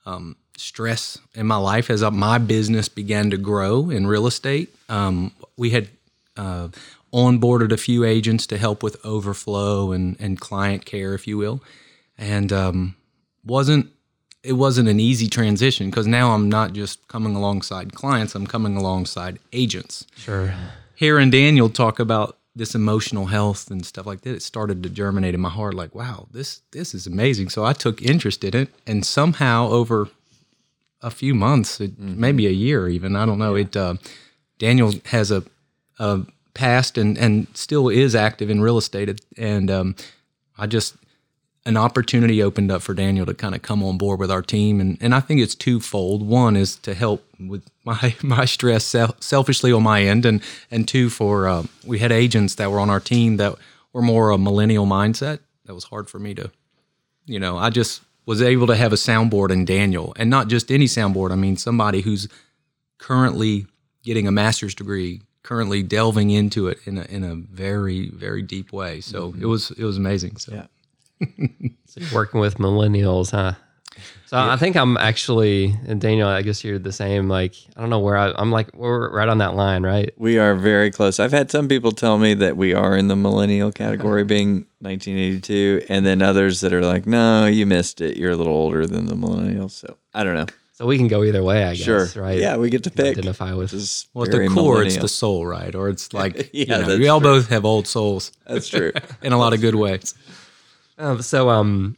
um, 0.05 0.37
stress 0.57 1.18
in 1.35 1.46
my 1.46 1.57
life 1.57 1.90
as 1.90 2.03
my 2.11 2.38
business 2.38 2.88
began 2.88 3.31
to 3.31 3.37
grow 3.37 3.90
in 3.90 4.07
real 4.07 4.27
estate. 4.27 4.75
Um, 4.88 5.33
we 5.57 5.70
had 5.70 5.88
uh, 6.37 6.68
onboarded 7.12 7.72
a 7.72 7.77
few 7.77 8.05
agents 8.05 8.46
to 8.49 8.59
help 8.59 8.83
with 8.83 9.05
overflow 9.05 9.92
and 9.92 10.16
and 10.20 10.40
client 10.40 10.85
care, 10.85 11.14
if 11.14 11.27
you 11.27 11.37
will, 11.38 11.62
and 12.18 12.53
um, 12.53 12.96
wasn't 13.44 13.90
it 14.46 14.52
wasn't 14.52 14.88
an 14.88 15.00
easy 15.00 15.28
transition 15.28 15.90
because 15.90 16.06
now 16.06 16.32
I'm 16.32 16.48
not 16.48 16.72
just 16.72 17.06
coming 17.09 17.35
alongside 17.35 17.92
clients, 17.94 18.35
I'm 18.35 18.46
coming 18.46 18.76
alongside 18.76 19.40
agents. 19.52 20.06
Sure. 20.16 20.54
Hearing 20.94 21.30
Daniel 21.30 21.68
talk 21.68 21.98
about 21.98 22.38
this 22.54 22.74
emotional 22.74 23.26
health 23.26 23.70
and 23.70 23.85
stuff 23.85 24.06
like 24.06 24.20
that, 24.22 24.35
it 24.35 24.42
started 24.42 24.82
to 24.85 24.88
germinate 24.88 25.35
in 25.35 25.40
my 25.40 25.50
heart 25.50 25.74
like, 25.74 25.94
wow, 25.94 26.28
this 26.30 26.62
this 26.70 26.94
is 26.94 27.06
amazing. 27.06 27.48
So 27.48 27.64
I 27.64 27.72
took 27.72 28.00
interest 28.00 28.44
in 28.44 28.56
it 28.56 28.68
and 28.87 29.04
somehow 29.04 29.68
over 29.68 30.09
a 31.02 31.11
few 31.11 31.35
months, 31.35 31.80
it, 31.80 32.00
mm-hmm. 32.00 32.18
maybe 32.18 32.46
a 32.46 32.50
year 32.50 32.88
even, 32.88 33.16
I 33.16 33.26
don't 33.26 33.38
know, 33.38 33.56
yeah. 33.56 33.64
it 33.64 33.76
uh, 33.76 33.94
Daniel 34.59 34.94
has 35.06 35.30
a, 35.32 35.42
a 35.98 36.20
past 36.54 36.96
and 36.96 37.18
and 37.18 37.48
still 37.54 37.88
is 37.88 38.14
active 38.14 38.48
in 38.48 38.62
real 38.62 38.78
estate 38.78 39.20
and 39.37 39.71
um, 39.71 39.96
I 40.56 40.66
just 40.68 40.94
an 41.67 41.77
opportunity 41.77 42.42
opened 42.42 42.71
up 42.71 42.81
for 42.81 42.94
Daniel 42.94 43.27
to 43.27 43.35
kind 43.35 43.54
of 43.54 43.60
come 43.60 43.83
on 43.83 43.98
board 43.98 44.21
with 44.21 44.31
our 44.31 44.40
team, 44.40 44.81
and 44.81 44.96
and 45.00 45.14
I 45.14 45.21
think 45.21 45.40
it's 45.40 45.54
twofold. 45.54 46.27
One 46.27 46.56
is 46.56 46.77
to 46.77 46.94
help 46.94 47.25
with 47.38 47.64
my 47.85 48.14
my 48.23 48.44
stress 48.44 48.94
selfishly 49.21 49.73
on 49.73 49.83
my 49.83 50.02
end, 50.02 50.25
and 50.25 50.42
and 50.71 50.88
two 50.88 51.10
for 51.10 51.48
um, 51.48 51.69
we 51.85 51.98
had 51.98 52.12
agents 52.12 52.54
that 52.54 52.71
were 52.71 52.81
on 52.81 52.88
our 52.88 53.00
team 53.00 53.37
that 53.37 53.56
were 53.92 54.02
more 54.02 54.31
a 54.31 54.38
millennial 54.38 54.87
mindset. 54.87 55.40
That 55.67 55.75
was 55.75 55.85
hard 55.85 56.08
for 56.08 56.21
me 56.21 56.35
to, 56.37 56.50
you 57.27 57.40
know, 57.40 57.58
I 57.58 57.71
just 57.71 58.02
was 58.25 58.40
able 58.40 58.69
to 58.69 58.77
have 58.77 58.92
a 58.92 58.96
soundboard 58.96 59.50
in 59.50 59.64
Daniel, 59.64 60.14
and 60.17 60.31
not 60.31 60.48
just 60.48 60.71
any 60.71 60.87
soundboard. 60.87 61.33
I 61.33 61.37
mean 61.37 61.56
somebody 61.56 62.02
who's 62.02 62.29
currently 62.98 63.67
getting 64.04 64.29
a 64.29 64.33
master's 64.33 64.75
degree, 64.75 65.21
currently 65.42 65.83
delving 65.83 66.31
into 66.31 66.69
it 66.69 66.79
in 66.87 66.98
a 66.98 67.02
in 67.02 67.25
a 67.25 67.35
very 67.35 68.10
very 68.10 68.42
deep 68.42 68.73
way. 68.73 69.00
So 69.00 69.35
it 69.40 69.46
was 69.46 69.73
it 69.73 69.83
was 69.85 69.96
amazing. 69.96 70.37
So 70.37 70.54
Yeah. 70.54 70.67
So 71.88 72.00
you're 72.00 72.12
working 72.14 72.40
with 72.40 72.58
millennials, 72.58 73.31
huh? 73.31 73.52
So 74.27 74.37
I 74.37 74.56
think 74.56 74.77
I'm 74.77 74.96
actually, 74.98 75.75
and 75.87 76.00
Daniel, 76.00 76.29
I 76.29 76.42
guess 76.42 76.62
you're 76.64 76.79
the 76.81 76.92
same. 76.92 77.29
Like, 77.29 77.54
I 77.77 77.81
don't 77.81 77.88
know 77.90 78.00
where 78.00 78.17
I, 78.19 78.33
I'm 78.37 78.50
like, 78.50 78.75
we're 78.75 79.08
right 79.10 79.29
on 79.29 79.38
that 79.38 79.54
line, 79.54 79.83
right? 79.85 80.12
We 80.19 80.37
are 80.38 80.54
very 80.56 80.90
close. 80.90 81.19
I've 81.21 81.31
had 81.33 81.50
some 81.50 81.69
people 81.69 81.92
tell 81.92 82.19
me 82.19 82.35
that 82.35 82.56
we 82.56 82.75
are 82.75 82.96
in 82.96 83.06
the 83.08 83.14
millennial 83.17 83.71
category 83.73 84.25
being 84.35 84.67
1982, 84.81 85.87
and 85.88 86.04
then 86.04 86.21
others 86.23 86.60
that 86.60 86.73
are 86.73 86.83
like, 86.83 87.06
no, 87.06 87.46
you 87.46 87.64
missed 87.67 88.00
it. 88.00 88.17
You're 88.17 88.33
a 88.33 88.37
little 88.37 88.52
older 88.52 88.85
than 88.87 89.06
the 89.06 89.14
millennials. 89.14 89.71
So 89.71 89.96
I 90.12 90.25
don't 90.25 90.35
know. 90.35 90.46
So 90.73 90.85
we 90.87 90.98
can 90.98 91.08
go 91.08 91.23
either 91.25 91.42
way, 91.42 91.64
I 91.64 91.75
guess, 91.75 91.85
Sure. 91.85 92.06
right? 92.23 92.38
Yeah, 92.38 92.56
we 92.58 92.69
get 92.69 92.83
to 92.85 92.90
pick. 92.90 93.17
Identify 93.17 93.54
with. 93.54 93.71
This 93.71 93.83
is 93.83 94.06
well, 94.12 94.27
at 94.27 94.33
the 94.33 94.48
core, 94.48 94.83
it's 94.83 94.98
the 94.98 95.08
soul, 95.08 95.46
right? 95.46 95.75
Or 95.75 95.88
it's 95.88 96.12
like 96.21 96.50
Yeah, 96.52 96.81
you 96.81 96.87
know, 96.87 96.98
we 96.98 97.08
all 97.08 97.21
true. 97.21 97.31
both 97.31 97.48
have 97.48 97.64
old 97.64 97.87
souls 97.87 98.33
That's 98.46 98.69
true. 98.69 98.92
in 99.23 99.33
a 99.33 99.38
lot 99.38 99.54
of 99.54 99.60
good 99.62 99.77
ways. 99.77 100.14
Um, 100.99 101.23
so 101.23 101.51
um, 101.51 101.97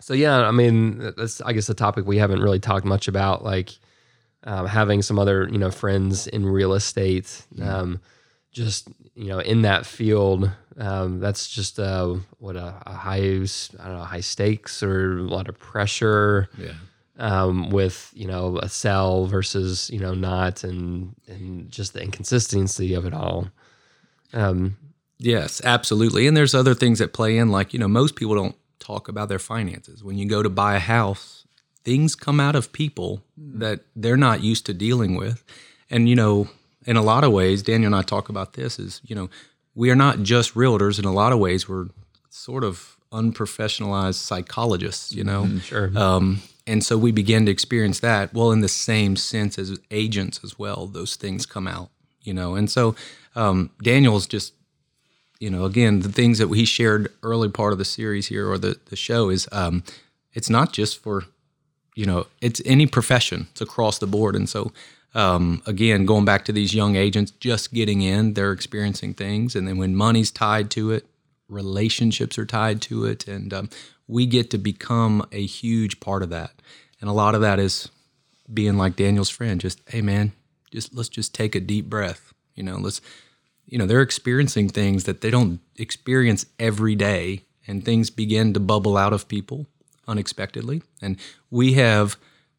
so 0.00 0.14
yeah, 0.14 0.40
I 0.40 0.50
mean, 0.50 1.12
that's 1.16 1.40
I 1.40 1.52
guess 1.52 1.68
a 1.68 1.74
topic 1.74 2.06
we 2.06 2.18
haven't 2.18 2.40
really 2.40 2.58
talked 2.60 2.84
much 2.84 3.08
about, 3.08 3.44
like 3.44 3.70
um, 4.44 4.66
having 4.66 5.02
some 5.02 5.18
other 5.18 5.48
you 5.48 5.58
know 5.58 5.70
friends 5.70 6.26
in 6.26 6.44
real 6.44 6.72
estate, 6.74 7.44
um, 7.62 8.00
just 8.50 8.88
you 9.14 9.26
know 9.26 9.38
in 9.38 9.62
that 9.62 9.86
field. 9.86 10.50
Um, 10.78 11.20
that's 11.20 11.48
just 11.48 11.78
uh, 11.78 12.16
what 12.38 12.56
a, 12.56 12.82
a 12.86 12.92
high 12.94 13.18
I 13.18 13.84
don't 13.84 13.98
know 13.98 14.04
high 14.04 14.20
stakes 14.22 14.82
or 14.82 15.18
a 15.18 15.22
lot 15.22 15.48
of 15.48 15.58
pressure. 15.58 16.48
Yeah. 16.58 16.72
um, 17.18 17.70
with 17.70 18.10
you 18.14 18.26
know 18.26 18.58
a 18.58 18.68
sell 18.68 19.26
versus 19.26 19.88
you 19.90 20.00
know 20.00 20.14
not, 20.14 20.64
and 20.64 21.14
and 21.28 21.70
just 21.70 21.92
the 21.92 22.02
inconsistency 22.02 22.94
of 22.94 23.04
it 23.06 23.14
all. 23.14 23.48
Um, 24.32 24.76
Yes, 25.22 25.60
absolutely. 25.64 26.26
And 26.26 26.36
there's 26.36 26.54
other 26.54 26.74
things 26.74 26.98
that 26.98 27.12
play 27.12 27.38
in, 27.38 27.48
like, 27.48 27.72
you 27.72 27.78
know, 27.78 27.88
most 27.88 28.16
people 28.16 28.34
don't 28.34 28.56
talk 28.80 29.08
about 29.08 29.28
their 29.28 29.38
finances. 29.38 30.02
When 30.02 30.18
you 30.18 30.28
go 30.28 30.42
to 30.42 30.50
buy 30.50 30.74
a 30.74 30.80
house, 30.80 31.44
things 31.84 32.16
come 32.16 32.40
out 32.40 32.56
of 32.56 32.72
people 32.72 33.22
that 33.36 33.80
they're 33.94 34.16
not 34.16 34.42
used 34.42 34.66
to 34.66 34.74
dealing 34.74 35.14
with. 35.14 35.44
And, 35.88 36.08
you 36.08 36.16
know, 36.16 36.48
in 36.86 36.96
a 36.96 37.02
lot 37.02 37.22
of 37.22 37.30
ways, 37.30 37.62
Daniel 37.62 37.86
and 37.86 37.94
I 37.94 38.02
talk 38.02 38.28
about 38.28 38.54
this 38.54 38.80
is, 38.80 39.00
you 39.04 39.14
know, 39.14 39.30
we 39.76 39.90
are 39.90 39.94
not 39.94 40.22
just 40.22 40.54
realtors. 40.54 40.98
In 40.98 41.04
a 41.04 41.12
lot 41.12 41.32
of 41.32 41.38
ways, 41.38 41.68
we're 41.68 41.86
sort 42.28 42.64
of 42.64 42.96
unprofessionalized 43.12 44.16
psychologists, 44.16 45.12
you 45.12 45.22
know? 45.22 45.58
sure. 45.60 45.96
Um, 45.96 46.42
and 46.66 46.84
so 46.84 46.98
we 46.98 47.12
begin 47.12 47.46
to 47.46 47.52
experience 47.52 48.00
that. 48.00 48.34
Well, 48.34 48.50
in 48.50 48.60
the 48.60 48.68
same 48.68 49.16
sense 49.16 49.58
as 49.58 49.78
agents 49.90 50.40
as 50.42 50.58
well, 50.58 50.86
those 50.86 51.14
things 51.14 51.46
come 51.46 51.68
out, 51.68 51.90
you 52.22 52.34
know. 52.34 52.54
And 52.56 52.70
so 52.70 52.96
um, 53.36 53.70
Daniel's 53.82 54.26
just, 54.26 54.54
you 55.42 55.50
know, 55.50 55.64
again, 55.64 56.00
the 56.00 56.08
things 56.08 56.38
that 56.38 56.48
he 56.54 56.64
shared 56.64 57.12
early 57.24 57.48
part 57.48 57.72
of 57.72 57.78
the 57.80 57.84
series 57.84 58.28
here 58.28 58.48
or 58.48 58.58
the, 58.58 58.78
the 58.86 58.94
show 58.94 59.28
is 59.28 59.48
um, 59.50 59.82
it's 60.34 60.48
not 60.48 60.72
just 60.72 61.02
for, 61.02 61.24
you 61.96 62.06
know, 62.06 62.28
it's 62.40 62.62
any 62.64 62.86
profession, 62.86 63.48
it's 63.50 63.60
across 63.60 63.98
the 63.98 64.06
board. 64.06 64.36
And 64.36 64.48
so, 64.48 64.70
um, 65.16 65.60
again, 65.66 66.06
going 66.06 66.24
back 66.24 66.44
to 66.44 66.52
these 66.52 66.74
young 66.74 66.94
agents 66.94 67.32
just 67.32 67.74
getting 67.74 68.02
in, 68.02 68.34
they're 68.34 68.52
experiencing 68.52 69.14
things. 69.14 69.56
And 69.56 69.66
then 69.66 69.78
when 69.78 69.96
money's 69.96 70.30
tied 70.30 70.70
to 70.70 70.92
it, 70.92 71.06
relationships 71.48 72.38
are 72.38 72.46
tied 72.46 72.80
to 72.82 73.04
it. 73.04 73.26
And 73.26 73.52
um, 73.52 73.68
we 74.06 74.26
get 74.26 74.48
to 74.50 74.58
become 74.58 75.26
a 75.32 75.44
huge 75.44 75.98
part 75.98 76.22
of 76.22 76.30
that. 76.30 76.52
And 77.00 77.10
a 77.10 77.12
lot 77.12 77.34
of 77.34 77.40
that 77.40 77.58
is 77.58 77.88
being 78.54 78.78
like 78.78 78.94
Daniel's 78.94 79.28
friend, 79.28 79.60
just, 79.60 79.80
hey, 79.88 80.02
man, 80.02 80.34
just 80.70 80.94
let's 80.94 81.08
just 81.08 81.34
take 81.34 81.56
a 81.56 81.60
deep 81.60 81.90
breath. 81.90 82.32
You 82.54 82.62
know, 82.62 82.76
let's, 82.76 83.00
you 83.72 83.78
know, 83.78 83.86
they're 83.86 84.02
experiencing 84.02 84.68
things 84.68 85.04
that 85.04 85.22
they 85.22 85.30
don't 85.30 85.58
experience 85.78 86.44
every 86.58 86.94
day. 86.94 87.46
And 87.66 87.82
things 87.82 88.10
begin 88.10 88.52
to 88.52 88.60
bubble 88.60 88.98
out 88.98 89.14
of 89.14 89.28
people 89.28 89.66
unexpectedly. 90.06 90.82
And 91.00 91.16
we 91.50 91.72
have 91.74 92.16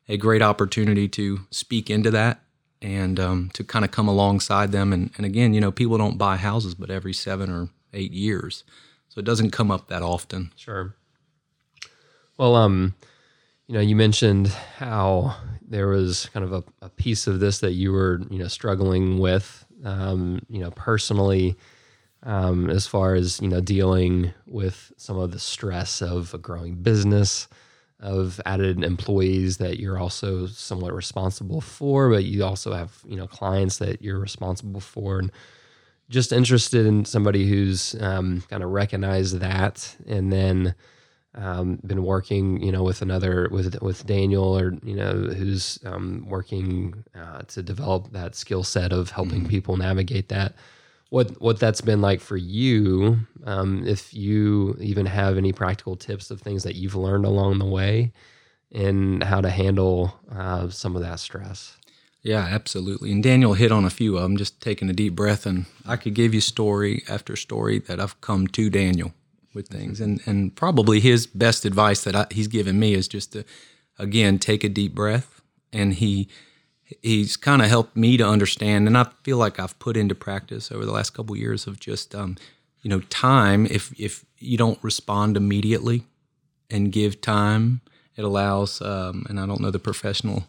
a 0.09 0.17
great 0.17 0.41
opportunity 0.41 1.07
to 1.09 1.41
speak 1.51 1.91
into 1.91 2.09
that 2.11 2.41
and 2.81 3.19
um, 3.19 3.51
to 3.53 3.63
kind 3.63 3.85
of 3.85 3.91
come 3.91 4.07
alongside 4.07 4.71
them. 4.71 4.91
And, 4.91 5.11
and 5.15 5.25
again, 5.25 5.53
you 5.53 5.61
know, 5.61 5.71
people 5.71 5.99
don't 5.99 6.17
buy 6.17 6.35
houses 6.37 6.73
but 6.73 6.89
every 6.89 7.13
seven 7.13 7.51
or 7.51 7.69
eight 7.93 8.11
years. 8.11 8.63
So 9.09 9.19
it 9.19 9.25
doesn't 9.25 9.51
come 9.51 9.69
up 9.69 9.89
that 9.89 10.01
often. 10.01 10.51
Sure. 10.55 10.95
Well, 12.37 12.55
um, 12.55 12.95
you 13.67 13.75
know, 13.75 13.81
you 13.81 13.95
mentioned 13.95 14.47
how 14.77 15.35
there 15.61 15.87
was 15.87 16.27
kind 16.33 16.43
of 16.43 16.53
a, 16.53 16.63
a 16.81 16.89
piece 16.89 17.27
of 17.27 17.39
this 17.39 17.59
that 17.59 17.73
you 17.73 17.91
were, 17.91 18.21
you 18.31 18.39
know, 18.39 18.47
struggling 18.47 19.19
with, 19.19 19.62
um, 19.83 20.41
you 20.49 20.59
know, 20.59 20.71
personally, 20.71 21.55
um, 22.23 22.69
as 22.69 22.87
far 22.87 23.15
as 23.15 23.41
you 23.41 23.47
know, 23.47 23.61
dealing 23.61 24.33
with 24.47 24.91
some 24.97 25.17
of 25.17 25.31
the 25.31 25.39
stress 25.39 26.01
of 26.01 26.33
a 26.33 26.37
growing 26.37 26.75
business, 26.75 27.47
of 27.99 28.39
added 28.45 28.83
employees 28.83 29.57
that 29.57 29.79
you're 29.79 29.97
also 29.97 30.45
somewhat 30.47 30.93
responsible 30.93 31.61
for, 31.61 32.09
but 32.09 32.25
you 32.25 32.43
also 32.43 32.73
have, 32.73 33.01
you 33.05 33.15
know, 33.15 33.27
clients 33.27 33.77
that 33.77 34.01
you're 34.01 34.19
responsible 34.19 34.81
for, 34.81 35.19
and 35.19 35.31
just 36.09 36.33
interested 36.33 36.85
in 36.85 37.05
somebody 37.05 37.47
who's 37.47 37.95
um, 38.01 38.43
kind 38.49 38.61
of 38.63 38.69
recognized 38.69 39.39
that 39.39 39.95
and 40.05 40.31
then 40.31 40.75
um, 41.35 41.79
been 41.85 42.03
working, 42.03 42.61
you 42.61 42.71
know, 42.71 42.83
with 42.83 43.01
another 43.01 43.47
with 43.51 43.81
with 43.81 44.05
Daniel 44.05 44.57
or 44.57 44.73
you 44.83 44.95
know 44.95 45.13
who's 45.13 45.79
um, 45.85 46.25
working 46.27 47.03
uh, 47.15 47.41
to 47.47 47.63
develop 47.63 48.11
that 48.11 48.35
skill 48.35 48.63
set 48.63 48.93
of 48.93 49.11
helping 49.11 49.47
people 49.47 49.77
navigate 49.77 50.29
that. 50.29 50.55
What 51.09 51.41
what 51.41 51.59
that's 51.59 51.81
been 51.81 52.01
like 52.01 52.21
for 52.21 52.37
you? 52.37 53.19
Um, 53.45 53.85
if 53.85 54.13
you 54.13 54.77
even 54.79 55.05
have 55.05 55.37
any 55.37 55.53
practical 55.53 55.95
tips 55.95 56.31
of 56.31 56.41
things 56.41 56.63
that 56.63 56.75
you've 56.75 56.95
learned 56.95 57.25
along 57.25 57.59
the 57.59 57.65
way, 57.65 58.11
and 58.71 59.23
how 59.23 59.41
to 59.41 59.49
handle 59.49 60.19
uh, 60.31 60.69
some 60.69 60.95
of 60.95 61.01
that 61.01 61.19
stress. 61.19 61.77
Yeah, 62.21 62.47
absolutely. 62.49 63.11
And 63.11 63.21
Daniel 63.21 63.53
hit 63.53 63.71
on 63.71 63.83
a 63.83 63.89
few 63.89 64.15
of 64.15 64.23
them, 64.23 64.37
just 64.37 64.61
taking 64.61 64.89
a 64.89 64.93
deep 64.93 65.13
breath. 65.13 65.45
And 65.45 65.65
I 65.85 65.97
could 65.97 66.13
give 66.13 66.33
you 66.33 66.39
story 66.39 67.03
after 67.09 67.35
story 67.35 67.79
that 67.79 67.99
I've 67.99 68.21
come 68.21 68.47
to 68.47 68.69
Daniel 68.69 69.13
with 69.53 69.67
things. 69.67 70.01
And, 70.01 70.21
and 70.25 70.55
probably 70.55 70.99
his 70.99 71.27
best 71.27 71.65
advice 71.65 72.03
that 72.03 72.15
I, 72.15 72.27
he's 72.31 72.47
given 72.47 72.79
me 72.79 72.93
is 72.93 73.07
just 73.07 73.33
to, 73.33 73.43
again, 73.97 74.39
take 74.39 74.63
a 74.63 74.69
deep 74.69 74.93
breath. 74.93 75.41
And 75.71 75.93
he, 75.93 76.27
he's 77.01 77.37
kind 77.37 77.61
of 77.61 77.69
helped 77.69 77.95
me 77.95 78.17
to 78.17 78.27
understand. 78.27 78.87
And 78.87 78.97
I 78.97 79.05
feel 79.23 79.37
like 79.37 79.59
I've 79.59 79.77
put 79.79 79.97
into 79.97 80.15
practice 80.15 80.71
over 80.71 80.85
the 80.85 80.91
last 80.91 81.11
couple 81.11 81.35
of 81.35 81.41
years 81.41 81.67
of 81.67 81.79
just, 81.79 82.13
um, 82.13 82.37
you 82.81 82.89
know, 82.89 82.99
time. 83.09 83.65
If, 83.65 83.97
if 83.99 84.25
you 84.37 84.57
don't 84.57 84.79
respond 84.83 85.37
immediately 85.37 86.03
and 86.69 86.91
give 86.91 87.21
time, 87.21 87.81
it 88.15 88.23
allows, 88.23 88.81
um, 88.81 89.25
and 89.29 89.39
I 89.39 89.45
don't 89.45 89.59
know 89.59 89.71
the 89.71 89.79
professional 89.79 90.45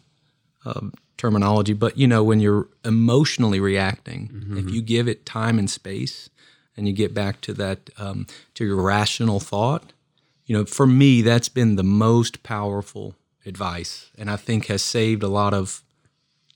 uh, 0.65 0.81
terminology, 1.17 1.73
but 1.73 1.97
you 1.97 2.07
know, 2.07 2.23
when 2.23 2.39
you're 2.39 2.67
emotionally 2.83 3.59
reacting, 3.59 4.29
if 4.57 4.69
you 4.71 4.81
give 4.81 5.07
it 5.07 5.25
time 5.25 5.57
and 5.57 5.69
space, 5.69 6.29
and 6.75 6.87
you 6.87 6.93
get 6.93 7.13
back 7.13 7.41
to 7.41 7.53
that 7.53 7.89
um, 7.97 8.27
to 8.55 8.65
your 8.65 8.81
rational 8.81 9.39
thought, 9.39 9.93
you 10.45 10.55
know, 10.55 10.65
for 10.65 10.85
me, 10.85 11.21
that's 11.21 11.49
been 11.49 11.75
the 11.75 11.83
most 11.83 12.43
powerful 12.43 13.15
advice, 13.45 14.11
and 14.17 14.29
I 14.29 14.35
think 14.35 14.67
has 14.67 14.83
saved 14.83 15.23
a 15.23 15.27
lot 15.27 15.53
of 15.53 15.81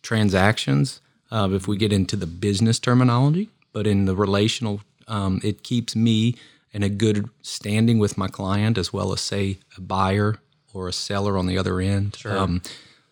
transactions. 0.01 1.01
Uh, 1.31 1.49
if 1.51 1.67
we 1.67 1.77
get 1.77 1.93
into 1.93 2.15
the 2.15 2.27
business 2.27 2.79
terminology, 2.79 3.49
but 3.71 3.85
in 3.85 4.05
the 4.05 4.15
relational, 4.15 4.81
um, 5.07 5.39
it 5.43 5.63
keeps 5.63 5.95
me 5.95 6.35
in 6.71 6.83
a 6.83 6.89
good 6.89 7.29
standing 7.41 7.99
with 7.99 8.17
my 8.17 8.27
client 8.27 8.77
as 8.77 8.93
well 8.93 9.11
as 9.11 9.21
say 9.21 9.57
a 9.77 9.81
buyer 9.81 10.37
or 10.73 10.87
a 10.87 10.93
seller 10.93 11.37
on 11.37 11.47
the 11.47 11.57
other 11.57 11.79
end. 11.79 12.17
Um, 12.43 12.61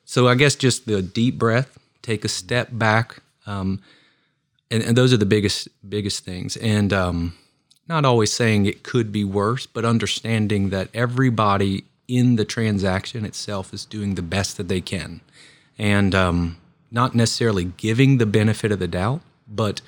so 0.05 0.27
I 0.27 0.35
guess 0.35 0.55
just 0.55 0.85
the 0.85 1.01
deep 1.01 1.37
breath, 1.37 1.77
take 2.01 2.23
a 2.23 2.29
step 2.29 2.69
back, 2.71 3.17
um, 3.45 3.81
and, 4.71 4.83
and 4.83 4.97
those 4.97 5.13
are 5.13 5.17
the 5.17 5.25
biggest 5.25 5.67
biggest 5.87 6.23
things. 6.23 6.57
And 6.57 6.93
um, 6.93 7.33
not 7.87 8.05
always 8.05 8.31
saying 8.31 8.65
it 8.65 8.83
could 8.83 9.11
be 9.11 9.23
worse, 9.23 9.65
but 9.65 9.85
understanding 9.85 10.69
that 10.69 10.89
everybody 10.93 11.85
in 12.07 12.35
the 12.35 12.45
transaction 12.45 13.25
itself 13.25 13.73
is 13.73 13.85
doing 13.85 14.15
the 14.15 14.21
best 14.21 14.57
that 14.57 14.67
they 14.67 14.81
can, 14.81 15.21
and 15.77 16.15
um, 16.15 16.57
not 16.91 17.15
necessarily 17.15 17.65
giving 17.65 18.17
the 18.17 18.25
benefit 18.25 18.71
of 18.71 18.79
the 18.79 18.87
doubt, 18.87 19.21
but 19.47 19.81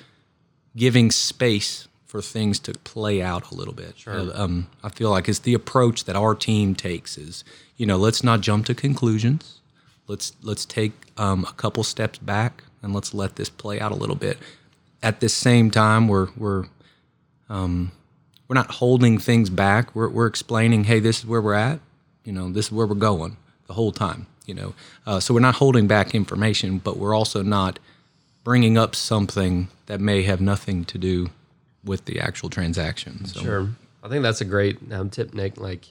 giving 0.76 1.10
space 1.10 1.88
for 2.10 2.20
things 2.20 2.58
to 2.58 2.72
play 2.72 3.22
out 3.22 3.50
a 3.50 3.54
little 3.54 3.72
bit. 3.72 3.96
Sure. 3.96 4.30
Um, 4.34 4.66
I 4.82 4.88
feel 4.88 5.10
like 5.10 5.28
it's 5.28 5.38
the 5.38 5.54
approach 5.54 6.04
that 6.04 6.16
our 6.16 6.34
team 6.34 6.74
takes 6.74 7.16
is, 7.16 7.44
you 7.76 7.86
know, 7.86 7.96
let's 7.96 8.24
not 8.24 8.40
jump 8.40 8.66
to 8.66 8.74
conclusions. 8.74 9.60
Let's 10.08 10.32
let's 10.42 10.64
take 10.64 10.92
um, 11.16 11.46
a 11.48 11.52
couple 11.52 11.84
steps 11.84 12.18
back 12.18 12.64
and 12.82 12.92
let's 12.92 13.14
let 13.14 13.36
this 13.36 13.48
play 13.48 13.78
out 13.78 13.92
a 13.92 13.94
little 13.94 14.16
bit. 14.16 14.38
At 15.02 15.20
the 15.20 15.28
same 15.28 15.70
time, 15.70 16.08
we're 16.08 16.28
we're 16.36 16.66
um, 17.48 17.92
we're 18.48 18.54
not 18.54 18.70
holding 18.72 19.18
things 19.18 19.50
back. 19.50 19.94
We're 19.94 20.08
we're 20.08 20.26
explaining, 20.26 20.84
hey, 20.84 21.00
this 21.00 21.20
is 21.20 21.26
where 21.26 21.40
we're 21.40 21.54
at. 21.54 21.80
You 22.24 22.32
know, 22.32 22.50
this 22.50 22.66
is 22.66 22.72
where 22.72 22.86
we're 22.86 22.94
going 22.94 23.36
the 23.66 23.74
whole 23.74 23.92
time. 23.92 24.26
You 24.46 24.54
know, 24.54 24.74
uh, 25.06 25.20
so 25.20 25.32
we're 25.32 25.40
not 25.40 25.56
holding 25.56 25.86
back 25.86 26.14
information, 26.14 26.78
but 26.78 26.96
we're 26.96 27.14
also 27.14 27.42
not 27.42 27.78
bringing 28.42 28.76
up 28.76 28.96
something 28.96 29.68
that 29.86 30.00
may 30.00 30.22
have 30.22 30.40
nothing 30.40 30.84
to 30.86 30.98
do 30.98 31.30
with 31.84 32.04
the 32.06 32.20
actual 32.20 32.50
transaction. 32.50 33.24
So. 33.26 33.40
Sure. 33.40 33.68
I 34.02 34.08
think 34.08 34.22
that's 34.22 34.40
a 34.40 34.46
great 34.46 34.78
um, 34.92 35.10
tip, 35.10 35.34
Nick. 35.34 35.58
Like, 35.58 35.86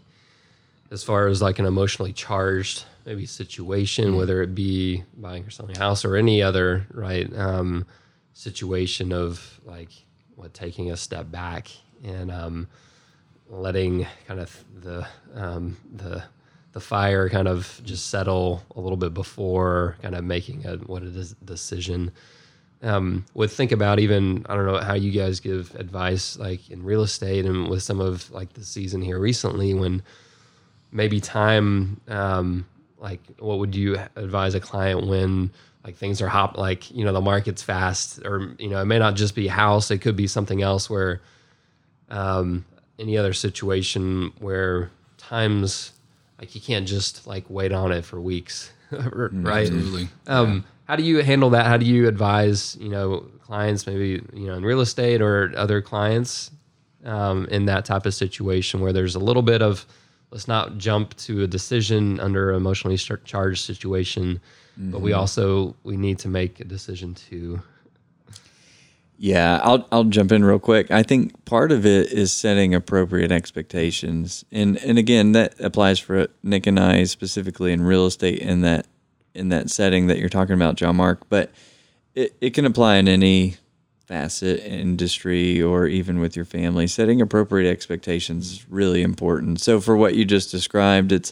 as 0.91 1.03
far 1.03 1.27
as 1.27 1.41
like 1.41 1.59
an 1.59 1.65
emotionally 1.65 2.11
charged 2.11 2.85
maybe 3.05 3.25
situation, 3.25 4.15
whether 4.15 4.41
it 4.41 4.53
be 4.53 5.03
buying 5.17 5.45
or 5.45 5.49
selling 5.49 5.75
a 5.75 5.79
house 5.79 6.03
or 6.05 6.15
any 6.15 6.41
other 6.41 6.85
right 6.91 7.31
um, 7.37 7.85
situation 8.33 9.11
of 9.11 9.59
like 9.65 9.89
what 10.35 10.53
taking 10.53 10.91
a 10.91 10.97
step 10.97 11.29
back 11.31 11.69
and 12.03 12.31
um, 12.31 12.67
letting 13.49 14.07
kind 14.27 14.39
of 14.39 14.63
the 14.81 15.05
um, 15.35 15.77
the 15.93 16.23
the 16.71 16.79
fire 16.79 17.29
kind 17.29 17.47
of 17.47 17.81
just 17.83 18.07
settle 18.07 18.63
a 18.75 18.79
little 18.79 18.97
bit 18.97 19.13
before 19.13 19.97
kind 20.01 20.15
of 20.15 20.23
making 20.23 20.65
a 20.65 20.77
what 20.77 21.03
is 21.03 21.33
decision. 21.45 22.11
Um, 22.81 23.25
would 23.33 23.51
think 23.51 23.73
about 23.73 23.99
even 23.99 24.45
I 24.47 24.55
don't 24.55 24.65
know 24.65 24.77
how 24.77 24.93
you 24.93 25.11
guys 25.11 25.41
give 25.41 25.75
advice 25.75 26.37
like 26.37 26.69
in 26.69 26.83
real 26.83 27.01
estate 27.01 27.45
and 27.45 27.67
with 27.67 27.83
some 27.83 27.99
of 27.99 28.31
like 28.31 28.53
the 28.53 28.63
season 28.63 29.01
here 29.01 29.19
recently 29.19 29.73
when 29.73 30.01
maybe 30.91 31.19
time 31.19 31.99
um, 32.07 32.65
like 32.97 33.19
what 33.39 33.59
would 33.59 33.75
you 33.75 33.97
advise 34.15 34.55
a 34.55 34.61
client 34.61 35.07
when 35.07 35.51
like 35.83 35.95
things 35.95 36.21
are 36.21 36.27
hop 36.27 36.57
like 36.57 36.91
you 36.91 37.05
know 37.05 37.13
the 37.13 37.21
market's 37.21 37.63
fast 37.63 38.19
or 38.25 38.55
you 38.59 38.69
know 38.69 38.81
it 38.81 38.85
may 38.85 38.99
not 38.99 39.15
just 39.15 39.35
be 39.35 39.47
house 39.47 39.91
it 39.91 39.99
could 39.99 40.15
be 40.15 40.27
something 40.27 40.61
else 40.61 40.89
where 40.89 41.21
um, 42.09 42.65
any 42.97 43.17
other 43.17 43.33
situation 43.33 44.31
where 44.39 44.89
times 45.17 45.93
like 46.39 46.55
you 46.55 46.61
can't 46.61 46.87
just 46.87 47.27
like 47.27 47.45
wait 47.49 47.71
on 47.71 47.91
it 47.91 48.03
for 48.03 48.19
weeks 48.19 48.71
right 48.91 49.67
Absolutely. 49.67 50.09
um, 50.27 50.65
How 50.85 50.95
do 50.95 51.03
you 51.03 51.21
handle 51.21 51.51
that? 51.51 51.67
How 51.67 51.77
do 51.77 51.85
you 51.85 52.07
advise, 52.07 52.75
you 52.79 52.89
know, 52.89 53.25
clients 53.45 53.85
maybe, 53.85 54.23
you 54.33 54.47
know, 54.47 54.55
in 54.55 54.63
real 54.65 54.81
estate 54.81 55.21
or 55.21 55.53
other 55.55 55.81
clients 55.81 56.49
um, 57.05 57.45
in 57.51 57.65
that 57.65 57.85
type 57.85 58.07
of 58.07 58.15
situation 58.15 58.79
where 58.79 58.91
there's 58.91 59.13
a 59.13 59.19
little 59.19 59.43
bit 59.43 59.61
of 59.61 59.85
let's 60.31 60.47
not 60.47 60.79
jump 60.79 61.15
to 61.17 61.43
a 61.43 61.47
decision 61.47 62.19
under 62.19 62.51
emotionally 62.53 62.97
charged 62.97 63.63
situation, 63.63 64.41
but 64.79 65.01
we 65.01 65.11
mm-hmm. 65.11 65.19
also 65.19 65.75
we 65.83 65.97
need 65.97 66.19
to 66.19 66.29
make 66.29 66.59
a 66.59 66.63
decision 66.63 67.13
to 67.13 67.61
Yeah, 69.17 69.59
I'll 69.61 69.85
I'll 69.91 70.05
jump 70.05 70.31
in 70.31 70.45
real 70.45 70.59
quick. 70.59 70.89
I 70.89 71.03
think 71.03 71.43
part 71.43 71.73
of 71.73 71.85
it 71.85 72.13
is 72.13 72.31
setting 72.31 72.73
appropriate 72.73 73.31
expectations, 73.31 74.45
and 74.51 74.77
and 74.77 74.97
again 74.97 75.33
that 75.33 75.59
applies 75.59 75.99
for 75.99 76.27
Nick 76.41 76.65
and 76.65 76.79
I 76.79 77.03
specifically 77.03 77.73
in 77.73 77.81
real 77.81 78.05
estate 78.05 78.39
in 78.39 78.61
that 78.61 78.87
in 79.35 79.49
that 79.49 79.69
setting 79.69 80.07
that 80.07 80.17
you're 80.19 80.29
talking 80.29 80.55
about, 80.55 80.75
John 80.75 80.95
Mark. 80.95 81.27
But 81.27 81.51
it, 82.15 82.35
it 82.39 82.53
can 82.53 82.65
apply 82.65 82.95
in 82.95 83.07
any 83.07 83.57
facet, 84.05 84.61
industry, 84.61 85.61
or 85.61 85.85
even 85.85 86.19
with 86.19 86.35
your 86.35 86.45
family. 86.45 86.87
Setting 86.87 87.21
appropriate 87.21 87.69
expectations 87.69 88.51
is 88.51 88.69
really 88.69 89.03
important. 89.03 89.59
So 89.59 89.79
for 89.79 89.95
what 89.95 90.15
you 90.15 90.25
just 90.25 90.49
described, 90.49 91.11
it's 91.11 91.31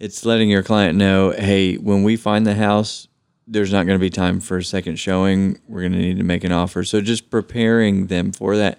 it's 0.00 0.24
letting 0.24 0.48
your 0.48 0.62
client 0.62 0.98
know, 0.98 1.30
hey, 1.30 1.76
when 1.76 2.02
we 2.02 2.16
find 2.16 2.46
the 2.46 2.54
house, 2.54 3.06
there's 3.46 3.72
not 3.72 3.86
going 3.86 3.98
to 3.98 4.02
be 4.02 4.10
time 4.10 4.40
for 4.40 4.56
a 4.56 4.64
second 4.64 4.96
showing. 4.96 5.60
We're 5.68 5.82
going 5.82 5.92
to 5.92 5.98
need 5.98 6.16
to 6.16 6.24
make 6.24 6.42
an 6.42 6.52
offer. 6.52 6.84
So 6.84 7.00
just 7.00 7.30
preparing 7.30 8.06
them 8.06 8.32
for 8.32 8.56
that. 8.56 8.78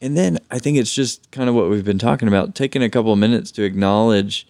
And 0.00 0.16
then 0.16 0.38
I 0.50 0.58
think 0.58 0.76
it's 0.76 0.94
just 0.94 1.30
kind 1.30 1.48
of 1.48 1.54
what 1.54 1.70
we've 1.70 1.84
been 1.84 1.98
talking 1.98 2.28
about, 2.28 2.54
taking 2.54 2.82
a 2.82 2.90
couple 2.90 3.12
of 3.12 3.18
minutes 3.18 3.50
to 3.52 3.62
acknowledge 3.62 4.46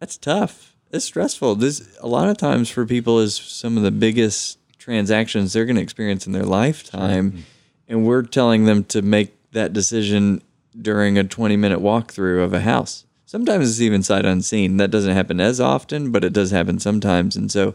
that's 0.00 0.18
tough. 0.18 0.76
It's 0.90 1.06
stressful. 1.06 1.56
This 1.56 1.96
a 2.00 2.06
lot 2.06 2.28
of 2.28 2.36
times 2.36 2.68
for 2.70 2.84
people 2.84 3.18
is 3.18 3.34
some 3.34 3.76
of 3.76 3.82
the 3.82 3.90
biggest 3.90 4.58
transactions 4.78 5.52
they're 5.52 5.64
going 5.64 5.76
to 5.76 5.82
experience 5.82 6.26
in 6.26 6.32
their 6.32 6.44
lifetime. 6.44 7.44
And 7.88 8.06
we're 8.06 8.22
telling 8.22 8.64
them 8.66 8.84
to 8.84 9.02
make 9.02 9.34
that 9.52 9.72
decision 9.72 10.42
during 10.80 11.16
a 11.16 11.24
20 11.24 11.56
minute 11.56 11.80
walkthrough 11.80 12.44
of 12.44 12.52
a 12.52 12.60
house. 12.60 13.06
Sometimes 13.26 13.70
it's 13.70 13.80
even 13.80 14.02
sight 14.02 14.24
unseen. 14.24 14.76
That 14.76 14.90
doesn't 14.90 15.14
happen 15.14 15.40
as 15.40 15.60
often, 15.60 16.12
but 16.12 16.24
it 16.24 16.32
does 16.32 16.50
happen 16.50 16.78
sometimes. 16.78 17.36
And 17.36 17.50
so 17.50 17.74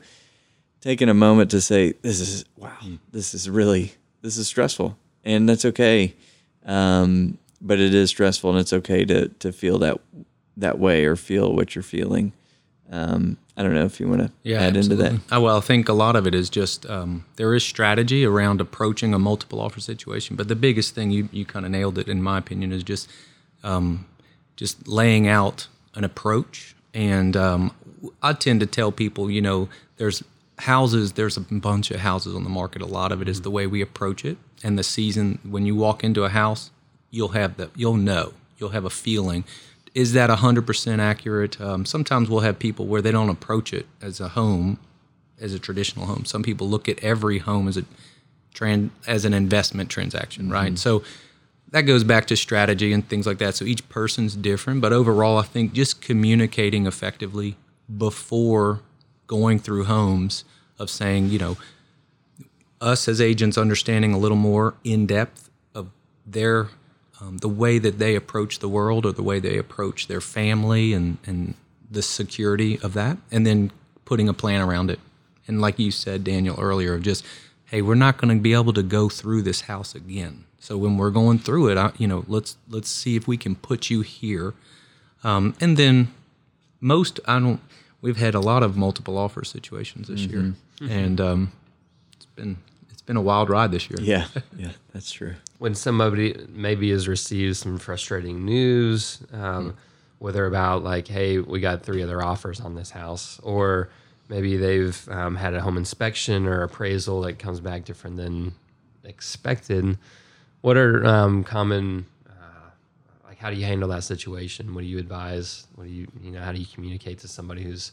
taking 0.82 1.10
a 1.10 1.14
moment 1.14 1.52
to 1.52 1.62
say, 1.62 1.93
"This 2.02 2.20
is 2.20 2.45
wow, 2.56 2.78
this 3.12 3.34
is 3.34 3.50
really 3.50 3.93
this 4.22 4.38
is 4.38 4.47
stressful," 4.47 4.97
and 5.24 5.50
that's 5.50 5.66
okay. 5.66 6.16
Um, 6.66 7.38
but 7.62 7.80
it 7.80 7.93
is 7.93 8.10
stressful, 8.10 8.52
and 8.52 8.60
it's 8.60 8.74
okay 8.74 9.06
to 9.06 9.30
to 9.30 9.52
feel 9.52 9.80
that 9.80 10.00
that 10.58 10.78
way 10.80 11.06
or 11.06 11.16
feel 11.16 11.54
what 11.54 11.76
you're 11.76 11.84
feeling. 11.84 12.34
Um, 12.91 13.38
I 13.56 13.62
don't 13.62 13.76
know 13.76 13.86
if 13.86 14.00
you 14.00 14.08
want 14.08 14.22
to 14.22 14.32
yeah, 14.43 14.62
add 14.62 14.76
into 14.76 14.95
that. 14.95 15.14
absolutely. 15.14 15.38
Uh, 15.38 15.41
well, 15.41 15.58
I 15.58 15.62
think 15.62 15.89
a 15.89 15.93
lot 15.93 16.16
of 16.16 16.26
it 16.26 16.34
is 16.34 16.50
just 16.50 16.89
um, 16.89 17.26
there 17.36 17.54
is 17.54 17.64
strategy 17.64 18.26
around 18.26 18.62
approaching 18.62 19.14
a 19.14 19.20
multiple 19.20 19.62
offer 19.62 19.80
situation, 19.80 20.36
but 20.36 20.47
the 20.47 20.56
biggest 20.56 20.95
thing 20.95 21.12
you 21.12 21.28
you 21.32 21.45
kind 21.45 21.66
of 21.66 21.72
nailed 21.72 21.97
it 21.97 22.08
in 22.08 22.22
my 22.24 22.38
opinion 22.38 22.72
is 22.72 22.84
just 22.84 23.10
um, 23.64 24.06
just 24.60 24.89
laying 24.89 25.26
out 25.26 25.68
an 25.95 26.03
approach. 26.03 26.76
And 26.93 27.38
um, 27.38 27.74
I 28.22 28.34
tend 28.34 28.60
to 28.60 28.66
tell 28.66 28.91
people, 28.91 29.32
you 29.32 29.41
know, 29.41 29.70
there's 29.95 30.22
houses, 30.57 31.14
there's 31.14 31.38
a 31.38 31.41
bunch 31.41 31.91
of 31.91 32.01
houses 32.01 32.36
on 32.36 32.43
the 32.43 32.49
market. 32.49 32.82
A 32.82 32.86
lot 32.86 33.14
of 33.14 33.22
it 33.22 33.30
is 33.30 33.43
the 33.43 33.49
way 33.49 33.66
we 33.68 33.82
approach 33.82 34.26
it 34.26 34.38
and 34.62 34.78
the 34.78 34.84
season. 34.84 35.39
When 35.49 35.66
you 35.66 35.78
walk 35.78 36.03
into 36.03 36.26
a 36.26 36.30
house, 36.30 36.72
you'll 37.10 37.30
have 37.30 37.55
the 37.55 37.70
you'll 37.74 37.95
know, 37.95 38.34
you'll 38.57 38.72
have 38.72 38.84
a 38.84 38.89
feeling. 38.89 39.45
Is 39.95 40.12
that 40.12 40.30
100% 40.30 40.99
accurate? 40.99 41.62
Um, 41.62 41.86
sometimes 41.86 42.30
we'll 42.30 42.41
have 42.41 42.60
people 42.60 42.86
where 42.86 43.01
they 43.01 43.12
don't 43.12 43.30
approach 43.30 43.72
it 43.72 43.88
as 44.01 44.20
a 44.20 44.28
home, 44.28 44.78
as 45.39 45.53
a 45.53 45.60
traditional 45.60 46.05
home. 46.05 46.26
Some 46.26 46.43
people 46.43 46.68
look 46.68 46.89
at 46.89 47.01
every 47.01 47.38
home 47.38 47.70
as 47.70 47.78
a 47.78 47.86
trans, 48.53 48.91
as 49.07 49.24
an 49.24 49.34
investment 49.34 49.89
transaction, 49.89 50.49
right? 50.49 50.78
So 50.78 51.01
that 51.72 51.82
goes 51.82 52.03
back 52.03 52.26
to 52.28 52.36
strategy 52.36 52.91
and 52.91 53.07
things 53.07 53.28
like 53.28 53.38
that. 53.39 53.55
So 53.55 53.65
each 53.65 53.88
person's 53.89 54.36
different, 54.36 54.82
but 54.82 54.93
overall, 54.93 55.38
I 55.38 55.43
think 55.43 55.74
just 55.74 56.01
communicating 56.01 56.88
effectively 56.88 57.57
before 57.95 58.82
going 59.28 59.59
through 59.59 59.86
homes 59.86 60.43
of 60.78 60.89
saying, 60.89 61.30
you 61.30 61.39
know, 61.39 61.57
us 62.82 63.07
as 63.07 63.20
agents 63.20 63.57
understanding 63.57 64.13
a 64.13 64.17
little 64.17 64.38
more 64.38 64.76
in 64.84 65.05
depth 65.05 65.49
of 65.76 65.89
their 66.26 66.70
um, 67.22 67.38
the 67.39 67.49
way 67.49 67.80
that 67.80 67.99
they 67.99 68.15
approach 68.15 68.59
the 68.59 68.70
world 68.70 69.05
or 69.05 69.11
the 69.11 69.24
way 69.24 69.39
they 69.39 69.57
approach 69.57 70.07
their 70.07 70.22
family 70.22 70.93
and 70.93 71.17
and 71.26 71.55
the 71.91 72.01
security 72.01 72.80
of 72.82 72.93
that, 72.93 73.17
and 73.32 73.45
then 73.45 73.72
putting 74.05 74.30
a 74.30 74.34
plan 74.34 74.61
around 74.61 74.91
it. 74.91 74.99
And 75.47 75.59
like 75.59 75.80
you 75.80 75.91
said, 75.91 76.24
Daniel 76.24 76.55
earlier, 76.59 76.93
of 76.93 77.01
just 77.01 77.26
hey, 77.65 77.82
we're 77.82 77.95
not 77.95 78.17
going 78.17 78.36
to 78.36 78.41
be 78.41 78.53
able 78.53 78.74
to 78.74 78.82
go 78.82 79.09
through 79.09 79.43
this 79.43 79.61
house 79.61 79.93
again. 79.93 80.45
So 80.60 80.78
when 80.78 80.97
we're 80.97 81.10
going 81.12 81.39
through 81.39 81.70
it, 81.70 81.78
I, 81.78 81.91
you 81.97 82.07
know, 82.07 82.26
let's 82.28 82.57
let's 82.70 82.89
see 82.89 83.16
if 83.16 83.28
we 83.28 83.38
can 83.38 83.55
put 83.55 83.89
you 83.89 84.01
here, 84.01 84.53
um, 85.24 85.55
and 85.60 85.78
then 85.78 86.14
most 86.82 87.20
I 87.26 87.39
don't. 87.39 87.62
We've 88.01 88.18
had 88.18 88.36
a 88.36 88.39
lot 88.39 88.64
of 88.64 88.78
multiple 88.78 89.18
offer 89.18 89.43
situations 89.43 90.07
this 90.07 90.22
year, 90.22 90.53
and 90.82 91.20
um, 91.22 91.51
it's 92.16 92.26
been 92.28 92.57
it's 92.89 93.01
been 93.01 93.18
a 93.18 93.22
wild 93.22 93.49
ride 93.49 93.72
this 93.72 93.89
year. 93.89 93.99
Yeah, 94.01 94.28
yeah, 94.57 94.72
that's 94.93 95.12
true. 95.12 95.36
when 95.57 95.76
somebody 95.76 96.36
maybe 96.49 96.91
has 96.91 97.07
received 97.07 97.57
some 97.57 97.78
frustrating 97.78 98.45
news, 98.45 99.20
um, 99.34 99.76
whether 100.20 100.45
about 100.45 100.84
like, 100.84 101.07
hey, 101.07 101.39
we 101.39 101.60
got 101.62 101.84
three 101.84 102.03
other 102.03 102.22
offers 102.22 102.60
on 102.60 102.76
this 102.76 102.91
house, 102.91 103.39
or 103.43 103.89
maybe 104.30 104.57
they've 104.57 105.10
um, 105.10 105.36
had 105.36 105.53
a 105.53 105.62
home 105.62 105.78
inspection 105.78 106.45
or 106.47 106.64
appraisal 106.64 107.22
that 107.22 107.39
comes 107.39 107.60
back 107.60 107.84
different 107.86 108.18
than 108.18 108.53
expected. 109.03 109.97
What 110.62 110.78
are 110.78 111.05
um, 111.05 111.43
common, 111.43 112.05
uh, 112.28 112.70
like, 113.26 113.38
how 113.38 113.49
do 113.49 113.55
you 113.55 113.66
handle 113.66 113.89
that 113.89 114.03
situation? 114.03 114.74
What 114.76 114.82
do 114.82 114.88
you 114.88 114.97
advise? 114.99 115.68
What 115.76 115.86
do 115.86 115.89
you, 115.89 116.07
you 116.22 116.32
know, 116.32 116.41
how 116.41 116.51
do 116.51 116.60
you 116.60 116.66
communicate 116.66 117.20
to 117.20 117.28
somebody 117.28 117.64
who's 117.64 117.91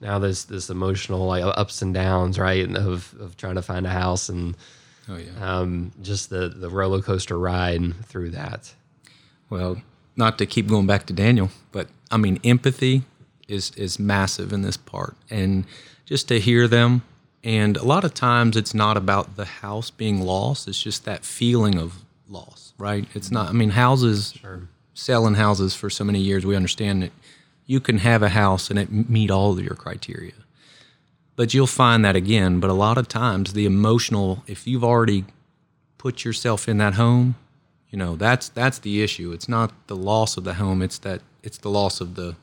now 0.00 0.18
this 0.18 0.44
this 0.44 0.70
emotional 0.70 1.26
like 1.26 1.42
ups 1.44 1.82
and 1.82 1.94
downs, 1.94 2.38
right, 2.38 2.68
of 2.76 3.14
of 3.20 3.36
trying 3.36 3.54
to 3.56 3.62
find 3.62 3.86
a 3.86 3.90
house 3.90 4.28
and 4.28 4.56
Oh 5.08 5.16
yeah. 5.16 5.58
um, 5.60 5.92
just 6.02 6.28
the 6.30 6.48
the 6.48 6.68
roller 6.68 7.00
coaster 7.00 7.38
ride 7.38 7.94
through 8.04 8.30
that. 8.30 8.74
Well, 9.48 9.80
not 10.16 10.38
to 10.38 10.46
keep 10.46 10.66
going 10.68 10.86
back 10.86 11.06
to 11.06 11.12
Daniel, 11.12 11.50
but 11.72 11.88
I 12.10 12.16
mean, 12.16 12.40
empathy 12.44 13.02
is 13.46 13.70
is 13.76 13.98
massive 13.98 14.52
in 14.52 14.62
this 14.62 14.76
part, 14.76 15.16
and 15.30 15.64
just 16.04 16.28
to 16.28 16.40
hear 16.40 16.68
them. 16.68 17.02
And 17.44 17.76
a 17.76 17.84
lot 17.84 18.04
of 18.04 18.14
times, 18.14 18.56
it's 18.56 18.74
not 18.74 18.96
about 18.96 19.36
the 19.36 19.44
house 19.44 19.90
being 19.90 20.20
lost; 20.20 20.68
it's 20.68 20.82
just 20.82 21.04
that 21.04 21.24
feeling 21.24 21.78
of 21.78 22.04
loss, 22.28 22.74
right? 22.78 23.06
It's 23.14 23.30
not. 23.30 23.48
I 23.48 23.52
mean, 23.52 23.70
houses, 23.70 24.34
selling 24.94 25.34
houses 25.34 25.74
for 25.74 25.90
so 25.90 26.04
many 26.04 26.20
years, 26.20 26.44
we 26.44 26.56
understand 26.56 27.02
that 27.02 27.12
you 27.66 27.80
can 27.80 27.98
have 27.98 28.22
a 28.22 28.30
house 28.30 28.70
and 28.70 28.78
it 28.78 28.90
meet 28.90 29.30
all 29.30 29.52
of 29.52 29.60
your 29.60 29.74
criteria 29.74 30.32
but 31.38 31.54
you'll 31.54 31.68
find 31.68 32.04
that 32.04 32.16
again. 32.16 32.58
But 32.58 32.68
a 32.68 32.74
lot 32.74 32.98
of 32.98 33.06
times, 33.06 33.52
the 33.52 33.64
emotional, 33.64 34.42
if 34.48 34.66
you've 34.66 34.82
already 34.82 35.24
put 35.96 36.24
yourself 36.24 36.68
in 36.68 36.78
that 36.78 36.94
home, 36.94 37.36
you 37.90 37.96
know 37.96 38.16
that's 38.16 38.48
that's 38.48 38.80
the 38.80 39.02
issue. 39.04 39.30
It's 39.30 39.48
not 39.48 39.72
the 39.86 39.94
loss 39.94 40.36
of 40.36 40.42
the 40.42 40.54
home; 40.54 40.82
it's 40.82 40.98
that 40.98 41.22
it's 41.44 41.56
the 41.56 41.70
loss 41.70 42.00
of 42.00 42.16
the 42.16 42.34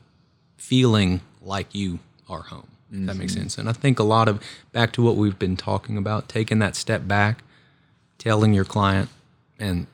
feeling 0.56 1.20
like 1.42 1.74
you 1.74 1.98
are 2.26 2.40
home. 2.40 2.68
If 2.90 3.04
that 3.04 3.16
makes 3.16 3.32
mm-hmm. 3.32 3.42
sense. 3.42 3.58
And 3.58 3.68
I 3.68 3.72
think 3.72 3.98
a 3.98 4.02
lot 4.02 4.28
of 4.28 4.42
back 4.72 4.92
to 4.92 5.02
what 5.02 5.16
we've 5.16 5.38
been 5.38 5.58
talking 5.58 5.98
about, 5.98 6.26
taking 6.30 6.60
that 6.60 6.74
step 6.74 7.06
back, 7.06 7.44
telling 8.16 8.54
your 8.54 8.64
client, 8.64 9.10
and 9.58 9.86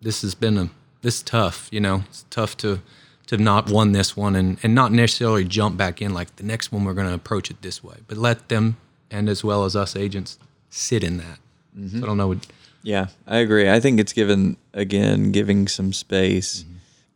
this 0.00 0.22
has 0.22 0.34
been 0.34 0.58
a 0.58 0.70
this 1.02 1.22
tough. 1.22 1.68
You 1.70 1.80
know, 1.80 2.04
it's 2.08 2.24
tough 2.30 2.56
to 2.58 2.80
to 3.26 3.36
not 3.36 3.70
won 3.70 3.92
this 3.92 4.16
one 4.16 4.36
and 4.36 4.58
and 4.62 4.74
not 4.74 4.92
necessarily 4.92 5.44
jump 5.44 5.76
back 5.76 6.02
in 6.02 6.12
like 6.12 6.36
the 6.36 6.44
next 6.44 6.72
one 6.72 6.84
we're 6.84 6.94
going 6.94 7.08
to 7.08 7.14
approach 7.14 7.50
it 7.50 7.62
this 7.62 7.82
way, 7.82 7.96
but 8.06 8.16
let 8.16 8.48
them 8.48 8.76
and 9.10 9.28
as 9.28 9.44
well 9.44 9.64
as 9.64 9.76
us 9.76 9.96
agents 9.96 10.38
sit 10.70 11.04
in 11.04 11.18
that. 11.18 11.38
So 11.90 11.98
I 11.98 12.06
don't 12.06 12.16
know. 12.16 12.38
Yeah, 12.82 13.08
I 13.26 13.38
agree. 13.38 13.68
I 13.68 13.80
think 13.80 13.98
it's 13.98 14.12
given 14.12 14.56
again 14.72 15.32
giving 15.32 15.66
some 15.66 15.92
space 15.92 16.64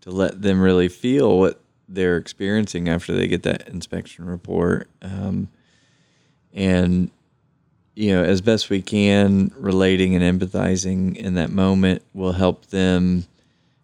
to 0.00 0.10
let 0.10 0.42
them 0.42 0.60
really 0.60 0.88
feel 0.88 1.38
what 1.38 1.60
they're 1.88 2.16
experiencing 2.16 2.88
after 2.88 3.14
they 3.14 3.28
get 3.28 3.42
that 3.44 3.68
inspection 3.68 4.26
report, 4.26 4.88
um, 5.02 5.48
and 6.52 7.10
you 7.98 8.14
know, 8.14 8.22
as 8.22 8.40
best 8.40 8.70
we 8.70 8.80
can, 8.80 9.50
relating 9.56 10.14
and 10.14 10.40
empathizing 10.40 11.16
in 11.16 11.34
that 11.34 11.50
moment 11.50 12.00
will 12.14 12.30
help 12.30 12.66
them 12.66 13.24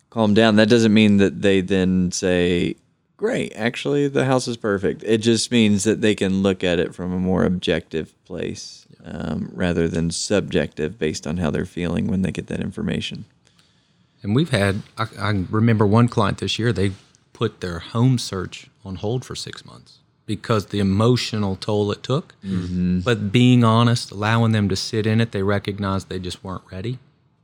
calm 0.09 0.35
down. 0.35 0.55
That 0.55 0.69
doesn't 0.69 0.95
mean 0.95 1.17
that 1.17 1.43
they 1.43 1.61
then 1.61 2.13
say, 2.13 2.77
"Great, 3.17 3.53
actually, 3.57 4.07
the 4.07 4.25
house 4.25 4.47
is 4.47 4.57
perfect." 4.57 5.03
It 5.03 5.19
just 5.19 5.51
means 5.51 5.83
that 5.83 6.01
they 6.01 6.15
can 6.15 6.45
look 6.45 6.63
at 6.63 6.79
it 6.79 6.95
from 6.95 7.13
a 7.13 7.19
more 7.19 7.45
objective 7.45 8.15
place 8.25 8.87
um, 9.05 9.51
rather 9.53 9.89
than 9.89 10.13
subjective 10.13 10.97
based 10.97 11.27
on 11.27 11.39
how 11.39 11.51
they're 11.51 11.65
feeling 11.65 12.07
when 12.07 12.23
they 12.23 12.31
get 12.31 12.47
that 12.47 12.61
information. 12.61 13.25
And 14.23 14.33
we've 14.33 14.51
had, 14.51 14.83
I, 14.97 15.07
I 15.19 15.45
remember 15.51 15.89
one 15.89 16.07
client 16.07 16.39
this 16.39 16.57
year, 16.57 16.73
they 16.73 16.93
put 17.33 17.61
their 17.61 17.81
home 17.81 18.19
search 18.19 18.71
on 18.85 18.95
hold 18.95 19.25
for 19.25 19.35
six 19.35 19.65
months 19.65 19.99
because 20.27 20.67
the 20.67 20.81
emotional 20.81 21.57
toll 21.57 21.93
it 21.93 22.03
took. 22.03 22.35
Mm-hmm. 22.45 23.01
But 23.01 23.31
being 23.31 23.63
honest, 23.63 24.11
allowing 24.11 24.53
them 24.53 24.69
to 24.69 24.77
sit 24.77 25.07
in 25.07 25.21
it, 25.21 25.33
they 25.33 25.43
recognized 25.43 26.09
they 26.09 26.19
just 26.19 26.43
weren't 26.43 26.63
ready. 26.71 26.99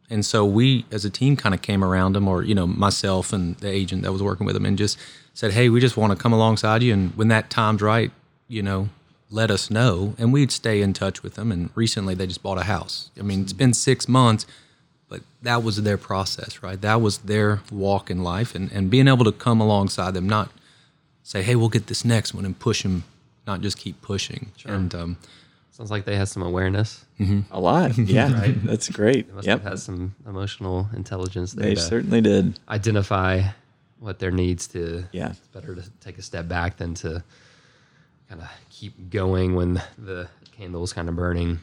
And 0.08 0.26
so 0.26 0.44
we, 0.44 0.86
as 0.90 1.04
a 1.04 1.10
team, 1.10 1.36
kind 1.36 1.54
of 1.54 1.62
came 1.62 1.84
around 1.84 2.14
them, 2.14 2.26
or 2.26 2.42
you 2.42 2.54
know, 2.54 2.66
myself 2.66 3.32
and 3.32 3.56
the 3.58 3.70
agent 3.70 4.02
that 4.02 4.12
was 4.12 4.22
working 4.22 4.44
with 4.44 4.54
them, 4.54 4.66
and 4.66 4.76
just 4.76 4.98
said, 5.34 5.52
"Hey, 5.52 5.68
we 5.68 5.80
just 5.80 5.96
want 5.96 6.12
to 6.12 6.20
come 6.20 6.32
alongside 6.32 6.82
you, 6.82 6.92
and 6.92 7.16
when 7.16 7.28
that 7.28 7.48
time's 7.48 7.80
right, 7.80 8.10
you 8.48 8.62
know, 8.62 8.88
let 9.30 9.52
us 9.52 9.70
know." 9.70 10.14
And 10.18 10.32
we'd 10.32 10.50
stay 10.50 10.82
in 10.82 10.94
touch 10.94 11.22
with 11.22 11.34
them. 11.34 11.52
And 11.52 11.70
recently, 11.76 12.14
they 12.14 12.26
just 12.26 12.42
bought 12.42 12.58
a 12.58 12.64
house. 12.64 13.10
I 13.18 13.22
mean, 13.22 13.42
it's 13.42 13.52
been 13.52 13.72
six 13.72 14.08
months, 14.08 14.46
but 15.08 15.20
that 15.42 15.62
was 15.62 15.80
their 15.82 15.98
process, 15.98 16.60
right? 16.60 16.80
That 16.80 17.00
was 17.00 17.18
their 17.18 17.60
walk 17.70 18.10
in 18.10 18.24
life, 18.24 18.56
and 18.56 18.72
and 18.72 18.90
being 18.90 19.06
able 19.06 19.24
to 19.24 19.32
come 19.32 19.60
alongside 19.60 20.14
them, 20.14 20.28
not 20.28 20.50
say, 21.30 21.42
"Hey, 21.42 21.54
we'll 21.54 21.68
get 21.68 21.86
this 21.86 22.04
next 22.04 22.34
one," 22.34 22.44
and 22.44 22.58
push 22.58 22.82
them, 22.82 23.04
not 23.46 23.60
just 23.60 23.78
keep 23.78 24.00
pushing. 24.02 24.50
And 24.64 24.94
um, 24.94 25.16
Sounds 25.70 25.90
like 25.90 26.04
they 26.04 26.16
have 26.16 26.28
some 26.28 26.42
awareness. 26.42 27.04
A 27.50 27.58
lot, 27.60 27.96
yeah, 28.16 28.52
that's 28.64 28.88
great. 28.90 29.28
They 29.28 29.34
must 29.34 29.46
Yep, 29.46 29.62
have 29.62 29.70
had 29.72 29.78
some 29.78 30.14
emotional 30.26 30.88
intelligence 30.94 31.52
there 31.52 31.68
they 31.68 31.74
certainly 31.76 32.20
did. 32.20 32.58
identify 32.68 33.42
what 33.98 34.18
their 34.18 34.30
needs 34.30 34.66
to. 34.68 35.04
Yeah. 35.12 35.30
It's 35.30 35.38
better 35.48 35.74
to 35.74 35.82
take 36.00 36.18
a 36.18 36.22
step 36.22 36.48
back 36.48 36.76
than 36.78 36.94
to 37.04 37.22
kind 38.28 38.40
of 38.42 38.48
keep 38.70 39.10
going 39.10 39.54
when 39.54 39.80
the 39.98 40.28
candle's 40.56 40.92
kind 40.92 41.08
of 41.08 41.16
burning 41.16 41.60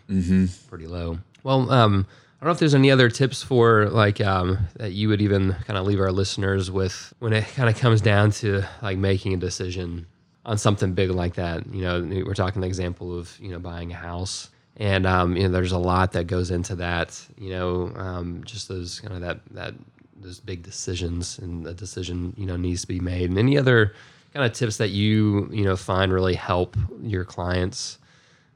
pretty 0.70 0.88
low. 0.88 1.20
Well, 1.44 1.70
um, 1.72 2.06
I 2.40 2.46
don't 2.46 2.50
know 2.50 2.54
if 2.54 2.60
there's 2.60 2.76
any 2.76 2.92
other 2.92 3.10
tips 3.10 3.42
for 3.42 3.90
like 3.90 4.22
um, 4.22 4.60
that 4.76 4.92
you 4.92 5.10
would 5.10 5.22
even 5.22 5.54
kind 5.66 5.76
of 5.76 5.88
leave 5.88 6.00
our 6.00 6.12
listeners 6.12 6.70
with 6.70 7.12
when 7.18 7.34
it 7.34 7.48
kind 7.56 7.68
of 7.68 7.76
comes 7.80 8.00
down 8.00 8.30
to 8.32 8.64
like 8.84 9.00
making 9.00 9.34
a 9.34 9.38
decision 9.38 10.06
on 10.46 10.60
something 10.60 10.94
big 10.94 11.10
like 11.10 11.34
that. 11.36 11.66
You 11.66 11.82
know, 11.82 12.24
we're 12.26 12.36
talking 12.36 12.62
the 12.62 12.68
example 12.68 13.18
of 13.18 13.36
you 13.40 13.50
know 13.50 13.58
buying 13.58 13.92
a 13.92 13.96
house, 13.96 14.52
and 14.76 15.08
um, 15.08 15.36
you 15.36 15.44
know 15.44 15.50
there's 15.50 15.72
a 15.72 15.80
lot 15.80 16.12
that 16.12 16.28
goes 16.28 16.52
into 16.52 16.76
that. 16.76 17.20
You 17.40 17.50
know, 17.50 17.92
um, 17.96 18.44
just 18.46 18.68
those 18.68 19.00
kind 19.00 19.16
of 19.16 19.22
that 19.22 19.40
that 19.56 19.74
those 20.16 20.40
big 20.40 20.62
decisions, 20.62 21.40
and 21.40 21.66
the 21.66 21.74
decision 21.74 22.36
you 22.38 22.46
know 22.46 22.56
needs 22.56 22.82
to 22.82 22.88
be 22.88 23.00
made. 23.00 23.32
And 23.32 23.40
any 23.40 23.58
other 23.58 23.96
kind 24.36 24.46
of 24.46 24.54
tips 24.54 24.78
that 24.78 24.90
you 24.90 25.50
you 25.52 25.64
know 25.64 25.76
find 25.76 26.14
really 26.14 26.36
help 26.36 26.78
your 27.02 27.26
clients 27.26 27.98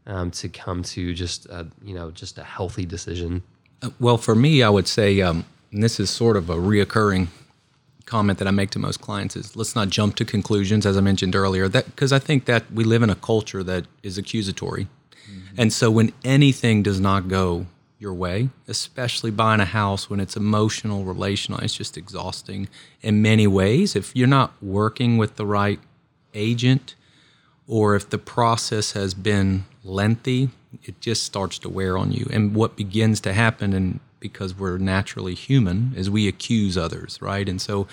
um, 0.06 0.30
to 0.32 0.50
come 0.50 0.84
to 0.84 1.16
just 1.16 1.48
a, 1.48 1.68
you 1.84 1.96
know 1.96 2.12
just 2.12 2.38
a 2.38 2.44
healthy 2.44 2.86
decision. 2.86 3.42
Well, 4.00 4.18
for 4.18 4.36
me, 4.36 4.62
I 4.62 4.70
would 4.70 4.88
say, 4.88 5.22
um, 5.22 5.46
and 5.72 5.82
this 5.84 6.00
is 6.00 6.10
sort 6.10 6.38
of 6.38 6.50
a 6.50 6.56
reoccurring 6.56 7.28
comment 8.06 8.40
that 8.40 8.48
I 8.48 8.52
make 8.52 8.70
to 8.72 8.80
most 8.80 9.00
clients 9.00 9.36
is 9.36 9.56
let's 9.56 9.76
not 9.76 9.90
jump 9.90 10.16
to 10.16 10.26
conclusions, 10.26 10.86
as 10.86 10.98
I 10.98 11.02
mentioned 11.02 11.36
earlier, 11.36 11.68
that 11.70 11.86
because 11.86 12.12
I 12.12 12.20
think 12.20 12.46
that 12.46 12.72
we 12.72 12.84
live 12.84 13.04
in 13.04 13.10
a 13.10 13.16
culture 13.16 13.64
that 13.64 13.86
is 14.04 14.18
accusatory, 14.18 14.88
and 15.58 15.72
so 15.72 15.90
when 15.90 16.12
anything 16.24 16.84
does 16.84 17.00
not 17.00 17.28
go 17.28 17.68
your 18.00 18.14
way, 18.14 18.50
especially 18.68 19.32
buying 19.32 19.62
a 19.62 19.66
house 19.66 20.10
when 20.10 20.20
it's 20.20 20.36
emotional, 20.36 21.06
relational, 21.06 21.60
it's 21.62 21.76
just 21.76 21.98
exhausting 21.98 22.68
in 23.02 23.22
many 23.22 23.48
ways. 23.48 23.96
If 23.96 24.16
you're 24.16 24.28
not 24.28 24.52
working 24.62 25.18
with 25.18 25.36
the 25.36 25.46
right 25.46 25.80
agent, 26.34 26.96
or 27.68 27.96
if 27.96 28.10
the 28.10 28.18
process 28.18 28.92
has 28.94 29.14
been 29.14 29.66
lengthy, 29.84 30.50
it 30.84 31.00
just 31.02 31.24
starts 31.24 31.60
to 31.60 31.70
wear 31.70 31.98
on 31.98 32.12
you. 32.12 32.28
And 32.32 32.56
what 32.56 32.76
begins 32.76 33.20
to 33.22 33.34
happen, 33.34 33.74
and 33.74 34.00
because 34.20 34.58
we're 34.58 34.78
naturally 34.78 35.36
human, 35.36 35.94
is 35.96 36.10
we 36.10 36.28
accuse 36.28 36.78
others, 36.78 37.22
right? 37.22 37.48
And 37.48 37.62
so 37.62 37.88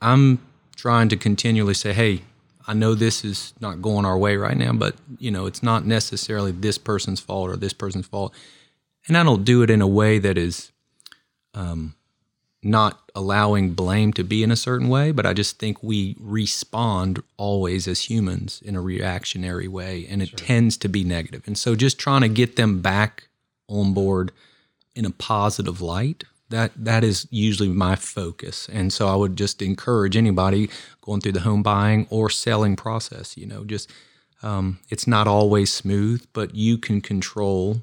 I'm 0.00 0.40
trying 0.76 1.08
to 1.10 1.16
continually 1.16 1.74
say, 1.74 1.92
hey, 1.92 2.22
I 2.66 2.74
know 2.74 2.94
this 2.94 3.24
is 3.24 3.54
not 3.60 3.82
going 3.82 4.04
our 4.04 4.16
way 4.16 4.36
right 4.36 4.56
now, 4.56 4.72
but 4.72 4.96
you 5.18 5.30
know, 5.30 5.46
it's 5.46 5.62
not 5.62 5.84
necessarily 5.84 6.52
this 6.52 6.78
person's 6.78 7.20
fault 7.20 7.50
or 7.50 7.56
this 7.56 7.72
person's 7.72 8.06
fault. 8.06 8.32
And 9.08 9.16
I 9.16 9.24
don't 9.24 9.44
do 9.44 9.62
it 9.62 9.70
in 9.70 9.82
a 9.82 9.86
way 9.86 10.18
that 10.18 10.38
is 10.38 10.70
um, 11.54 11.94
not 12.62 13.10
allowing 13.14 13.74
blame 13.74 14.12
to 14.12 14.22
be 14.22 14.42
in 14.42 14.50
a 14.52 14.56
certain 14.56 14.88
way, 14.88 15.10
but 15.10 15.26
I 15.26 15.32
just 15.32 15.58
think 15.58 15.82
we 15.82 16.16
respond 16.20 17.22
always 17.36 17.88
as 17.88 18.08
humans 18.08 18.62
in 18.64 18.76
a 18.76 18.80
reactionary 18.80 19.68
way, 19.68 20.06
and 20.08 20.22
it 20.22 20.36
tends 20.36 20.76
to 20.78 20.88
be 20.88 21.02
negative. 21.02 21.42
And 21.46 21.58
so, 21.58 21.74
just 21.74 21.98
trying 21.98 22.22
to 22.22 22.28
get 22.28 22.56
them 22.56 22.80
back 22.80 23.28
on 23.68 23.92
board 23.92 24.32
in 24.94 25.04
a 25.04 25.10
positive 25.10 25.80
light 25.80 26.24
that 26.50 26.72
that 26.76 27.02
is 27.02 27.26
usually 27.30 27.68
my 27.68 27.96
focus. 27.96 28.68
And 28.72 28.92
so, 28.92 29.08
I 29.08 29.16
would 29.16 29.36
just 29.36 29.60
encourage 29.60 30.16
anybody 30.16 30.70
going 31.00 31.20
through 31.20 31.32
the 31.32 31.40
home 31.40 31.64
buying 31.64 32.06
or 32.10 32.30
selling 32.30 32.76
process. 32.76 33.36
You 33.36 33.46
know, 33.46 33.64
just 33.64 33.90
um, 34.42 34.78
it's 34.88 35.08
not 35.08 35.26
always 35.26 35.72
smooth, 35.72 36.24
but 36.32 36.54
you 36.54 36.78
can 36.78 37.00
control 37.00 37.82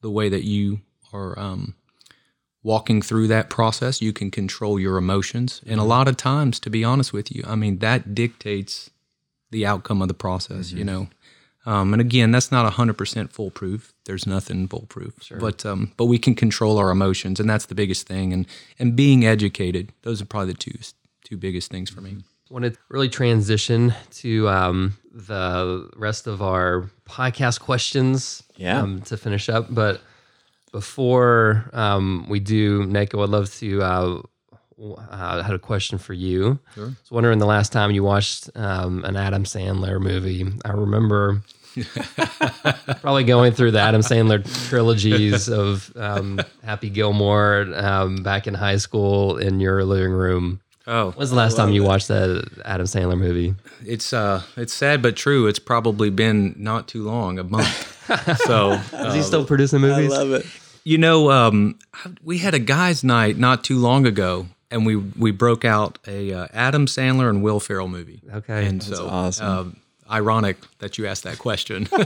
the 0.00 0.10
way 0.10 0.30
that 0.30 0.44
you 0.44 0.80
are. 1.12 1.38
Um, 1.38 1.74
walking 2.64 3.00
through 3.02 3.28
that 3.28 3.48
process, 3.50 4.02
you 4.02 4.12
can 4.12 4.30
control 4.32 4.80
your 4.80 4.96
emotions. 4.96 5.60
And 5.66 5.78
a 5.78 5.84
lot 5.84 6.08
of 6.08 6.16
times, 6.16 6.58
to 6.60 6.70
be 6.70 6.82
honest 6.82 7.12
with 7.12 7.30
you, 7.30 7.44
I 7.46 7.54
mean, 7.54 7.78
that 7.78 8.14
dictates 8.14 8.90
the 9.50 9.64
outcome 9.66 10.02
of 10.02 10.08
the 10.08 10.14
process, 10.14 10.72
you 10.72 10.82
know. 10.84 11.06
Um, 11.66 11.92
and 11.94 12.00
again, 12.00 12.30
that's 12.30 12.50
not 12.50 12.70
100% 12.72 13.30
foolproof. 13.30 13.92
There's 14.06 14.26
nothing 14.26 14.66
foolproof. 14.68 15.14
But 15.38 15.64
um, 15.64 15.92
but 15.96 16.06
we 16.06 16.18
can 16.18 16.34
control 16.34 16.76
our 16.78 16.90
emotions, 16.90 17.38
and 17.40 17.48
that's 17.48 17.66
the 17.66 17.74
biggest 17.74 18.06
thing. 18.06 18.32
And 18.34 18.46
and 18.78 18.94
being 18.96 19.24
educated, 19.24 19.92
those 20.02 20.20
are 20.20 20.26
probably 20.26 20.52
the 20.52 20.58
two 20.58 20.72
two 21.24 21.36
biggest 21.38 21.70
things 21.70 21.88
for 21.90 22.00
me. 22.02 22.16
want 22.50 22.64
to 22.66 22.74
really 22.90 23.08
transition 23.08 23.94
to 24.10 24.46
um, 24.50 24.98
the 25.10 25.88
rest 25.96 26.26
of 26.26 26.42
our 26.42 26.90
podcast 27.08 27.60
questions 27.60 28.42
Yeah. 28.56 28.80
um, 28.82 29.00
to 29.02 29.16
finish 29.16 29.48
up. 29.48 29.72
But 29.74 30.02
before 30.74 31.70
um, 31.72 32.26
we 32.28 32.40
do, 32.40 32.84
Nick, 32.84 33.14
I 33.14 33.18
would 33.18 33.30
love 33.30 33.54
to. 33.54 33.80
Uh, 33.80 34.22
uh, 34.82 34.96
I 35.08 35.40
had 35.40 35.54
a 35.54 35.58
question 35.60 35.98
for 35.98 36.14
you. 36.14 36.58
Sure. 36.74 36.86
I 36.86 36.88
was 36.88 37.10
wondering 37.12 37.38
the 37.38 37.46
last 37.46 37.70
time 37.72 37.92
you 37.92 38.02
watched 38.02 38.50
um, 38.56 39.04
an 39.04 39.14
Adam 39.16 39.44
Sandler 39.44 40.00
movie. 40.00 40.44
I 40.64 40.72
remember 40.72 41.42
probably 43.00 43.22
going 43.22 43.52
through 43.52 43.70
the 43.70 43.78
Adam 43.78 44.00
Sandler 44.00 44.42
trilogies 44.68 45.48
of 45.48 45.92
um, 45.94 46.40
Happy 46.64 46.90
Gilmore 46.90 47.72
um, 47.76 48.24
back 48.24 48.48
in 48.48 48.54
high 48.54 48.78
school 48.78 49.36
in 49.38 49.60
your 49.60 49.84
living 49.84 50.10
room. 50.10 50.60
Oh, 50.88 51.12
When's 51.12 51.30
the 51.30 51.36
last 51.36 51.56
time 51.56 51.70
you 51.70 51.84
watched 51.84 52.08
that 52.08 52.50
Adam 52.64 52.86
Sandler 52.86 53.16
movie? 53.16 53.54
it's 53.86 54.12
uh, 54.12 54.42
it's 54.56 54.74
sad 54.74 55.02
but 55.02 55.14
true. 55.14 55.46
It's 55.46 55.60
probably 55.60 56.10
been 56.10 56.56
not 56.58 56.88
too 56.88 57.04
long, 57.04 57.38
a 57.38 57.44
month. 57.44 57.96
so 58.44 58.72
Is 58.72 59.14
he 59.14 59.22
still 59.22 59.44
producing 59.46 59.80
movies? 59.80 60.12
I 60.12 60.16
love 60.16 60.32
it. 60.32 60.46
You 60.84 60.98
know, 60.98 61.30
um, 61.30 61.78
we 62.22 62.38
had 62.38 62.54
a 62.54 62.58
guys' 62.58 63.02
night 63.02 63.38
not 63.38 63.64
too 63.64 63.78
long 63.78 64.06
ago, 64.06 64.46
and 64.70 64.84
we 64.84 64.96
we 64.96 65.30
broke 65.30 65.64
out 65.64 65.98
a 66.06 66.32
uh, 66.32 66.46
Adam 66.52 66.86
Sandler 66.86 67.30
and 67.30 67.42
Will 67.42 67.60
Ferrell 67.60 67.88
movie. 67.88 68.22
Okay. 68.32 68.66
and 68.66 68.82
so 68.82 69.08
awesome. 69.08 69.46
um, 69.46 69.76
ironic 70.10 70.58
that 70.78 70.98
you 70.98 71.06
asked 71.06 71.24
that 71.24 71.38
question. 71.38 71.88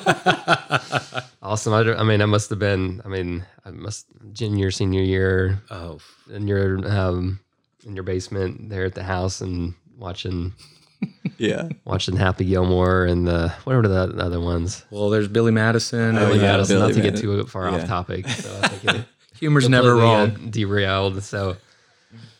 Awesome. 1.40 1.72
I, 1.72 1.80
I 1.94 2.02
mean, 2.02 2.20
I 2.20 2.26
must 2.26 2.50
have 2.50 2.58
been. 2.58 3.00
I 3.04 3.08
mean, 3.08 3.44
I 3.64 3.70
must 3.70 4.06
junior, 4.32 4.70
senior 4.70 5.00
year 5.00 5.62
oh, 5.70 5.98
in 6.30 6.46
your 6.48 6.86
um 6.86 7.40
in 7.86 7.94
your 7.94 8.02
basement 8.02 8.68
there 8.68 8.84
at 8.84 8.94
the 8.94 9.04
house 9.04 9.40
and 9.40 9.74
watching 9.96 10.52
Yeah. 11.38 11.68
watching 11.84 12.16
Happy 12.16 12.44
Gilmore 12.44 13.05
and 13.05 13.26
the 13.26 13.51
what 13.64 13.76
were 13.76 13.86
the 13.86 14.14
other 14.18 14.40
ones? 14.40 14.84
well, 14.90 15.09
there's 15.11 15.28
Billy 15.28 15.53
Madison. 15.53 16.16
Oh, 16.18 16.26
Billy 16.26 16.36
yeah, 16.40 16.53
Madison. 16.53 16.76
Billy 16.78 16.88
not 16.88 16.94
to 16.96 17.01
get 17.11 17.16
too 17.20 17.44
far 17.46 17.68
Yeah. 17.70 17.76
off 17.76 17.86
topic. 17.86 18.28
So 18.28 18.61
I 18.62 18.68
think 18.68 18.94
it, 19.01 19.05
Humor's 19.38 19.68
never 19.68 19.94
wrong. 19.94 20.51
derailed. 20.51 21.22
So, 21.22 21.57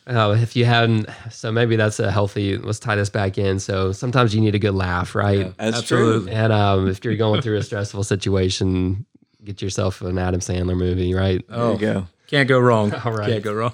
uh, 0.05 0.35
if 0.37 0.55
you 0.57 0.65
hadn't, 0.65 1.07
so 1.31 1.49
maybe 1.51 1.77
that's 1.77 1.99
a 2.01 2.11
healthy. 2.11 2.57
Let's 2.57 2.79
tie 2.79 2.95
this 2.95 3.09
back 3.09 3.37
in. 3.37 3.59
So 3.59 3.93
sometimes 3.93 4.35
you 4.35 4.41
need 4.41 4.55
a 4.55 4.59
good 4.59 4.73
laugh, 4.75 5.15
right? 5.15 5.55
That's 5.57 5.77
Absolutely. 5.77 6.33
And 6.33 6.51
um, 6.51 6.89
if 6.89 7.05
you're 7.05 7.15
going 7.15 7.41
through 7.41 7.55
a 7.57 7.63
stressful 7.63 8.03
situation, 8.03 9.05
get 9.45 9.61
yourself 9.61 10.01
an 10.01 10.17
Adam 10.17 10.41
Sandler 10.41 10.75
movie, 10.75 11.13
right? 11.13 11.45
Oh, 11.49 11.77
There 11.77 11.87
you 11.89 11.93
go. 12.01 12.07
Can't 12.27 12.49
go 12.49 12.59
wrong. 12.59 12.93
All 13.05 13.13
right. 13.13 13.29
Can't 13.29 13.43
go 13.45 13.53
wrong. 13.53 13.73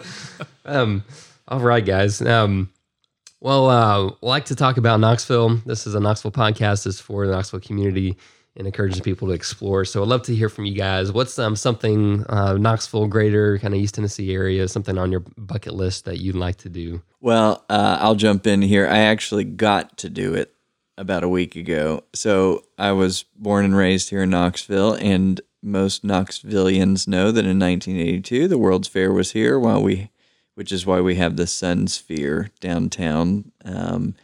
Um, 0.66 1.04
all 1.48 1.60
right, 1.60 1.86
guys. 1.86 2.22
Um, 2.22 2.70
well, 3.46 3.70
uh, 3.70 4.12
like 4.24 4.46
to 4.46 4.56
talk 4.56 4.78
about 4.78 5.00
Knoxville. 5.00 5.58
This 5.68 5.86
is 5.86 5.94
a 5.94 6.00
Knoxville 6.00 6.32
podcast. 6.32 6.88
It's 6.88 7.00
for 7.00 7.28
the 7.28 7.34
Knoxville 7.34 7.60
community 7.60 8.18
and 8.56 8.66
encourages 8.66 9.02
people 9.02 9.28
to 9.28 9.36
explore. 9.36 9.86
So 9.86 10.02
I'd 10.02 10.08
love 10.08 10.24
to 10.24 10.36
hear 10.36 10.50
from 10.50 10.66
you 10.66 10.74
guys. 10.74 11.12
What's 11.12 11.38
um, 11.38 11.56
something 11.56 12.26
uh, 12.28 12.54
Knoxville, 12.54 13.06
greater 13.06 13.60
kind 13.60 13.76
of 13.76 13.80
East 13.80 13.94
Tennessee 13.94 14.34
area, 14.34 14.68
something 14.68 14.98
on 14.98 15.12
your 15.12 15.20
bucket 15.38 15.76
list 15.76 16.06
that 16.06 16.18
you'd 16.18 16.36
like 16.36 16.56
to 16.56 16.70
do? 16.70 17.04
Well, 17.22 17.64
uh, 17.70 18.00
I'll 18.02 18.16
jump 18.16 18.48
in 18.48 18.64
here. 18.64 18.88
I 18.88 18.98
actually 18.98 19.44
got 19.44 19.96
to 20.00 20.10
do 20.10 20.34
it 20.34 20.56
about 20.98 21.24
a 21.24 21.30
week 21.30 21.56
ago. 21.56 22.04
So 22.16 22.64
I 22.80 22.94
was 22.94 23.26
born 23.36 23.64
and 23.64 23.78
raised 23.78 24.10
here 24.10 24.24
in 24.24 24.32
Knoxville, 24.32 24.94
and 24.96 25.40
most 25.62 26.04
Knoxvillians 26.04 27.08
know 27.08 27.32
that 27.32 27.46
in 27.46 27.60
1982 27.60 28.48
the 28.48 28.58
World's 28.58 28.88
Fair 28.88 29.14
was 29.14 29.34
here, 29.34 29.60
while 29.60 29.84
we, 29.84 30.10
which 30.56 30.72
is 30.72 30.86
why 30.86 31.02
we 31.02 31.16
have 31.16 31.36
the 31.36 31.44
Sunsphere 31.44 32.50
downtown. 32.60 33.52
Um, 33.64 34.16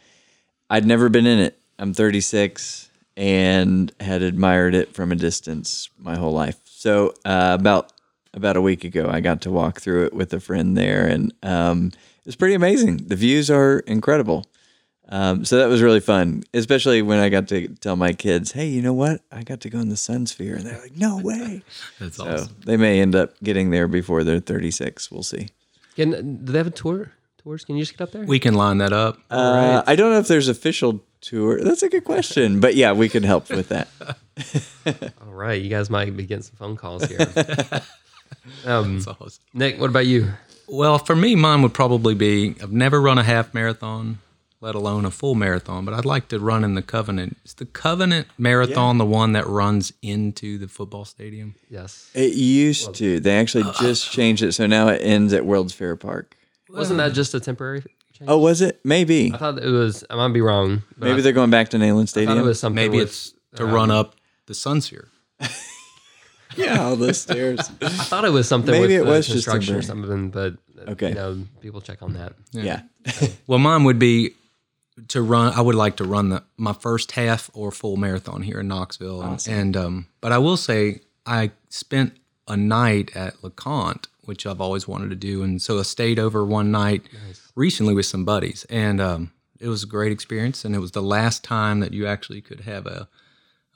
I'd 0.68 0.86
never 0.86 1.08
been 1.08 1.26
in 1.26 1.38
it. 1.38 1.58
I'm 1.78 1.94
36 1.94 2.90
and 3.16 3.92
had 4.00 4.22
admired 4.22 4.74
it 4.74 4.94
from 4.94 5.12
a 5.12 5.16
distance 5.16 5.90
my 5.98 6.16
whole 6.16 6.32
life. 6.32 6.58
So 6.64 7.14
uh, 7.24 7.56
about 7.58 7.92
about 8.34 8.56
a 8.56 8.62
week 8.62 8.84
ago, 8.84 9.08
I 9.10 9.20
got 9.20 9.42
to 9.42 9.50
walk 9.50 9.80
through 9.80 10.06
it 10.06 10.14
with 10.14 10.32
a 10.32 10.40
friend 10.40 10.74
there, 10.74 11.06
and 11.06 11.34
um, 11.42 11.88
it 11.88 12.26
was 12.26 12.36
pretty 12.36 12.54
amazing. 12.54 12.96
The 13.08 13.16
views 13.16 13.50
are 13.50 13.80
incredible. 13.80 14.46
Um, 15.08 15.44
so 15.44 15.58
that 15.58 15.68
was 15.68 15.82
really 15.82 16.00
fun, 16.00 16.42
especially 16.54 17.02
when 17.02 17.18
I 17.18 17.28
got 17.28 17.48
to 17.48 17.68
tell 17.68 17.96
my 17.96 18.14
kids, 18.14 18.52
"Hey, 18.52 18.68
you 18.68 18.80
know 18.80 18.94
what? 18.94 19.20
I 19.30 19.42
got 19.42 19.60
to 19.60 19.68
go 19.70 19.80
in 19.80 19.90
the 19.90 19.96
Sunsphere," 19.96 20.56
and 20.56 20.64
they're 20.64 20.80
like, 20.80 20.96
"No 20.96 21.18
way!" 21.18 21.62
That's 21.98 22.16
so 22.16 22.26
awesome. 22.26 22.56
they 22.64 22.78
may 22.78 23.00
end 23.00 23.14
up 23.14 23.34
getting 23.42 23.68
there 23.70 23.86
before 23.86 24.24
they're 24.24 24.40
36. 24.40 25.10
We'll 25.10 25.22
see. 25.22 25.48
Can 25.94 26.44
do 26.44 26.52
they 26.52 26.58
have 26.58 26.66
a 26.66 26.70
tour? 26.70 27.12
Tours? 27.38 27.64
Can 27.64 27.76
you 27.76 27.82
just 27.82 27.96
get 27.96 28.02
up 28.04 28.12
there? 28.12 28.24
We 28.24 28.38
can 28.38 28.54
line 28.54 28.78
that 28.78 28.92
up. 28.92 29.18
Uh, 29.30 29.82
I 29.86 29.96
don't 29.96 30.10
know 30.12 30.18
if 30.18 30.28
there's 30.28 30.48
official 30.48 31.02
tour. 31.20 31.62
That's 31.62 31.82
a 31.82 31.88
good 31.88 32.04
question, 32.04 32.60
but 32.64 32.74
yeah, 32.74 32.92
we 32.92 33.08
can 33.08 33.22
help 33.22 33.50
with 33.50 33.68
that. 33.68 33.88
all 35.20 35.32
right, 35.32 35.60
you 35.60 35.68
guys 35.68 35.90
might 35.90 36.16
be 36.16 36.24
getting 36.24 36.42
some 36.42 36.56
phone 36.56 36.76
calls 36.76 37.04
here. 37.04 37.20
um, 38.64 38.98
That's 38.98 39.06
awesome. 39.06 39.42
Nick, 39.54 39.80
what 39.80 39.90
about 39.90 40.06
you? 40.06 40.32
Well, 40.68 40.98
for 40.98 41.16
me, 41.16 41.34
mine 41.34 41.62
would 41.62 41.74
probably 41.74 42.14
be 42.14 42.54
I've 42.62 42.72
never 42.72 43.00
run 43.00 43.18
a 43.18 43.22
half 43.22 43.52
marathon, 43.54 44.18
let 44.62 44.74
alone 44.76 45.04
a 45.04 45.10
full 45.10 45.34
marathon, 45.34 45.84
but 45.84 45.92
I'd 45.92 46.04
like 46.04 46.28
to 46.28 46.38
run 46.38 46.62
in 46.64 46.74
the 46.74 46.82
Covenant. 46.82 47.36
Is 47.44 47.54
the 47.54 47.66
Covenant 47.66 48.28
Marathon 48.38 48.96
the 48.96 49.04
one 49.04 49.32
that 49.32 49.46
runs 49.46 49.92
into 50.02 50.56
the 50.56 50.68
football 50.68 51.04
stadium? 51.04 51.56
Yes, 51.68 52.10
It 52.14 52.34
used 52.34 52.94
to. 52.94 53.18
They 53.20 53.36
actually 53.36 53.64
just 53.80 54.10
changed 54.12 54.42
it, 54.42 54.52
so 54.52 54.66
now 54.68 54.86
it 54.88 55.00
ends 55.02 55.32
at 55.32 55.44
World's 55.44 55.72
Fair 55.74 55.96
Park. 55.96 56.36
wasn't 56.70 56.98
that 56.98 57.12
just 57.12 57.34
a 57.34 57.40
temporary 57.40 57.80
change? 58.12 58.30
Oh, 58.30 58.38
was 58.38 58.62
it? 58.62 58.80
Maybe. 58.84 59.32
I 59.34 59.36
thought 59.36 59.58
it 59.58 59.68
was. 59.68 60.04
I 60.08 60.14
might 60.14 60.32
be 60.32 60.40
wrong. 60.40 60.82
Maybe 60.96 61.18
I, 61.18 61.20
they're 61.22 61.32
going 61.32 61.50
back 61.50 61.70
to 61.70 61.76
Neyland 61.76 62.02
I 62.02 62.04
Stadium. 62.06 62.38
it 62.38 62.42
was 62.42 62.60
something. 62.60 62.76
Maybe 62.76 62.98
with- 62.98 63.08
it's 63.08 63.34
to 63.56 63.66
run 63.66 63.90
up 63.90 64.14
the 64.46 64.54
Sunsphere. 64.54 65.08
yeah, 66.56 66.84
all 66.84 66.96
those 66.96 67.20
stairs. 67.20 67.58
I 67.80 67.88
thought 67.88 68.24
it 68.24 68.30
was 68.30 68.46
something. 68.46 68.70
Maybe 68.72 68.94
with 68.98 69.02
it 69.02 69.04
the 69.06 69.10
was 69.10 69.26
just 69.26 69.44
construction 69.46 69.74
or 69.74 69.82
something, 69.82 70.30
but 70.30 70.54
uh, 70.78 70.92
Okay. 70.92 71.08
you 71.10 71.14
know, 71.14 71.44
people 71.60 71.80
check 71.80 72.02
on 72.02 72.12
that. 72.14 72.34
yeah. 72.52 72.82
Well, 73.46 73.58
mine 73.58 73.84
would 73.84 73.98
be 73.98 74.34
to 75.08 75.22
run. 75.22 75.52
I 75.54 75.60
would 75.60 75.74
like 75.74 75.96
to 75.96 76.04
run 76.04 76.28
the 76.30 76.42
my 76.56 76.72
first 76.72 77.12
half 77.12 77.50
or 77.54 77.70
full 77.70 77.96
marathon 77.96 78.42
here 78.42 78.60
in 78.60 78.68
Knoxville, 78.68 79.22
and, 79.22 79.46
and 79.48 79.76
um, 79.76 80.06
but 80.20 80.32
I 80.32 80.38
will 80.38 80.56
say 80.56 81.00
I 81.26 81.50
spent 81.68 82.16
a 82.48 82.56
night 82.56 83.14
at 83.16 83.40
LeConte, 83.42 84.06
which 84.24 84.46
I've 84.46 84.60
always 84.60 84.86
wanted 84.86 85.10
to 85.10 85.16
do, 85.16 85.42
and 85.42 85.60
so 85.60 85.78
I 85.78 85.82
stayed 85.82 86.18
over 86.18 86.44
one 86.44 86.70
night 86.70 87.02
recently 87.54 87.94
with 87.94 88.06
some 88.06 88.24
buddies, 88.24 88.66
and 88.68 89.00
um, 89.00 89.32
it 89.58 89.68
was 89.68 89.84
a 89.84 89.86
great 89.86 90.12
experience, 90.12 90.64
and 90.64 90.74
it 90.74 90.80
was 90.80 90.92
the 90.92 91.02
last 91.02 91.44
time 91.44 91.80
that 91.80 91.92
you 91.92 92.06
actually 92.06 92.40
could 92.40 92.60
have 92.60 92.86
a 92.86 93.08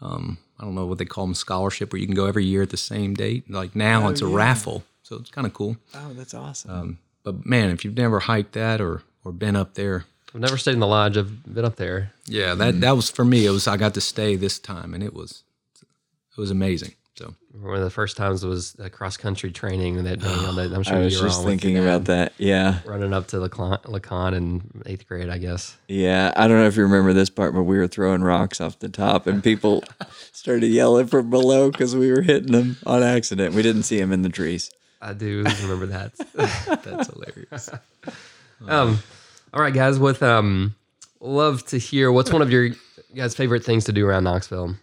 um, 0.00 0.38
I 0.58 0.64
don't 0.64 0.74
know 0.74 0.86
what 0.86 0.98
they 0.98 1.04
call 1.04 1.26
them 1.26 1.34
scholarship 1.34 1.92
where 1.92 2.00
you 2.00 2.06
can 2.06 2.14
go 2.14 2.26
every 2.26 2.44
year 2.44 2.62
at 2.62 2.70
the 2.70 2.76
same 2.76 3.14
date. 3.14 3.50
Like 3.50 3.74
now 3.74 4.08
it's 4.08 4.20
a 4.20 4.26
raffle, 4.26 4.84
so 5.02 5.16
it's 5.16 5.30
kind 5.30 5.46
of 5.46 5.54
cool. 5.54 5.76
Oh, 5.94 6.12
that's 6.12 6.34
awesome. 6.34 6.70
Um, 6.70 6.98
but 7.22 7.46
man, 7.46 7.70
if 7.70 7.84
you've 7.84 7.96
never 7.96 8.20
hiked 8.20 8.52
that 8.52 8.80
or 8.80 9.02
or 9.24 9.32
been 9.32 9.56
up 9.56 9.74
there, 9.74 10.04
I've 10.34 10.40
never 10.40 10.56
stayed 10.58 10.74
in 10.74 10.80
the 10.80 10.86
lodge. 10.86 11.16
I've 11.16 11.54
been 11.54 11.64
up 11.64 11.76
there. 11.76 12.12
yeah, 12.26 12.54
that 12.54 12.80
that 12.80 12.96
was 12.96 13.10
for 13.10 13.24
me. 13.24 13.46
It 13.46 13.50
was 13.50 13.66
I 13.66 13.76
got 13.76 13.94
to 13.94 14.00
stay 14.00 14.36
this 14.36 14.58
time, 14.58 14.92
and 14.94 15.02
it 15.02 15.14
was 15.14 15.42
it 16.36 16.40
was 16.40 16.50
amazing. 16.50 16.92
So 17.14 17.34
One 17.58 17.76
of 17.76 17.82
the 17.82 17.88
first 17.88 18.18
times 18.18 18.44
was 18.44 18.76
a 18.78 18.90
cross 18.90 19.16
country 19.16 19.50
training 19.50 20.04
that 20.04 20.20
day. 20.20 20.28
on 20.28 20.56
that 20.56 20.70
I'm 20.74 20.82
sure 20.82 20.96
I 20.96 21.04
was 21.04 21.14
you 21.14 21.22
were 21.22 21.28
just 21.28 21.44
thinking 21.44 21.78
about 21.78 22.04
that. 22.04 22.34
Yeah. 22.36 22.80
Running 22.84 23.14
up 23.14 23.28
to 23.28 23.36
LeConte, 23.38 23.84
LeConte 23.84 24.34
in 24.36 24.82
eighth 24.84 25.08
grade, 25.08 25.30
I 25.30 25.38
guess. 25.38 25.74
Yeah. 25.88 26.34
I 26.36 26.46
don't 26.46 26.58
know 26.58 26.66
if 26.66 26.76
you 26.76 26.82
remember 26.82 27.14
this 27.14 27.30
part, 27.30 27.54
but 27.54 27.62
we 27.62 27.78
were 27.78 27.86
throwing 27.88 28.20
rocks 28.22 28.60
off 28.60 28.78
the 28.80 28.90
top 28.90 29.26
and 29.26 29.42
people 29.42 29.82
started 30.32 30.66
yelling 30.66 31.06
from 31.06 31.30
below 31.30 31.70
because 31.70 31.96
we 31.96 32.12
were 32.12 32.20
hitting 32.20 32.52
them 32.52 32.76
on 32.84 33.02
accident. 33.02 33.54
We 33.54 33.62
didn't 33.62 33.84
see 33.84 33.98
them 33.98 34.12
in 34.12 34.20
the 34.20 34.28
trees. 34.28 34.70
I 35.00 35.14
do 35.14 35.42
remember 35.62 35.86
that. 35.86 36.12
that's 36.84 37.08
hilarious. 37.08 37.70
um, 38.68 38.98
all 39.56 39.62
right, 39.62 39.72
guys. 39.72 39.98
With 39.98 40.22
um, 40.22 40.76
love 41.18 41.64
to 41.68 41.78
hear 41.78 42.12
what's 42.12 42.30
one 42.30 42.42
of 42.42 42.50
your 42.50 42.70
guys' 43.14 43.34
favorite 43.34 43.64
things 43.64 43.86
to 43.86 43.92
do 43.92 44.06
around 44.06 44.24
Knoxville. 44.24 44.76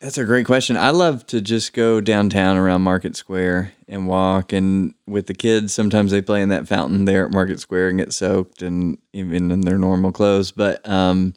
That's 0.00 0.16
a 0.16 0.24
great 0.24 0.46
question. 0.46 0.78
I 0.78 0.90
love 0.90 1.26
to 1.26 1.42
just 1.42 1.74
go 1.74 2.00
downtown 2.00 2.56
around 2.56 2.82
Market 2.82 3.16
Square 3.16 3.72
and 3.86 4.08
walk. 4.08 4.54
And 4.54 4.94
with 5.06 5.26
the 5.26 5.34
kids, 5.34 5.74
sometimes 5.74 6.10
they 6.10 6.22
play 6.22 6.40
in 6.40 6.48
that 6.48 6.66
fountain 6.66 7.04
there 7.04 7.26
at 7.26 7.32
Market 7.32 7.60
Square 7.60 7.90
and 7.90 7.98
get 7.98 8.14
soaked, 8.14 8.62
and 8.62 8.96
even 9.12 9.50
in 9.50 9.60
their 9.60 9.76
normal 9.76 10.10
clothes. 10.10 10.50
But 10.50 10.88
um, 10.88 11.34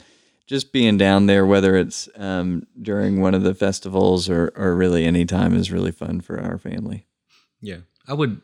just 0.47 0.71
being 0.71 0.95
down 0.95 1.25
there, 1.25 1.45
whether 1.45 1.75
it's 1.75 2.07
um, 2.15 2.67
during 2.81 3.19
one 3.19 3.33
of 3.33 3.43
the 3.43 3.55
festivals 3.55 4.29
or, 4.29 4.53
or 4.55 4.75
really 4.75 5.05
any 5.05 5.25
time, 5.25 5.53
is 5.53 5.71
really 5.71 5.91
fun 5.91 6.21
for 6.21 6.39
our 6.39 6.57
family. 6.57 7.05
Yeah, 7.59 7.79
I 8.07 8.13
would 8.13 8.41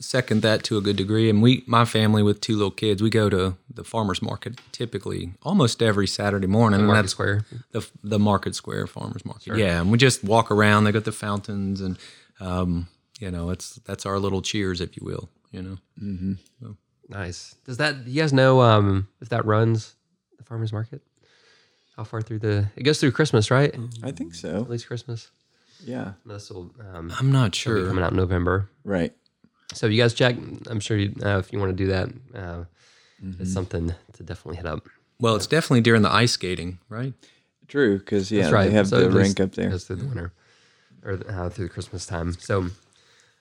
second 0.00 0.42
that 0.42 0.62
to 0.64 0.78
a 0.78 0.80
good 0.80 0.96
degree. 0.96 1.28
And 1.28 1.42
we, 1.42 1.64
my 1.66 1.84
family 1.84 2.22
with 2.22 2.40
two 2.40 2.54
little 2.56 2.70
kids, 2.70 3.02
we 3.02 3.10
go 3.10 3.28
to 3.28 3.56
the 3.72 3.84
farmers 3.84 4.22
market 4.22 4.60
typically 4.72 5.32
almost 5.42 5.82
every 5.82 6.06
Saturday 6.06 6.46
morning. 6.46 6.80
and 6.80 6.86
Market 6.88 7.02
that's 7.02 7.12
Square. 7.12 7.44
the 7.72 7.88
the 8.02 8.18
Market 8.18 8.54
Square 8.54 8.86
Farmers 8.88 9.24
Market. 9.24 9.56
Yeah, 9.56 9.80
and 9.80 9.90
we 9.90 9.98
just 9.98 10.22
walk 10.24 10.50
around. 10.50 10.84
They 10.84 10.92
got 10.92 11.04
the 11.04 11.12
fountains, 11.12 11.80
and 11.80 11.98
um, 12.40 12.88
you 13.18 13.30
know, 13.30 13.50
it's 13.50 13.76
that's 13.84 14.06
our 14.06 14.18
little 14.18 14.42
cheers, 14.42 14.80
if 14.80 14.96
you 14.96 15.04
will. 15.04 15.28
You 15.50 15.78
know, 16.00 16.76
Nice. 17.08 17.54
Does 17.64 17.78
that? 17.78 18.04
Do 18.04 18.10
you 18.10 18.20
guys 18.20 18.32
know 18.32 18.60
um, 18.60 19.08
if 19.20 19.30
that 19.30 19.46
runs 19.46 19.94
the 20.36 20.44
farmers 20.44 20.72
market? 20.72 21.02
How 21.96 22.04
far 22.04 22.22
through 22.22 22.40
the? 22.40 22.68
It 22.76 22.82
goes 22.82 23.00
through 23.00 23.12
Christmas, 23.12 23.50
right? 23.50 23.74
I 24.02 24.12
think 24.12 24.34
so. 24.34 24.56
At 24.56 24.70
least 24.70 24.86
Christmas. 24.86 25.30
Yeah. 25.84 26.12
This 26.26 26.50
will 26.50 26.70
um, 26.92 27.12
I'm 27.18 27.32
not 27.32 27.52
be 27.52 27.58
sure. 27.58 27.86
coming 27.86 28.04
out 28.04 28.10
in 28.10 28.16
November. 28.16 28.68
Right. 28.84 29.14
So 29.74 29.86
you 29.86 30.00
guys 30.02 30.14
check. 30.14 30.36
I'm 30.68 30.80
sure 30.80 30.96
you, 30.96 31.14
uh, 31.22 31.38
if 31.38 31.52
you 31.52 31.58
want 31.58 31.76
to 31.76 31.76
do 31.76 31.88
that, 31.90 32.08
uh, 32.34 32.64
Mm-hmm. 33.20 33.42
it's 33.42 33.52
something 33.52 33.92
to 34.12 34.22
definitely 34.22 34.58
hit 34.58 34.66
up. 34.66 34.88
Well, 35.18 35.34
it's 35.34 35.48
definitely 35.48 35.80
during 35.80 36.02
the 36.02 36.12
ice 36.12 36.30
skating, 36.30 36.78
right? 36.88 37.12
True. 37.66 37.98
Because, 37.98 38.30
yeah, 38.30 38.42
That's 38.42 38.52
right. 38.52 38.68
they 38.68 38.74
have 38.76 38.86
So 38.86 39.00
the 39.00 39.10
rink 39.10 39.40
up 39.40 39.56
there. 39.56 39.70
Goes 39.70 39.82
through 39.88 39.96
the 39.96 40.04
winter 40.06 40.32
or 41.04 41.18
uh, 41.28 41.48
through 41.50 41.66
the 41.66 41.72
Christmas 41.72 42.06
time. 42.06 42.34
So 42.38 42.68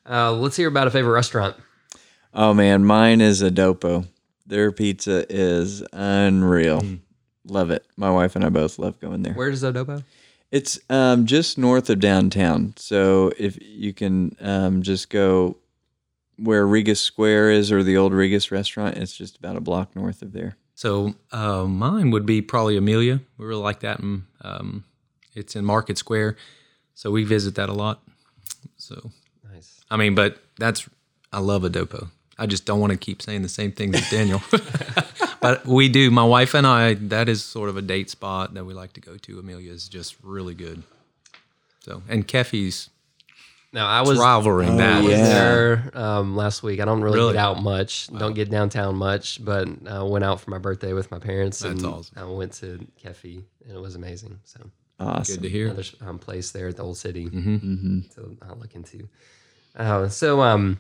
uh, 0.10 0.32
let's 0.34 0.56
hear 0.56 0.68
about 0.68 0.88
a 0.88 0.90
favorite 0.90 1.12
restaurant. 1.14 1.56
Oh 2.34 2.56
man, 2.56 2.86
mine 2.86 3.22
is 3.22 3.44
A 3.44 3.52
Dopo. 3.52 4.08
Their 4.48 4.72
pizza 4.72 5.26
is 5.30 5.84
unreal. 5.94 6.84
Love 7.46 7.70
it. 7.70 7.86
My 7.96 8.10
wife 8.10 8.36
and 8.36 8.44
I 8.44 8.50
both 8.50 8.80
love 8.80 9.00
going 9.00 9.22
there. 9.22 9.34
Where 9.34 9.52
does 9.52 9.64
A 9.64 9.72
Dopo? 9.72 10.04
It's 10.52 10.80
um, 10.90 11.28
just 11.28 11.60
north 11.60 11.88
of 11.92 12.00
downtown. 12.00 12.74
So 12.78 13.32
if 13.38 13.60
you 13.62 13.94
can 13.94 14.36
um, 14.42 14.82
just 14.82 15.12
go 15.12 15.58
where 16.38 16.66
Regas 16.66 16.98
Square 16.98 17.52
is 17.52 17.72
or 17.72 17.84
the 17.84 17.98
old 17.98 18.14
Regas 18.14 18.52
restaurant, 18.52 18.98
it's 18.98 19.16
just 19.16 19.38
about 19.38 19.56
a 19.56 19.62
block 19.62 19.96
north 19.96 20.22
of 20.22 20.34
there. 20.34 20.58
So 20.76 21.16
uh, 21.32 21.64
mine 21.66 22.12
would 22.12 22.26
be 22.26 22.42
probably 22.42 22.78
Emilia. 22.78 23.20
We 23.38 23.46
really 23.46 23.64
like 23.64 23.80
that, 23.80 24.00
and 24.00 24.24
um, 24.42 24.84
it's 25.34 25.56
in 25.56 25.66
Market 25.66 25.98
Square, 25.98 26.38
so 26.94 27.10
we 27.12 27.24
visit 27.24 27.56
that 27.56 27.70
a 27.70 27.74
lot. 27.74 28.04
So 28.78 29.12
Nice. 29.52 29.82
I 29.90 29.98
mean, 29.98 30.16
but 30.16 30.38
that's 30.58 30.88
I 31.34 31.40
love 31.40 31.64
A 31.64 31.70
Dopo. 31.70 32.10
I 32.38 32.46
just 32.46 32.66
don't 32.66 32.80
want 32.80 32.92
to 32.92 32.98
keep 32.98 33.22
saying 33.22 33.42
the 33.42 33.50
same 33.50 33.72
thing 33.72 33.96
as 33.96 34.08
Daniel. 34.12 34.42
but 35.42 35.66
we 35.66 35.90
do. 35.90 36.12
My 36.12 36.24
wife 36.24 36.54
and 36.54 36.68
I. 36.68 36.94
That 36.94 37.28
is 37.28 37.44
sort 37.44 37.70
of 37.70 37.78
a 37.78 37.82
date 37.82 38.10
spot 38.10 38.54
that 38.54 38.66
we 38.66 38.74
like 38.74 38.94
to 38.94 39.02
go 39.02 39.18
to. 39.18 39.40
Emilia 39.40 39.72
is 39.72 39.88
just 39.88 40.16
really 40.22 40.54
good. 40.54 40.84
So 41.80 42.04
and 42.08 42.28
Kefi's 42.28 42.90
Now 43.74 43.86
I 43.88 44.02
was 44.02 44.18
rivaling 44.18 44.70
Oh, 44.76 44.78
that. 44.78 44.98
I 44.98 45.02
was 45.02 45.10
yeah. 45.12 45.28
there 45.28 45.92
um, 45.94 46.36
last 46.36 46.64
week. 46.64 46.80
I 46.80 46.86
don't 46.86 47.02
really, 47.02 47.18
Really? 47.18 47.34
get 47.34 47.40
out 47.42 47.62
much. 47.62 48.08
Don't 48.08 48.34
get 48.34 48.50
downtown 48.50 48.96
much, 48.96 49.44
but 49.44 49.68
I 49.88 50.02
went 50.04 50.24
out 50.24 50.40
for 50.40 50.50
my 50.52 50.58
birthday 50.58 50.94
with 50.94 51.12
my 51.12 51.20
parents. 51.20 51.60
That's 51.60 51.84
and 51.84 51.94
awesome. 51.94 52.18
I 52.18 52.24
went 52.26 52.54
to 52.54 52.80
Kefi, 53.04 53.44
and 53.68 53.76
it 53.76 53.80
was 53.82 53.96
amazing. 53.96 54.40
So 54.46 54.62
Awesome. 55.00 55.36
Good 55.36 55.44
to 55.44 55.50
hear. 55.50 55.66
another 55.68 55.84
um, 56.02 56.18
place 56.18 56.52
there 56.52 56.70
at 56.70 56.78
the 56.78 56.84
old 56.84 56.98
city 56.98 57.26
hmm 57.26 58.00
to 58.16 58.36
uh, 58.42 58.56
look 58.56 58.74
into. 58.74 59.08
Uh, 59.76 60.08
so, 60.10 60.42
um, 60.42 60.80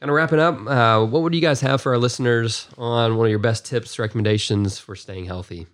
kind 0.00 0.08
of 0.08 0.16
wrapping 0.16 0.38
up, 0.38 0.58
uh, 0.66 1.04
what 1.04 1.22
would 1.22 1.34
you 1.34 1.40
guys 1.42 1.60
have 1.60 1.82
for 1.82 1.92
our 1.92 1.98
listeners 1.98 2.66
on 2.78 3.16
one 3.18 3.26
of 3.26 3.30
your 3.30 3.38
best 3.38 3.66
tips, 3.66 3.98
recommendations 3.98 4.78
for 4.78 4.96
staying 4.96 5.26
healthy? 5.26 5.66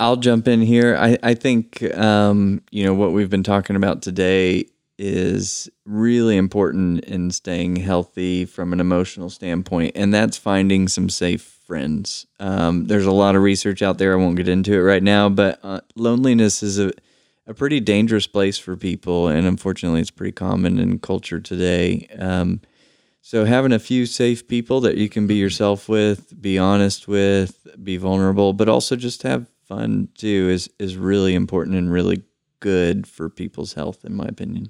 I'll 0.00 0.16
jump 0.16 0.48
in 0.48 0.62
here. 0.62 0.96
I, 0.96 1.18
I 1.22 1.34
think, 1.34 1.82
um, 1.94 2.62
you 2.70 2.84
know, 2.84 2.94
what 2.94 3.12
we've 3.12 3.28
been 3.28 3.42
talking 3.42 3.76
about 3.76 4.00
today 4.00 4.64
is 4.98 5.68
really 5.84 6.38
important 6.38 7.04
in 7.04 7.30
staying 7.30 7.76
healthy 7.76 8.46
from 8.46 8.72
an 8.72 8.80
emotional 8.80 9.28
standpoint, 9.28 9.92
and 9.94 10.12
that's 10.12 10.38
finding 10.38 10.88
some 10.88 11.10
safe 11.10 11.42
friends. 11.42 12.26
Um, 12.38 12.86
there's 12.86 13.04
a 13.04 13.12
lot 13.12 13.36
of 13.36 13.42
research 13.42 13.82
out 13.82 13.98
there. 13.98 14.14
I 14.14 14.16
won't 14.16 14.36
get 14.36 14.48
into 14.48 14.72
it 14.72 14.78
right 14.78 15.02
now, 15.02 15.28
but 15.28 15.60
uh, 15.62 15.82
loneliness 15.96 16.62
is 16.62 16.78
a, 16.78 16.92
a 17.46 17.52
pretty 17.52 17.78
dangerous 17.78 18.26
place 18.26 18.56
for 18.56 18.78
people, 18.78 19.28
and 19.28 19.46
unfortunately, 19.46 20.00
it's 20.00 20.10
pretty 20.10 20.32
common 20.32 20.78
in 20.78 20.98
culture 20.98 21.40
today. 21.40 22.08
Um, 22.18 22.62
so 23.20 23.44
having 23.44 23.72
a 23.72 23.78
few 23.78 24.06
safe 24.06 24.48
people 24.48 24.80
that 24.80 24.96
you 24.96 25.10
can 25.10 25.26
be 25.26 25.34
yourself 25.34 25.90
with, 25.90 26.40
be 26.40 26.58
honest 26.58 27.06
with, 27.06 27.66
be 27.84 27.98
vulnerable, 27.98 28.54
but 28.54 28.66
also 28.66 28.96
just 28.96 29.24
have 29.24 29.46
fun 29.70 30.08
too 30.18 30.48
is 30.50 30.68
is 30.80 30.96
really 30.96 31.32
important 31.34 31.76
and 31.76 31.92
really 31.92 32.24
good 32.58 33.06
for 33.06 33.28
people's 33.30 33.74
health 33.74 34.04
in 34.04 34.14
my 34.14 34.26
opinion. 34.26 34.68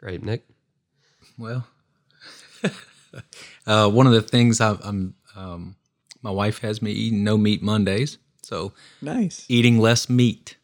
Great, 0.00 0.24
Nick. 0.24 0.42
Well, 1.38 1.64
uh, 3.66 3.88
one 3.88 4.06
of 4.08 4.12
the 4.12 4.20
things 4.20 4.60
I've, 4.60 4.80
I'm, 4.84 5.14
um, 5.36 5.76
my 6.22 6.30
wife 6.30 6.58
has 6.58 6.82
me 6.82 6.90
eating 6.90 7.22
no 7.22 7.38
meat 7.38 7.62
Mondays, 7.62 8.18
so 8.42 8.72
Nice. 9.00 9.46
eating 9.48 9.78
less 9.78 10.10
meat, 10.10 10.56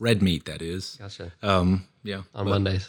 red 0.00 0.22
meat 0.22 0.46
that 0.46 0.62
is. 0.62 0.96
Gotcha. 0.98 1.32
Um, 1.42 1.86
yeah, 2.02 2.22
On 2.34 2.44
but 2.46 2.50
Mondays. 2.50 2.88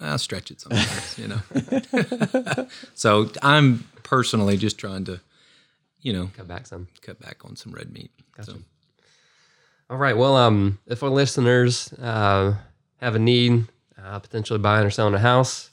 I'll 0.00 0.18
stretch 0.18 0.50
it 0.50 0.60
sometimes, 0.60 1.16
you 1.18 1.28
know. 1.28 2.66
so 2.94 3.30
I'm 3.42 3.84
personally 4.02 4.56
just 4.56 4.78
trying 4.78 5.04
to, 5.06 5.20
you 6.00 6.12
know, 6.12 6.30
Cut 6.36 6.48
back 6.48 6.66
some. 6.66 6.88
cut 7.02 7.20
back 7.20 7.44
on 7.44 7.56
some 7.56 7.72
red 7.72 7.92
meat. 7.92 8.10
Gotcha. 8.36 8.52
So, 8.52 8.58
All 9.90 9.96
right. 9.96 10.16
Well, 10.16 10.36
um, 10.36 10.78
if 10.86 11.02
our 11.02 11.10
listeners 11.10 11.92
uh, 11.94 12.54
have 12.98 13.14
a 13.14 13.18
need, 13.18 13.66
uh, 14.02 14.18
potentially 14.20 14.58
buying 14.58 14.86
or 14.86 14.90
selling 14.90 15.14
a 15.14 15.18
house, 15.18 15.70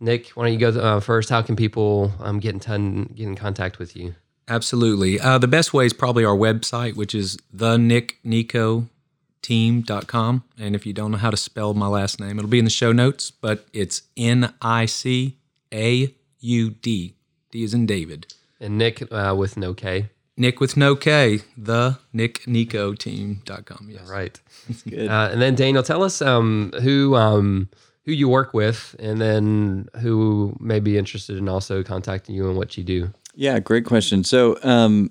Nick, 0.00 0.28
why 0.30 0.44
don't 0.44 0.52
you 0.52 0.58
go 0.58 0.68
uh, 0.80 1.00
first? 1.00 1.28
How 1.30 1.42
can 1.42 1.54
people 1.56 2.12
um, 2.20 2.40
get 2.40 2.54
in 2.54 2.60
ton, 2.60 3.12
get 3.14 3.26
in 3.28 3.36
contact 3.36 3.78
with 3.78 3.94
you? 3.96 4.14
Absolutely. 4.48 5.20
Uh, 5.20 5.38
the 5.38 5.46
best 5.48 5.72
way 5.72 5.86
is 5.86 5.92
probably 5.92 6.24
our 6.24 6.36
website, 6.36 6.96
which 6.96 7.14
is 7.14 7.36
thenicknicaudteam.com. 7.56 10.44
And 10.58 10.74
if 10.74 10.84
you 10.86 10.92
don't 10.92 11.10
know 11.12 11.18
how 11.18 11.30
to 11.30 11.36
spell 11.36 11.74
my 11.74 11.86
last 11.86 12.18
name, 12.20 12.38
it'll 12.38 12.50
be 12.50 12.58
in 12.58 12.64
the 12.64 12.70
show 12.70 12.92
notes, 12.92 13.30
but 13.30 13.66
it's 13.72 14.02
N 14.16 14.52
I 14.60 14.86
C 14.86 15.36
A 15.72 16.14
U 16.40 16.70
D. 16.70 17.14
D 17.50 17.62
is 17.62 17.72
in 17.74 17.86
David. 17.86 18.34
And 18.62 18.78
Nick 18.78 19.02
uh, 19.12 19.34
with 19.36 19.56
no 19.56 19.74
K. 19.74 20.08
Nick 20.36 20.60
with 20.60 20.76
no 20.76 20.96
K, 20.96 21.40
the 21.58 21.98
nicknicaudteam.com. 22.14 23.88
Yes. 23.90 24.08
Right. 24.08 24.40
Good. 24.88 25.08
Uh, 25.08 25.28
and 25.30 25.42
then 25.42 25.54
Daniel, 25.54 25.82
tell 25.82 26.02
us 26.02 26.22
um, 26.22 26.72
who 26.80 27.14
um, 27.16 27.68
who 28.04 28.12
you 28.12 28.28
work 28.28 28.54
with, 28.54 28.96
and 28.98 29.20
then 29.20 29.88
who 30.00 30.56
may 30.60 30.80
be 30.80 30.96
interested 30.96 31.36
in 31.36 31.48
also 31.48 31.82
contacting 31.82 32.34
you 32.34 32.48
and 32.48 32.56
what 32.56 32.76
you 32.78 32.84
do. 32.84 33.12
Yeah, 33.34 33.58
great 33.58 33.84
question. 33.84 34.24
So, 34.24 34.58
um, 34.62 35.10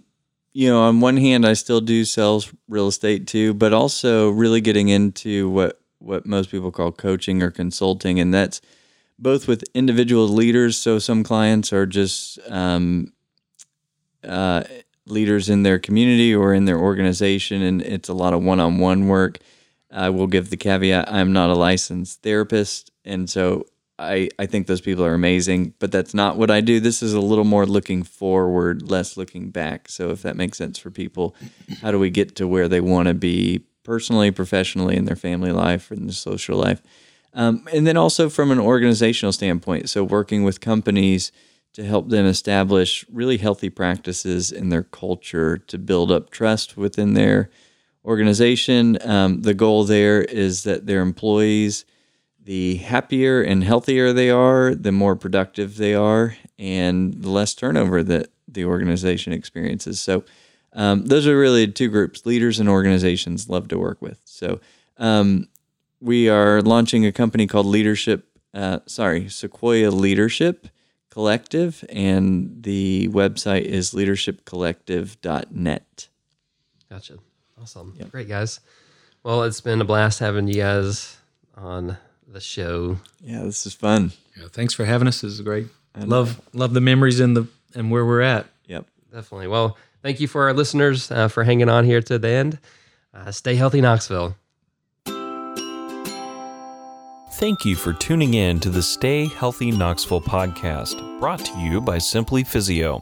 you 0.53 0.69
know, 0.69 0.81
on 0.81 1.01
one 1.01 1.17
hand, 1.17 1.45
I 1.45 1.53
still 1.53 1.81
do 1.81 2.05
sales 2.05 2.51
real 2.67 2.87
estate 2.87 3.27
too, 3.27 3.53
but 3.53 3.73
also 3.73 4.29
really 4.29 4.61
getting 4.61 4.89
into 4.89 5.49
what 5.49 5.79
what 5.99 6.25
most 6.25 6.49
people 6.49 6.71
call 6.71 6.91
coaching 6.91 7.43
or 7.43 7.51
consulting, 7.51 8.19
and 8.19 8.33
that's 8.33 8.59
both 9.19 9.47
with 9.47 9.63
individual 9.73 10.27
leaders. 10.27 10.77
So 10.77 10.97
some 10.99 11.23
clients 11.23 11.71
are 11.71 11.85
just 11.85 12.39
um, 12.49 13.13
uh, 14.23 14.63
leaders 15.05 15.49
in 15.49 15.63
their 15.63 15.79
community 15.79 16.33
or 16.33 16.53
in 16.53 16.65
their 16.65 16.79
organization, 16.79 17.61
and 17.61 17.81
it's 17.81 18.09
a 18.09 18.13
lot 18.13 18.33
of 18.33 18.43
one-on-one 18.43 19.07
work. 19.07 19.39
I 19.91 20.09
will 20.09 20.27
give 20.27 20.49
the 20.49 20.57
caveat: 20.57 21.11
I'm 21.11 21.33
not 21.33 21.49
a 21.49 21.55
licensed 21.55 22.21
therapist, 22.21 22.91
and 23.03 23.29
so 23.29 23.65
I, 23.99 24.29
I 24.39 24.47
think 24.47 24.67
those 24.67 24.81
people 24.81 25.05
are 25.05 25.13
amazing, 25.13 25.75
but 25.77 25.91
that's 25.91 26.13
not 26.13 26.35
what 26.35 26.49
I 26.49 26.61
do. 26.61 26.79
This 26.79 27.03
is 27.03 27.13
a 27.13 27.21
little 27.21 27.43
more 27.43 27.65
looking 27.65 28.01
forward, 28.03 28.89
less 28.89 29.15
looking 29.15 29.51
back. 29.51 29.89
So 29.89 30.09
if 30.09 30.23
that 30.23 30.35
makes 30.35 30.57
sense 30.57 30.79
for 30.79 30.89
people, 30.89 31.35
how 31.81 31.91
do 31.91 31.99
we 31.99 32.09
get 32.09 32.35
to 32.37 32.47
where 32.47 32.67
they 32.67 32.81
want 32.81 33.09
to 33.09 33.13
be 33.13 33.65
personally, 33.83 34.31
professionally, 34.31 34.95
in 34.95 35.05
their 35.05 35.15
family 35.15 35.51
life, 35.51 35.91
in 35.91 36.07
their 36.07 36.13
social 36.13 36.57
life? 36.57 36.81
Um, 37.33 37.67
and 37.71 37.85
then 37.85 37.95
also 37.95 38.29
from 38.29 38.51
an 38.51 38.59
organizational 38.59 39.33
standpoint, 39.33 39.89
so 39.89 40.03
working 40.03 40.43
with 40.43 40.59
companies 40.59 41.31
to 41.73 41.85
help 41.85 42.09
them 42.09 42.25
establish 42.25 43.05
really 43.11 43.37
healthy 43.37 43.69
practices 43.69 44.51
in 44.51 44.69
their 44.69 44.83
culture 44.83 45.57
to 45.57 45.77
build 45.77 46.11
up 46.11 46.29
trust 46.29 46.75
within 46.75 47.13
their 47.13 47.49
organization. 48.03 48.97
Um, 49.07 49.41
the 49.41 49.53
goal 49.53 49.83
there 49.83 50.21
is 50.21 50.63
that 50.63 50.85
their 50.85 51.01
employees 51.01 51.85
the 52.43 52.77
happier 52.77 53.41
and 53.41 53.63
healthier 53.63 54.13
they 54.13 54.29
are, 54.29 54.73
the 54.73 54.91
more 54.91 55.15
productive 55.15 55.77
they 55.77 55.93
are, 55.93 56.35
and 56.57 57.13
the 57.21 57.29
less 57.29 57.53
turnover 57.53 58.01
that 58.03 58.29
the 58.47 58.65
organization 58.65 59.33
experiences. 59.33 59.99
So, 59.99 60.23
um, 60.73 61.05
those 61.05 61.27
are 61.27 61.37
really 61.37 61.67
two 61.67 61.89
groups 61.89 62.25
leaders 62.25 62.59
and 62.59 62.69
organizations 62.69 63.49
love 63.49 63.67
to 63.69 63.77
work 63.77 64.01
with. 64.01 64.19
So, 64.25 64.59
um, 64.97 65.47
we 65.99 66.29
are 66.29 66.61
launching 66.61 67.05
a 67.05 67.11
company 67.11 67.45
called 67.45 67.67
Leadership, 67.67 68.25
uh, 68.53 68.79
sorry, 68.87 69.29
Sequoia 69.29 69.91
Leadership 69.91 70.67
Collective, 71.11 71.85
and 71.89 72.63
the 72.63 73.09
website 73.09 73.63
is 73.63 73.93
leadershipcollective.net. 73.93 76.07
Gotcha. 76.89 77.17
Awesome. 77.61 77.95
Great, 78.09 78.27
guys. 78.27 78.59
Well, 79.21 79.43
it's 79.43 79.61
been 79.61 79.81
a 79.81 79.85
blast 79.85 80.19
having 80.19 80.47
you 80.47 80.55
guys 80.55 81.17
on 81.55 81.97
the 82.27 82.39
show. 82.39 82.97
Yeah, 83.19 83.43
this 83.43 83.65
is 83.65 83.73
fun. 83.73 84.11
Yeah, 84.37 84.47
thanks 84.51 84.73
for 84.73 84.85
having 84.85 85.07
us. 85.07 85.21
This 85.21 85.33
is 85.33 85.41
great. 85.41 85.67
Love 85.95 86.41
love 86.53 86.73
the 86.73 86.81
memories 86.81 87.19
and 87.19 87.35
the 87.35 87.47
and 87.75 87.91
where 87.91 88.05
we're 88.05 88.21
at. 88.21 88.47
Yep. 88.67 88.85
Definitely. 89.13 89.47
Well, 89.47 89.77
thank 90.01 90.21
you 90.21 90.27
for 90.27 90.47
our 90.47 90.53
listeners 90.53 91.11
uh, 91.11 91.27
for 91.27 91.43
hanging 91.43 91.69
on 91.69 91.85
here 91.85 92.01
to 92.01 92.17
the 92.17 92.29
end. 92.29 92.59
Uh, 93.13 93.31
stay 93.31 93.55
healthy, 93.55 93.81
Knoxville. 93.81 94.35
Thank 97.41 97.65
you 97.65 97.75
for 97.75 97.91
tuning 97.91 98.35
in 98.35 98.59
to 98.59 98.69
the 98.69 98.83
Stay 98.83 99.25
Healthy 99.25 99.71
Knoxville 99.71 100.21
podcast, 100.21 101.19
brought 101.19 101.43
to 101.43 101.57
you 101.57 101.81
by 101.81 101.97
Simply 101.97 102.43
Physio. 102.43 103.01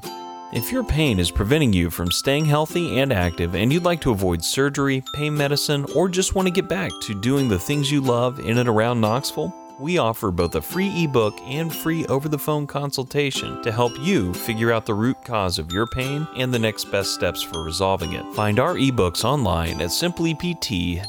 If 0.53 0.71
your 0.71 0.85
pain 0.85 1.19
is 1.19 1.29
preventing 1.29 1.73
you 1.73 1.89
from 1.89 2.09
staying 2.09 2.45
healthy 2.45 2.99
and 2.99 3.11
active, 3.11 3.53
and 3.53 3.73
you'd 3.73 3.83
like 3.83 3.99
to 3.99 4.11
avoid 4.11 4.41
surgery, 4.41 5.03
pain 5.13 5.35
medicine, 5.35 5.85
or 5.93 6.07
just 6.07 6.35
want 6.35 6.47
to 6.47 6.53
get 6.53 6.69
back 6.69 6.93
to 7.01 7.19
doing 7.19 7.49
the 7.49 7.59
things 7.59 7.91
you 7.91 7.99
love 7.99 8.39
in 8.39 8.59
and 8.59 8.69
around 8.69 9.01
Knoxville, 9.01 9.53
we 9.77 9.97
offer 9.97 10.31
both 10.31 10.55
a 10.55 10.61
free 10.61 11.03
ebook 11.03 11.37
and 11.41 11.75
free 11.75 12.05
over 12.05 12.29
the 12.29 12.39
phone 12.39 12.65
consultation 12.65 13.61
to 13.61 13.73
help 13.73 13.91
you 13.99 14.33
figure 14.33 14.71
out 14.71 14.85
the 14.85 14.93
root 14.93 15.17
cause 15.25 15.59
of 15.59 15.73
your 15.73 15.85
pain 15.85 16.25
and 16.37 16.53
the 16.53 16.59
next 16.59 16.85
best 16.85 17.13
steps 17.13 17.41
for 17.41 17.61
resolving 17.61 18.13
it. 18.13 18.23
Find 18.35 18.57
our 18.57 18.75
ebooks 18.75 19.25
online 19.25 19.81
at 19.81 19.89
simplypt.com 19.89 20.99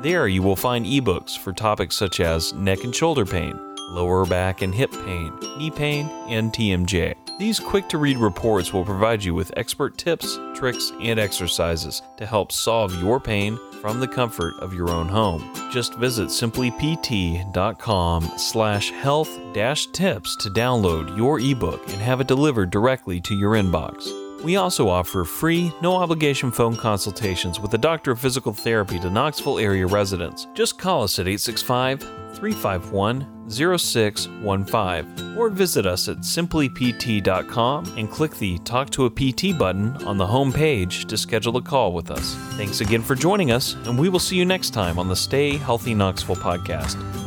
There 0.00 0.28
you 0.28 0.42
will 0.42 0.56
find 0.56 0.84
ebooks 0.84 1.38
for 1.38 1.54
topics 1.54 1.96
such 1.96 2.20
as 2.20 2.52
neck 2.52 2.84
and 2.84 2.94
shoulder 2.94 3.24
pain, 3.24 3.58
lower 3.90 4.26
back 4.26 4.60
and 4.60 4.74
hip 4.74 4.92
pain, 4.92 5.32
knee 5.56 5.70
pain, 5.70 6.06
and 6.28 6.52
TMJ. 6.52 7.14
These 7.38 7.58
quick 7.60 7.88
to 7.88 7.98
read 7.98 8.18
reports 8.18 8.74
will 8.74 8.84
provide 8.84 9.24
you 9.24 9.34
with 9.34 9.52
expert 9.56 9.96
tips, 9.96 10.38
tricks, 10.54 10.92
and 11.00 11.18
exercises 11.18 12.02
to 12.18 12.26
help 12.26 12.52
solve 12.52 12.94
your 13.00 13.18
pain 13.18 13.58
from 13.80 13.98
the 14.00 14.08
comfort 14.08 14.54
of 14.58 14.74
your 14.74 14.90
own 14.90 15.08
home. 15.08 15.50
Just 15.70 15.94
visit 15.94 16.28
simplypt.com 16.28 18.22
slash 18.36 18.90
health 18.90 19.38
dash 19.54 19.86
tips 19.88 20.36
to 20.36 20.50
download 20.50 21.16
your 21.16 21.40
ebook 21.40 21.82
and 21.88 22.02
have 22.02 22.20
it 22.20 22.26
delivered 22.26 22.70
directly 22.70 23.20
to 23.22 23.34
your 23.34 23.52
inbox. 23.52 24.25
We 24.44 24.56
also 24.56 24.88
offer 24.88 25.24
free, 25.24 25.72
no 25.82 25.96
obligation 25.96 26.50
phone 26.50 26.76
consultations 26.76 27.58
with 27.58 27.74
a 27.74 27.78
doctor 27.78 28.12
of 28.12 28.20
physical 28.20 28.52
therapy 28.52 28.98
to 29.00 29.10
Knoxville 29.10 29.58
area 29.58 29.86
residents. 29.86 30.46
Just 30.54 30.78
call 30.78 31.02
us 31.02 31.18
at 31.18 31.26
865 31.26 32.00
351 32.36 33.48
0615 33.48 35.36
or 35.36 35.48
visit 35.48 35.86
us 35.86 36.08
at 36.08 36.18
simplypt.com 36.18 37.84
and 37.96 38.10
click 38.10 38.34
the 38.36 38.58
Talk 38.58 38.90
to 38.90 39.06
a 39.06 39.10
PT 39.10 39.56
button 39.56 39.96
on 40.04 40.18
the 40.18 40.26
home 40.26 40.52
page 40.52 41.06
to 41.06 41.16
schedule 41.16 41.56
a 41.56 41.62
call 41.62 41.92
with 41.92 42.10
us. 42.10 42.34
Thanks 42.56 42.80
again 42.80 43.02
for 43.02 43.14
joining 43.14 43.52
us, 43.52 43.74
and 43.86 43.98
we 43.98 44.08
will 44.08 44.18
see 44.18 44.36
you 44.36 44.44
next 44.44 44.70
time 44.70 44.98
on 44.98 45.08
the 45.08 45.16
Stay 45.16 45.56
Healthy 45.56 45.94
Knoxville 45.94 46.36
podcast. 46.36 47.25